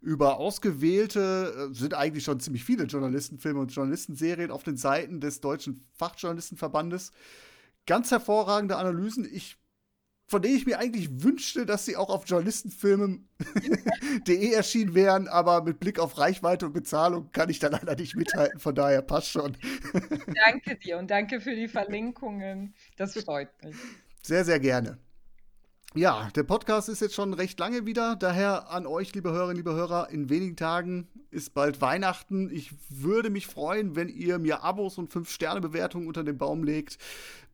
[0.00, 5.40] über ausgewählte, äh, sind eigentlich schon ziemlich viele Journalistenfilme und Journalistenserien auf den Seiten des
[5.40, 7.12] Deutschen Fachjournalistenverbandes.
[7.86, 9.28] Ganz hervorragende Analysen.
[9.30, 9.58] Ich
[10.26, 15.78] von denen ich mir eigentlich wünschte, dass sie auch auf journalistenfilmen.de erschienen wären, aber mit
[15.78, 19.56] Blick auf Reichweite und Bezahlung kann ich da leider nicht mithalten, von daher passt schon.
[20.44, 22.74] danke dir und danke für die Verlinkungen.
[22.96, 23.76] Das freut mich.
[24.22, 24.98] Sehr, sehr gerne.
[25.96, 28.16] Ja, der Podcast ist jetzt schon recht lange wieder.
[28.16, 32.50] Daher an euch, liebe Hörerinnen, liebe Hörer, in wenigen Tagen ist bald Weihnachten.
[32.50, 36.98] Ich würde mich freuen, wenn ihr mir Abos und 5-Sterne-Bewertungen unter den Baum legt.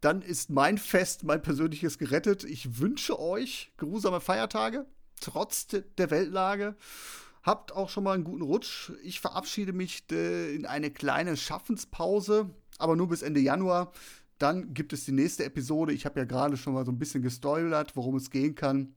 [0.00, 2.42] Dann ist mein Fest, mein persönliches gerettet.
[2.42, 4.86] Ich wünsche euch geruhsame Feiertage,
[5.20, 6.74] trotz der Weltlage.
[7.44, 8.90] Habt auch schon mal einen guten Rutsch.
[9.04, 13.92] Ich verabschiede mich äh, in eine kleine Schaffenspause, aber nur bis Ende Januar.
[14.42, 15.92] Dann gibt es die nächste Episode.
[15.92, 18.92] Ich habe ja gerade schon mal so ein bisschen gestoilert, worum es gehen kann.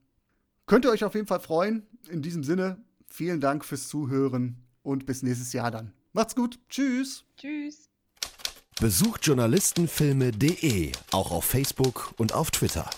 [0.65, 1.85] Könnt ihr euch auf jeden Fall freuen.
[2.09, 5.93] In diesem Sinne, vielen Dank fürs Zuhören und bis nächstes Jahr dann.
[6.13, 6.57] Macht's gut.
[6.67, 7.25] Tschüss.
[7.37, 7.89] Tschüss.
[8.79, 12.89] Besucht journalistenfilme.de auch auf Facebook und auf Twitter.